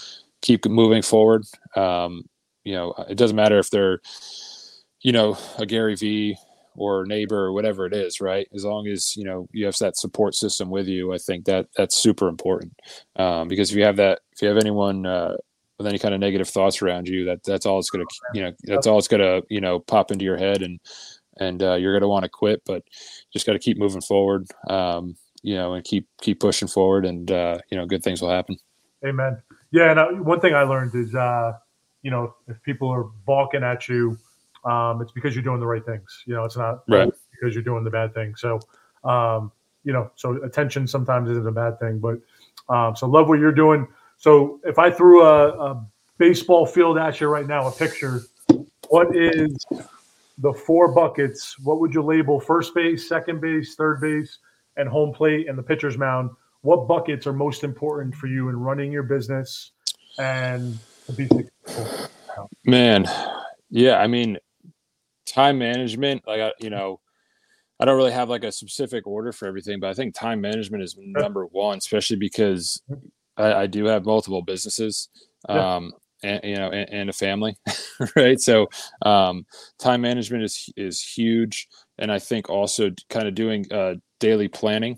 keep 0.42 0.66
moving 0.66 1.02
forward. 1.02 1.44
Um, 1.76 2.24
you 2.70 2.76
know, 2.76 2.94
it 3.10 3.16
doesn't 3.16 3.36
matter 3.36 3.58
if 3.58 3.72
they're, 3.72 4.00
you 5.02 5.12
know, 5.12 5.36
a 5.58 5.66
Gary 5.66 5.96
Vee 5.96 6.38
or 6.76 7.04
neighbor 7.04 7.46
or 7.46 7.52
whatever 7.52 7.88
it 7.88 7.96
is, 7.96 8.22
right? 8.22 8.48
As 8.54 8.64
long 8.64 8.86
as 8.86 9.18
you 9.18 9.24
know 9.24 9.48
you 9.52 9.66
have 9.66 9.76
that 9.78 9.98
support 9.98 10.36
system 10.36 10.70
with 10.70 10.88
you, 10.88 11.12
I 11.12 11.18
think 11.18 11.46
that 11.46 11.66
that's 11.76 11.96
super 11.96 12.28
important. 12.28 12.74
Um, 13.16 13.48
because 13.48 13.72
if 13.72 13.76
you 13.76 13.86
have 13.86 13.96
that, 13.96 14.20
if 14.34 14.44
you 14.44 14.48
have 14.50 14.58
anyone 14.58 15.08
uh, 15.08 15.36
with 15.80 15.88
any 15.88 15.98
kind 15.98 16.14
of 16.14 16.20
negative 16.20 16.48
thoughts 16.48 16.84
around 16.84 17.08
you, 17.08 17.26
that 17.26 17.44
that's 17.44 17.66
all 17.66 17.80
it's 17.80 17.90
gonna, 17.90 18.06
you 18.36 18.44
know, 18.44 18.52
that's 18.66 18.86
all 18.86 19.00
it's 19.00 19.08
gonna, 19.08 19.42
you 19.50 19.62
know, 19.62 19.80
pop 19.80 20.12
into 20.12 20.24
your 20.24 20.38
head 20.38 20.62
and 20.62 20.80
and 21.40 21.64
uh, 21.64 21.74
you're 21.74 21.98
gonna 21.98 22.08
want 22.08 22.24
to 22.24 22.30
quit, 22.30 22.62
but 22.68 22.84
just 23.34 23.48
got 23.48 23.54
to 23.54 23.60
keep 23.60 23.80
moving 23.80 24.02
forward, 24.02 24.46
um, 24.70 25.16
you 25.42 25.56
know, 25.56 25.74
and 25.74 25.84
keep 25.84 26.08
keep 26.22 26.40
pushing 26.40 26.68
forward, 26.68 27.04
and 27.04 27.32
uh, 27.32 27.58
you 27.72 27.78
know, 27.80 27.88
good 27.88 28.04
things 28.04 28.22
will 28.22 28.30
happen. 28.30 28.58
Amen. 29.04 29.42
Yeah, 29.72 29.90
and 29.90 30.00
uh, 30.00 30.08
one 30.24 30.40
thing 30.40 30.54
I 30.54 30.64
learned 30.64 30.94
is 30.94 31.16
uh, 31.16 31.54
you 32.02 32.12
know, 32.12 32.34
if 32.48 32.62
people 32.64 32.90
are 32.90 33.06
balking 33.26 33.64
at 33.64 33.88
you, 33.88 34.18
um, 34.66 35.02
it's 35.02 35.12
because 35.12 35.36
you're 35.36 35.44
doing 35.44 35.60
the 35.60 35.68
right 35.68 35.86
things. 35.86 36.24
You 36.26 36.36
know, 36.36 36.46
it's 36.46 36.58
not 36.58 36.84
right. 36.88 37.12
because 37.32 37.54
you're 37.54 37.64
doing 37.64 37.84
the 37.84 37.90
bad 37.90 38.14
thing. 38.14 38.36
So, 38.36 38.60
um, 39.04 39.52
you 39.84 39.94
know, 39.94 40.12
so 40.16 40.42
attention 40.44 40.88
sometimes 40.88 41.30
isn't 41.30 41.48
a 41.48 41.52
bad 41.52 41.80
thing, 41.80 42.00
but 42.00 42.20
um, 42.74 42.96
so 42.96 43.08
love 43.08 43.28
what 43.28 43.40
you're 43.40 43.52
doing. 43.52 43.88
So 44.18 44.60
if 44.64 44.78
I 44.78 44.92
threw 44.92 45.24
a, 45.24 45.72
a 45.72 45.86
baseball 46.18 46.66
field 46.66 46.98
at 46.98 47.22
you 47.22 47.28
right 47.28 47.48
now, 47.48 47.68
a 47.68 47.72
picture, 47.72 48.22
what 48.90 49.16
is 49.16 49.66
the 50.38 50.54
four 50.54 50.94
buckets? 50.94 51.58
What 51.60 51.80
would 51.80 51.94
you 51.94 52.02
label 52.02 52.40
first 52.40 52.76
base, 52.76 53.08
second 53.08 53.40
base, 53.40 53.76
third 53.76 54.02
base, 54.02 54.40
and 54.78 54.90
home 54.90 55.14
plate 55.14 55.48
and 55.48 55.58
the 55.58 55.64
pitcher's 55.64 55.98
mound? 55.98 56.32
What 56.62 56.88
buckets 56.88 57.26
are 57.26 57.34
most 57.34 57.64
important 57.64 58.14
for 58.14 58.28
you 58.28 58.50
in 58.50 58.60
running 58.60 58.92
your 58.92 59.04
business 59.04 59.72
and 60.18 60.78
be 61.14 61.28
successful? 61.28 62.50
Man, 62.66 63.06
yeah, 63.70 63.98
I 63.98 64.08
mean, 64.08 64.38
time 65.26 65.60
management, 65.60 66.24
like 66.28 66.42
I, 66.42 66.54
you 66.60 66.70
know, 66.70 67.00
I 67.80 67.86
don't 67.86 67.98
really 67.98 68.12
have 68.12 68.30
like 68.30 68.44
a 68.44 68.52
specific 68.52 69.08
order 69.08 69.32
for 69.32 69.48
everything, 69.48 69.80
but 69.80 69.90
I 69.90 69.94
think 69.94 70.14
time 70.14 70.42
management 70.42 70.84
is 70.84 70.96
number 71.00 71.46
one, 71.46 71.78
especially 71.78 72.18
because 72.18 72.82
I, 73.38 73.54
I 73.54 73.68
do 73.68 73.86
have 73.86 74.06
multiple 74.06 74.42
businesses. 74.42 75.10
Um, 75.48 75.94
and, 76.22 76.42
you 76.44 76.56
know, 76.58 76.70
and, 76.70 76.90
and 76.90 77.10
a 77.10 77.14
family, 77.14 77.56
right? 78.16 78.40
So, 78.40 78.68
um, 79.04 79.46
time 79.78 80.02
management 80.02 80.44
is 80.44 80.70
is 80.76 81.02
huge, 81.02 81.70
and 81.98 82.12
I 82.12 82.20
think 82.20 82.50
also 82.50 82.92
kind 83.10 83.28
of 83.28 83.36
doing 83.36 83.66
uh, 83.72 83.96
daily 84.20 84.50
planning, 84.50 84.98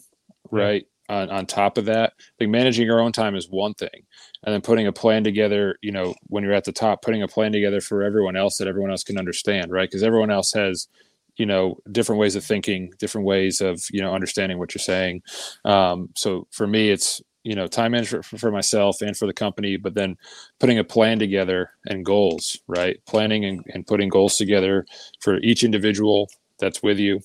right? 0.49 0.85
On, 1.11 1.29
on 1.29 1.45
top 1.45 1.77
of 1.77 1.85
that, 1.85 2.13
think 2.39 2.51
managing 2.51 2.85
your 2.85 3.01
own 3.01 3.11
time 3.11 3.35
is 3.35 3.49
one 3.49 3.73
thing, 3.73 4.05
and 4.43 4.53
then 4.53 4.61
putting 4.61 4.87
a 4.87 4.93
plan 4.93 5.23
together 5.25 5.77
you 5.81 5.91
know 5.91 6.15
when 6.27 6.43
you're 6.43 6.53
at 6.53 6.63
the 6.63 6.71
top 6.71 7.01
putting 7.01 7.21
a 7.21 7.27
plan 7.27 7.51
together 7.51 7.81
for 7.81 8.01
everyone 8.01 8.37
else 8.37 8.57
that 8.57 8.67
everyone 8.67 8.91
else 8.91 9.03
can 9.03 9.17
understand 9.17 9.71
right? 9.71 9.89
Because 9.89 10.03
everyone 10.03 10.31
else 10.31 10.53
has 10.53 10.87
you 11.35 11.45
know 11.45 11.77
different 11.91 12.19
ways 12.19 12.35
of 12.35 12.43
thinking 12.45 12.93
different 12.97 13.27
ways 13.27 13.61
of 13.61 13.83
you 13.91 14.01
know 14.01 14.13
understanding 14.13 14.57
what 14.57 14.73
you're 14.73 14.79
saying. 14.79 15.21
Um, 15.65 16.09
so 16.15 16.47
for 16.51 16.65
me 16.65 16.89
it's 16.89 17.21
you 17.43 17.55
know 17.55 17.67
time 17.67 17.91
management 17.91 18.23
for 18.25 18.51
myself 18.51 19.01
and 19.01 19.17
for 19.17 19.25
the 19.25 19.33
company 19.33 19.75
but 19.75 19.95
then 19.95 20.15
putting 20.59 20.79
a 20.79 20.83
plan 20.83 21.19
together 21.19 21.71
and 21.87 22.05
goals 22.05 22.57
right? 22.67 23.03
Planning 23.05 23.45
and, 23.45 23.65
and 23.73 23.85
putting 23.85 24.09
goals 24.09 24.37
together 24.37 24.85
for 25.19 25.39
each 25.39 25.63
individual 25.63 26.29
that's 26.59 26.81
with 26.83 26.99
you 26.99 27.19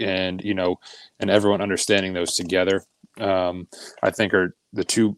and 0.00 0.42
you 0.42 0.54
know 0.54 0.76
and 1.20 1.30
everyone 1.30 1.60
understanding 1.60 2.12
those 2.12 2.34
together 2.34 2.84
um, 3.20 3.66
i 4.02 4.10
think 4.10 4.34
are 4.34 4.54
the 4.72 4.84
two 4.84 5.16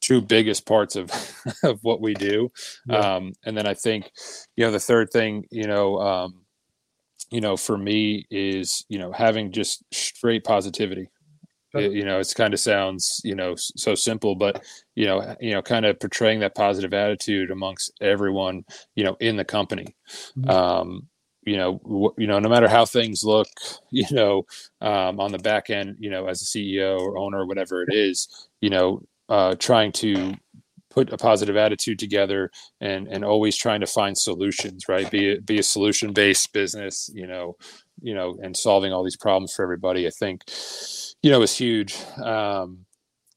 two 0.00 0.20
biggest 0.20 0.66
parts 0.66 0.96
of 0.96 1.10
of 1.62 1.78
what 1.82 2.00
we 2.00 2.14
do. 2.14 2.50
Yeah. 2.86 2.98
Um, 2.98 3.32
and 3.44 3.56
then 3.56 3.66
I 3.66 3.74
think, 3.74 4.10
you 4.56 4.64
know, 4.64 4.72
the 4.72 4.80
third 4.80 5.10
thing, 5.10 5.44
you 5.50 5.66
know, 5.66 6.00
um, 6.00 6.34
you 7.30 7.40
know, 7.40 7.56
for 7.56 7.78
me 7.78 8.26
is 8.30 8.84
you 8.88 8.98
know 8.98 9.12
having 9.12 9.52
just 9.52 9.84
straight 9.92 10.44
positivity. 10.44 11.10
It, 11.72 11.92
you 11.92 12.04
know, 12.04 12.18
it's 12.18 12.34
kind 12.34 12.52
of 12.52 12.58
sounds 12.58 13.20
you 13.22 13.36
know 13.36 13.54
so 13.56 13.94
simple, 13.94 14.34
but 14.34 14.64
you 14.96 15.06
know, 15.06 15.36
you 15.40 15.52
know, 15.52 15.62
kind 15.62 15.86
of 15.86 16.00
portraying 16.00 16.40
that 16.40 16.56
positive 16.56 16.92
attitude 16.92 17.52
amongst 17.52 17.92
everyone, 18.00 18.64
you 18.96 19.04
know, 19.04 19.16
in 19.20 19.36
the 19.36 19.44
company. 19.44 19.94
Mm-hmm. 20.36 20.50
Um, 20.50 21.08
you 21.44 21.56
know, 21.56 22.12
you 22.18 22.26
know, 22.26 22.38
no 22.38 22.48
matter 22.48 22.68
how 22.68 22.84
things 22.84 23.24
look, 23.24 23.48
you 23.90 24.06
know, 24.10 24.44
um, 24.80 25.20
on 25.20 25.32
the 25.32 25.38
back 25.38 25.70
end, 25.70 25.96
you 25.98 26.10
know, 26.10 26.26
as 26.26 26.42
a 26.42 26.44
CEO 26.44 27.00
or 27.00 27.18
owner 27.18 27.40
or 27.40 27.46
whatever 27.46 27.82
it 27.82 27.94
is, 27.94 28.48
you 28.60 28.70
know, 28.70 29.02
uh, 29.28 29.54
trying 29.54 29.92
to 29.92 30.34
put 30.90 31.12
a 31.12 31.16
positive 31.16 31.56
attitude 31.56 31.98
together 31.98 32.50
and 32.80 33.06
and 33.08 33.24
always 33.24 33.56
trying 33.56 33.80
to 33.80 33.86
find 33.86 34.18
solutions 34.18 34.88
right 34.88 35.10
be 35.10 35.34
a, 35.34 35.40
be 35.40 35.58
a 35.58 35.62
solution 35.62 36.12
based 36.12 36.52
business 36.52 37.08
you 37.14 37.26
know 37.26 37.56
you 38.02 38.12
know 38.12 38.36
and 38.42 38.56
solving 38.56 38.92
all 38.92 39.04
these 39.04 39.16
problems 39.16 39.52
for 39.54 39.62
everybody 39.62 40.06
i 40.06 40.10
think 40.10 40.42
you 41.22 41.30
know 41.30 41.42
is 41.42 41.56
huge 41.56 41.96
um 42.24 42.84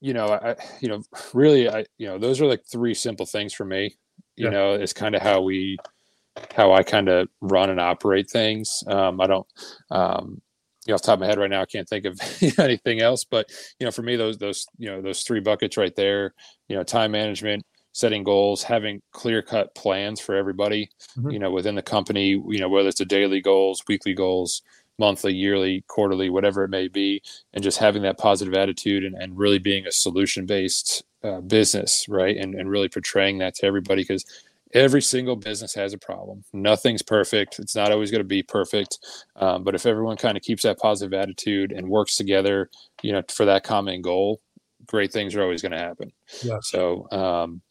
you 0.02 0.13
know 0.13 0.28
i 0.30 0.56
you 0.82 0.89
know 0.89 1.04
really 1.34 1.70
i 1.70 1.86
you 2.00 2.08
know 2.08 2.18
those 2.18 2.42
are 2.42 2.48
like 2.48 2.63
three 2.66 2.94
simple 2.94 3.26
things 3.26 3.54
for 3.54 3.66
me 3.66 3.96
you 4.36 4.46
yeah. 4.46 4.52
know 4.52 4.74
it's 4.74 4.94
kind 4.94 5.16
of 5.16 5.22
how 5.22 5.39
we 5.39 5.78
how 6.56 6.74
i 6.74 6.84
kind 6.84 7.10
of 7.10 7.28
run 7.41 7.69
and 7.69 7.80
operate 7.80 8.30
things 8.30 8.84
um 8.88 9.22
i 9.22 9.28
don't 9.28 9.48
um 9.91 10.41
you 10.86 10.91
know, 10.91 10.96
off 10.96 11.02
the 11.02 11.08
top 11.08 11.13
of 11.13 11.19
my 11.22 11.28
head 11.28 11.39
right 11.39 11.50
now, 11.50 11.62
I 11.62 11.65
can't 11.65 11.88
think 11.88 12.06
of 12.06 12.19
anything 12.60 13.02
else. 13.02 13.24
But 13.24 13.50
you 13.80 13.86
know, 13.86 13.91
for 13.91 14.02
me, 14.02 14.15
those 14.15 14.38
those 14.38 14.67
you 14.78 14.89
know 14.89 15.02
those 15.02 15.22
three 15.24 15.39
buckets 15.39 15.78
right 15.78 15.96
there, 15.96 16.34
you 16.67 16.76
know, 16.76 16.84
time 16.84 17.12
management, 17.12 17.65
setting 17.93 18.24
goals, 18.24 18.63
having 18.63 19.02
clear 19.12 19.41
cut 19.41 19.74
plans 19.76 20.19
for 20.19 20.36
everybody, 20.36 20.89
mm-hmm. 21.17 21.32
you 21.32 21.39
know, 21.39 21.52
within 21.52 21.76
the 21.76 21.82
company, 21.82 22.30
you 22.30 22.60
know, 22.60 22.69
whether 22.69 22.89
it's 22.89 23.00
a 23.00 23.06
daily 23.06 23.39
goals, 23.39 23.84
weekly 23.88 24.13
goals, 24.13 24.62
monthly, 25.00 25.34
yearly, 25.34 25.84
quarterly, 25.88 26.30
whatever 26.30 26.63
it 26.63 26.69
may 26.69 26.88
be, 26.88 27.22
and 27.54 27.63
just 27.63 27.78
having 27.78 28.02
that 28.02 28.17
positive 28.17 28.54
attitude 28.54 29.04
and, 29.04 29.15
and 29.15 29.38
really 29.38 29.60
being 29.60 29.88
a 29.88 29.91
solution 29.91 30.46
based 30.46 31.04
uh, 31.24 31.39
business, 31.41 32.08
right? 32.10 32.36
And 32.36 32.56
and 32.56 32.69
really 32.69 32.89
portraying 32.89 33.38
that 33.38 33.56
to 33.56 33.65
everybody 33.65 34.02
because 34.02 34.26
every 34.74 35.02
single 35.02 35.36
business 35.36 35.74
has 35.76 35.94
a 35.94 35.98
problem. 35.98 36.44
Nothing's 36.54 37.02
perfect. 37.02 37.60
It's 37.60 37.76
not 37.76 37.92
always 37.92 38.12
going 38.12 38.22
to 38.22 38.28
be 38.28 38.44
perfect. 38.44 38.98
Um, 39.36 39.64
but 39.64 39.76
if 39.76 39.86
everyone 39.86 40.18
kind 40.18 40.36
of 40.38 40.44
keeps 40.44 40.64
that 40.64 40.80
positive 40.80 41.14
attitude 41.14 41.72
and 41.72 41.90
works 41.90 42.16
together, 42.16 42.70
you 43.02 43.12
know, 43.12 43.22
for 43.30 43.46
that 43.46 43.64
common 43.64 44.02
goal, 44.02 44.42
great 44.86 45.14
things 45.14 45.36
are 45.36 45.44
always 45.44 45.62
going 45.62 45.72
to 45.72 45.78
happen. 45.78 46.12
Yeah. 46.44 46.60
So, 46.62 47.10
um, 47.12 47.62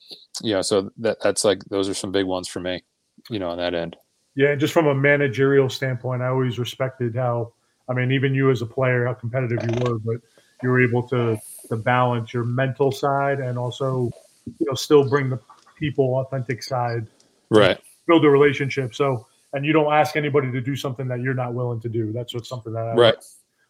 yeah, 0.41 0.61
so 0.61 0.91
that, 0.99 1.19
that's 1.23 1.45
like, 1.45 1.65
those 1.65 1.89
are 1.89 1.95
some 1.95 2.13
big 2.13 2.27
ones 2.27 2.49
for 2.49 2.61
me, 2.61 2.83
you 3.29 3.39
know, 3.39 3.51
on 3.51 3.59
that 3.59 3.75
end. 3.75 3.97
Yeah. 4.35 4.51
And 4.51 4.61
just 4.61 4.73
from 4.73 4.87
a 4.87 4.95
managerial 4.95 5.69
standpoint, 5.69 6.23
I 6.23 6.29
always 6.29 6.59
respected 6.59 7.15
how, 7.15 7.53
I 7.89 7.95
mean, 7.95 8.13
even 8.13 8.35
you 8.35 8.51
as 8.51 8.63
a 8.63 8.67
player, 8.67 9.07
how 9.07 9.15
competitive 9.15 9.59
you 9.63 9.85
were, 9.85 9.99
but 9.99 10.21
you 10.63 10.71
were 10.71 10.83
able 10.83 11.03
to, 11.09 11.37
to 11.69 11.77
balance 11.77 12.33
your 12.33 12.45
mental 12.45 12.93
side 12.93 13.41
and 13.41 13.59
also, 13.59 14.09
you 14.47 14.67
know, 14.67 14.75
still 14.75 15.09
bring 15.09 15.29
the 15.29 15.39
people 15.83 16.15
authentic 16.15 16.63
side 16.63 17.09
right. 17.51 17.77
build 18.07 18.25
a 18.25 18.31
relationship. 18.31 18.95
So 18.95 19.27
and 19.53 19.67
you 19.67 19.73
don't 19.73 19.93
ask 19.93 20.15
anybody 20.15 20.51
to 20.53 20.61
do 20.61 20.77
something 20.77 21.09
that 21.09 21.21
you're 21.21 21.35
not 21.35 21.55
willing 21.55 21.81
to 21.81 21.89
do. 21.89 22.13
That's 22.13 22.33
what's 22.33 22.49
something 22.49 22.73
that 22.73 22.87
I 22.87 22.95
right. 22.95 23.17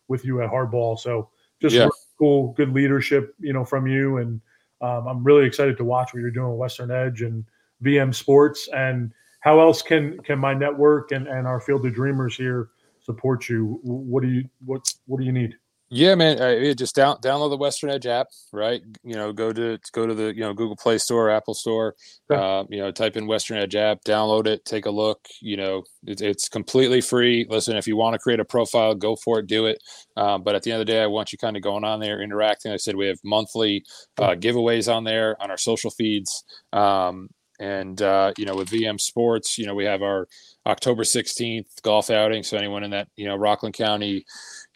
with 0.09 0.25
you 0.27 0.43
at 0.43 0.51
hardball. 0.51 0.99
So 0.99 1.31
just 1.61 1.75
yeah. 1.75 1.89
cool 2.19 2.53
good 2.53 2.73
leadership 2.73 3.35
you 3.39 3.55
know 3.55 3.65
from 3.65 3.87
you. 3.87 4.19
And 4.19 4.41
um, 4.83 5.07
i'm 5.07 5.25
really 5.25 5.47
excited 5.47 5.77
to 5.79 5.85
watch 5.85 6.13
what 6.13 6.21
you're 6.21 6.31
doing 6.31 6.51
with 6.51 6.59
western 6.59 6.91
edge 6.91 7.23
and 7.23 7.45
vm 7.83 8.15
sports. 8.15 8.69
And 8.75 9.11
how 9.41 9.59
else 9.61 9.81
can 9.81 10.19
can 10.23 10.39
my 10.39 10.53
network 10.53 11.13
and 11.13 11.27
and 11.27 11.47
our 11.47 11.61
field 11.61 11.87
of 11.87 11.95
dreamers 11.95 12.37
here 12.37 12.69
support 13.01 13.49
you? 13.49 13.81
What 13.83 14.23
do 14.23 14.29
you 14.29 14.45
what 14.67 14.93
what 15.07 15.19
do 15.19 15.25
you 15.25 15.33
need 15.33 15.57
Yeah, 15.95 16.15
man. 16.15 16.41
Uh, 16.41 16.73
just 16.73 16.95
down, 16.95 17.19
download 17.19 17.51
the 17.51 17.59
Western 17.59 17.91
Edge 17.91 18.07
app, 18.07 18.29
right? 18.51 18.81
You 19.05 19.15
know, 19.15 19.31
go 19.31 19.53
to 19.53 19.79
go 19.93 20.07
to 20.07 20.15
the 20.15 20.35
you 20.35 20.41
know 20.41 20.55
Google 20.55 20.75
Play 20.75 20.97
Store, 20.97 21.29
Apple 21.29 21.53
Store. 21.53 21.95
Uh, 22.31 22.65
you 22.71 22.79
know, 22.79 22.91
type 22.91 23.15
in 23.15 23.27
Western 23.27 23.59
Edge 23.59 23.77
app, 23.77 23.99
download 24.03 24.47
it, 24.47 24.65
take 24.65 24.87
a 24.87 24.91
look. 24.91 25.21
You 25.43 25.59
know, 25.59 25.83
it, 26.07 26.23
it's 26.23 26.49
completely 26.49 27.03
free. 27.03 27.47
Listen, 27.51 27.77
if 27.77 27.87
you 27.87 27.99
want 27.99 28.15
to 28.15 28.19
create 28.19 28.41
a 28.41 28.45
profile, 28.45 28.95
go 28.95 29.17
for 29.17 29.41
it, 29.41 29.47
do 29.47 29.67
it. 29.67 29.83
Um, 30.17 30.43
but 30.43 30.55
at 30.55 30.63
the 30.63 30.73
end 30.73 30.81
of 30.81 30.87
the 30.87 30.93
day, 30.95 31.03
I 31.03 31.07
want 31.09 31.31
you 31.31 31.37
kind 31.37 31.59
of 31.59 31.63
going 31.63 31.85
on 31.85 32.01
there, 32.01 32.23
interacting. 32.23 32.71
Like 32.71 32.77
I 32.77 32.79
said 32.79 32.97
we 32.97 33.09
have 33.09 33.19
monthly 33.23 33.85
uh, 34.17 34.31
giveaways 34.31 34.91
on 34.91 35.05
there 35.05 35.37
on 35.43 35.51
our 35.51 35.59
social 35.59 35.91
feeds. 35.91 36.43
Um, 36.73 37.29
and 37.61 38.01
uh, 38.01 38.33
you 38.39 38.47
know, 38.47 38.57
with 38.57 38.71
VM 38.71 38.99
Sports, 38.99 39.59
you 39.59 39.67
know, 39.67 39.75
we 39.75 39.85
have 39.85 40.01
our 40.03 40.27
October 40.67 41.05
16th 41.05 41.83
golf 41.83 42.09
outing. 42.11 42.43
So 42.43 42.57
anyone 42.57 42.83
in 42.83 42.91
that 42.93 43.09
you 43.15 43.27
know 43.27 43.37
Rockland 43.37 43.75
County 43.75 44.25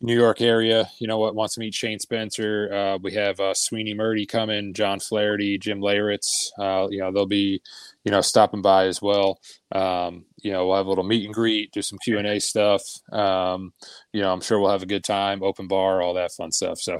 New 0.00 0.14
York 0.14 0.40
area, 0.40 0.88
you 0.98 1.06
know 1.06 1.18
what, 1.18 1.34
wants 1.34 1.54
to 1.54 1.60
meet 1.60 1.74
Shane 1.74 1.98
Spencer. 1.98 2.70
Uh, 2.72 2.98
we 3.02 3.14
have 3.14 3.40
uh, 3.40 3.54
Sweeny 3.54 3.94
Murti 3.94 4.28
coming, 4.28 4.74
John 4.74 5.00
Flaherty, 5.00 5.58
Jim 5.58 5.80
Leyritz. 5.80 6.50
Uh, 6.58 6.88
you 6.90 6.98
know, 6.98 7.10
they'll 7.12 7.26
be, 7.26 7.62
you 8.04 8.10
know, 8.10 8.20
stopping 8.20 8.62
by 8.62 8.86
as 8.86 9.00
well. 9.00 9.40
Um, 9.72 10.26
you 10.46 10.52
know, 10.52 10.64
we'll 10.64 10.76
have 10.76 10.86
a 10.86 10.88
little 10.88 11.02
meet 11.02 11.24
and 11.24 11.34
greet, 11.34 11.72
do 11.72 11.82
some 11.82 11.98
Q 11.98 12.18
and 12.18 12.26
A 12.28 12.38
stuff. 12.38 12.80
Um, 13.10 13.72
you 14.12 14.20
know, 14.20 14.32
I'm 14.32 14.40
sure 14.40 14.60
we'll 14.60 14.70
have 14.70 14.84
a 14.84 14.86
good 14.86 15.02
time, 15.02 15.42
open 15.42 15.66
bar, 15.66 16.00
all 16.00 16.14
that 16.14 16.30
fun 16.30 16.52
stuff. 16.52 16.78
So, 16.78 16.92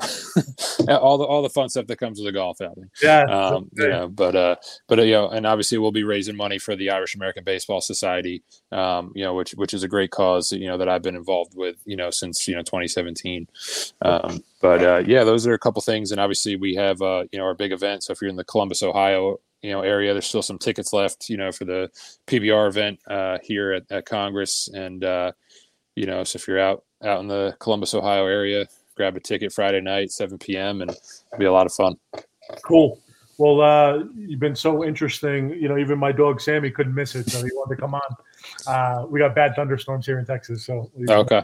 all 0.89 1.17
the 1.17 1.25
all 1.25 1.43
the 1.43 1.49
fun 1.49 1.69
stuff 1.69 1.87
that 1.87 2.01
comes 2.01 2.19
with 2.19 2.27
a 2.27 2.33
golf 2.33 2.61
outing. 2.61 2.91
Yeah. 3.01 3.23
Um, 3.23 3.71
you 3.75 3.89
know, 3.89 4.09
but 4.09 4.35
uh, 4.35 4.57
but 4.89 4.99
uh, 4.99 5.03
you 5.03 5.13
know, 5.13 5.29
and 5.29 5.47
obviously 5.47 5.79
we'll 5.79 5.93
be 5.93 6.03
raising 6.03 6.35
money 6.37 6.59
for 6.59 6.75
the 6.75 6.91
Irish 6.91 7.15
American 7.15 7.45
Baseball 7.45 7.81
Society. 7.81 8.43
Um, 8.73 9.13
you 9.15 9.23
know, 9.23 9.35
which 9.35 9.53
which 9.53 9.75
is 9.75 9.85
a 9.85 9.89
great 9.89 10.11
cause. 10.11 10.51
You 10.51 10.67
know 10.67 10.79
that 10.79 10.89
I've 10.89 11.03
been 11.03 11.15
involved 11.15 11.53
with. 11.55 11.77
You 11.85 11.95
know, 11.95 12.11
since 12.11 12.49
you 12.49 12.57
know 12.57 12.63
2017. 12.63 13.47
Um, 14.03 14.43
but 14.61 14.83
uh, 14.83 15.05
yeah, 15.07 15.23
those 15.23 15.47
are 15.47 15.55
a 15.55 15.59
couple 15.59 15.83
things, 15.83 16.11
and 16.11 16.21
obviously 16.21 16.57
we 16.57 16.75
have 16.75 17.01
uh, 17.01 17.27
you 17.31 17.39
know 17.39 17.45
our 17.45 17.55
big 17.55 17.71
event. 17.71 18.03
So 18.03 18.13
if 18.13 18.21
you're 18.21 18.29
in 18.29 18.35
the 18.35 18.43
Columbus, 18.43 18.83
Ohio 18.83 19.39
you 19.67 19.73
know 19.73 19.81
area. 19.81 20.13
There's 20.13 20.27
still 20.27 20.43
some 20.43 20.59
tickets 20.59 20.93
left, 20.93 21.29
you 21.29 21.37
know, 21.37 21.51
for 21.51 21.65
the 21.65 21.91
PBR 22.27 22.69
event 22.69 23.01
uh, 23.09 23.36
here 23.43 23.73
at, 23.73 23.85
at 23.91 24.07
Congress, 24.07 24.69
and 24.73 25.05
uh, 25.05 25.33
you 25.95 26.07
know, 26.07 26.25
so 26.25 26.37
if 26.37 26.47
you're 26.47 26.61
out 26.61 26.85
out 27.05 27.21
in 27.21 27.29
the 27.29 27.57
Columbus, 27.61 27.95
Ohio 27.95 28.27
area, 28.27 28.67
grab 28.97 29.17
a 29.17 29.21
ticket 29.21 29.53
Friday 29.53 29.81
night, 29.81 30.11
7 30.11 30.39
p.m., 30.39 30.81
and 30.81 30.91
it'll 30.91 31.39
be 31.39 31.45
a 31.45 31.53
lot 31.53 31.67
of 31.67 31.73
fun. 31.73 31.97
Cool. 32.63 33.01
Well, 33.39 33.61
uh, 33.61 34.05
you've 34.15 34.41
been 34.41 34.57
so 34.57 34.83
interesting. 34.83 35.51
You 35.51 35.69
know, 35.69 35.77
even 35.77 35.99
my 35.99 36.11
dog 36.11 36.41
Sammy 36.41 36.71
couldn't 36.71 36.95
miss 36.95 37.15
it, 37.15 37.29
so 37.29 37.39
he 37.39 37.51
wanted 37.55 37.77
to 37.77 37.81
come 37.81 37.95
on. 37.95 38.01
Uh, 38.67 39.07
we 39.07 39.21
got 39.21 39.35
bad 39.35 39.55
thunderstorms 39.55 40.07
here 40.07 40.19
in 40.19 40.25
Texas, 40.25 40.65
so 40.65 40.91
okay. 41.11 41.43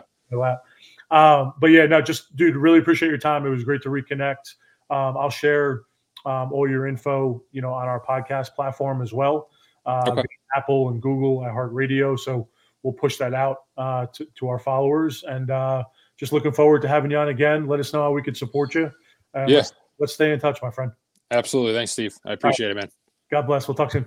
Um, 1.11 1.53
but 1.61 1.67
yeah, 1.67 1.85
no, 1.85 2.01
just 2.01 2.35
dude, 2.37 2.57
really 2.57 2.79
appreciate 2.79 3.11
your 3.11 3.19
time. 3.19 3.45
It 3.45 3.51
was 3.51 3.65
great 3.65 3.83
to 3.83 3.91
reconnect. 3.91 4.55
Um, 4.89 5.19
I'll 5.19 5.31
share 5.31 5.83
um, 6.25 6.53
all 6.53 6.69
your 6.69 6.87
info, 6.87 7.43
you 7.53 7.61
know, 7.61 7.73
on 7.75 7.89
our 7.89 8.01
podcast 8.01 8.55
platform 8.55 9.03
as 9.03 9.13
well. 9.13 9.51
Uh, 9.85 10.05
okay. 10.09 10.23
Apple 10.55 10.91
and 10.91 11.01
Google, 11.01 11.39
iHeartRadio. 11.39 12.19
So 12.19 12.49
we'll 12.83 12.93
push 12.93 13.17
that 13.19 13.35
out 13.35 13.59
uh, 13.77 14.07
to, 14.07 14.27
to 14.37 14.49
our 14.49 14.59
followers. 14.59 15.25
And 15.25 15.51
uh, 15.51 15.85
just 16.17 16.33
looking 16.33 16.53
forward 16.53 16.83
to 16.83 16.89
having 16.89 17.11
you 17.11 17.19
on 17.19 17.29
again. 17.29 17.67
Let 17.67 17.81
us 17.81 17.93
know 17.93 18.03
how 18.03 18.13
we 18.13 18.23
could 18.23 18.37
support 18.37 18.75
you. 18.75 18.91
Yeah. 19.35 19.47
Let's, 19.47 19.73
let's, 19.99 20.13
stay 20.13 20.33
in 20.33 20.41
touch, 20.41 20.61
my 20.63 20.71
friend. 20.71 20.93
Absolutely. 21.31 21.75
Thanks, 21.75 21.93
Steve. 21.93 22.15
I 22.27 22.33
appreciate 22.33 22.69
right. 22.69 22.77
it, 22.77 22.81
man. 22.81 22.91
God 23.31 23.47
bless. 23.47 23.67
We'll 23.67 23.75
talk 23.75 23.91
soon. 23.91 24.05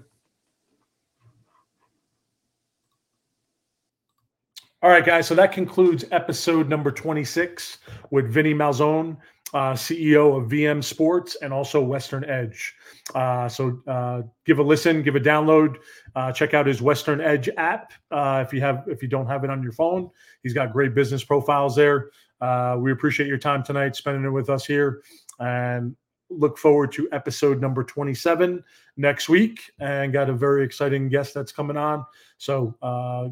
All 4.84 4.92
right, 4.92 5.04
guys. 5.04 5.26
So 5.26 5.34
that 5.34 5.52
concludes 5.52 6.06
episode 6.12 6.70
number 6.70 6.92
26 6.92 7.80
with 8.12 8.32
Vinnie 8.32 8.54
Malzahn 8.54 9.18
uh, 9.56 9.72
CEO 9.72 10.38
of 10.38 10.52
VM 10.52 10.84
Sports 10.84 11.38
and 11.42 11.54
also 11.54 11.82
Western 11.82 12.26
Edge. 12.26 12.76
Uh, 13.16 13.48
so 13.48 13.82
uh, 13.88 14.22
give 14.46 14.60
a 14.60 14.64
listen, 14.64 15.02
give 15.02 15.16
a 15.16 15.20
download, 15.20 15.78
uh, 16.14 16.30
check 16.34 16.54
out 16.54 16.68
his 16.68 16.82
Western 16.82 17.22
Edge 17.22 17.50
app 17.56 17.94
uh, 18.12 18.44
if 18.46 18.54
you 18.54 18.60
have 18.60 18.84
if 18.88 19.02
you 19.02 19.08
don't 19.08 19.28
have 19.28 19.46
it 19.46 19.50
on 19.50 19.64
your 19.64 19.72
phone. 19.72 20.10
He's 20.44 20.54
got 20.54 20.74
great 20.74 20.94
business 20.94 21.24
profiles 21.24 21.74
there. 21.74 22.12
Uh, 22.42 22.76
we 22.78 22.92
appreciate 22.92 23.28
your 23.28 23.38
time 23.38 23.64
tonight, 23.64 23.96
spending 23.96 24.26
it 24.26 24.30
with 24.30 24.50
us 24.50 24.66
here, 24.66 25.04
and 25.40 25.96
look 26.30 26.58
forward 26.58 26.92
to 26.92 27.08
episode 27.14 27.62
number 27.62 27.82
27 27.82 28.62
next 28.98 29.30
week. 29.30 29.72
And 29.80 30.12
got 30.12 30.30
a 30.30 30.34
very 30.34 30.66
exciting 30.66 31.08
guest 31.08 31.34
that's 31.34 31.54
coming 31.54 31.78
on. 31.78 32.06
So 32.40 32.76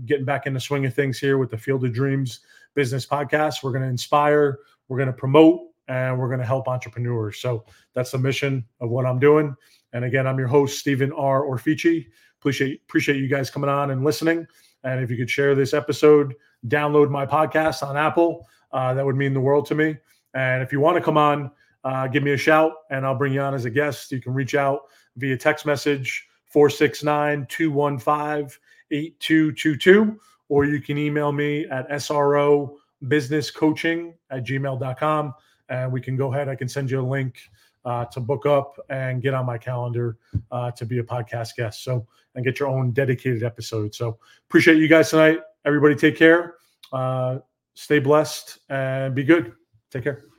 getting 0.06 0.24
back 0.24 0.48
in 0.48 0.54
the 0.54 0.60
swing 0.60 0.86
of 0.86 0.94
things 0.94 1.20
here 1.20 1.38
with 1.38 1.52
the 1.52 1.58
Field 1.58 1.84
of 1.84 1.92
Dreams 1.92 2.40
business 2.76 3.06
podcast. 3.06 3.62
We're 3.62 3.72
going 3.72 3.84
to 3.84 3.90
inspire. 3.90 4.60
We're 4.88 4.98
going 4.98 5.08
to 5.08 5.14
promote 5.14 5.73
and 5.88 6.18
we're 6.18 6.28
going 6.28 6.40
to 6.40 6.46
help 6.46 6.68
entrepreneurs. 6.68 7.40
So 7.40 7.66
that's 7.94 8.12
the 8.12 8.18
mission 8.18 8.66
of 8.80 8.90
what 8.90 9.06
I'm 9.06 9.20
doing. 9.20 9.56
And 9.94 10.06
again, 10.06 10.28
I'm 10.28 10.38
your 10.38 10.48
host, 10.48 10.80
Stephen 10.80 11.12
Rorefice. 11.12 12.06
Appreciate 12.40 12.82
appreciate 12.88 13.18
you 13.18 13.28
guys 13.28 13.50
coming 13.50 13.70
on 13.70 13.92
and 13.92 14.04
listening. 14.04 14.46
And 14.84 15.02
if 15.02 15.10
you 15.10 15.18
could 15.18 15.30
share 15.30 15.56
this 15.56 15.74
episode, 15.74 16.34
download 16.68 17.10
my 17.10 17.26
podcast 17.26 17.84
on 17.84 17.96
Apple, 17.96 18.48
uh, 18.72 18.94
that 18.94 19.06
would 19.06 19.16
mean 19.16 19.34
the 19.34 19.40
world 19.40 19.66
to 19.68 19.76
me. 19.76 19.98
And 20.34 20.62
if 20.62 20.72
you 20.72 20.80
want 20.80 20.98
to 20.98 21.02
come 21.02 21.18
on, 21.18 21.52
uh, 21.84 22.08
give 22.08 22.24
me 22.24 22.32
a 22.32 22.38
shout 22.38 22.74
and 22.90 23.06
I'll 23.06 23.16
bring 23.16 23.34
you 23.34 23.42
on 23.42 23.54
as 23.54 23.66
a 23.66 23.70
guest. 23.70 24.12
You 24.12 24.22
can 24.22 24.34
reach 24.34 24.56
out 24.56 24.82
via 25.18 25.38
text 25.38 25.66
message 25.66 26.28
469 26.48 27.46
215 27.50 28.60
8222, 28.92 30.20
or 30.50 30.66
you 30.66 30.82
can 30.82 30.98
email 30.98 31.32
me 31.32 31.66
at 31.68 31.90
SRO 31.90 32.76
business 33.08 33.52
coaching 33.52 34.14
at 34.30 34.44
gmail.com 34.46 35.34
and 35.70 35.92
we 35.92 36.02
can 36.02 36.16
go 36.16 36.34
ahead. 36.34 36.50
I 36.50 36.56
can 36.56 36.68
send 36.68 36.92
you 36.92 37.02
a 37.02 37.08
link 37.08 37.38
uh, 37.86 38.06
to 38.06 38.20
book 38.20 38.46
up 38.46 38.80
and 38.90 39.22
get 39.22 39.34
on 39.34 39.46
my 39.46 39.58
calendar 39.58 40.18
uh, 40.52 40.72
to 40.72 40.86
be 40.86 41.00
a 41.00 41.04
podcast 41.04 41.56
guest. 41.56 41.84
So 41.84 42.08
and 42.36 42.44
get 42.44 42.60
your 42.60 42.70
own 42.70 42.92
dedicated 42.92 43.44
episode. 43.44 43.94
So 43.94 44.18
appreciate 44.50 44.78
you 44.78 44.88
guys 44.88 45.10
tonight. 45.10 45.40
Everybody, 45.66 45.96
take 45.96 46.18
care. 46.18 46.56
Uh, 46.92 47.40
stay 47.74 48.00
blessed 48.00 48.60
and 48.70 49.14
be 49.16 49.24
good. 49.24 49.54
Take 49.92 50.04
care. 50.04 50.33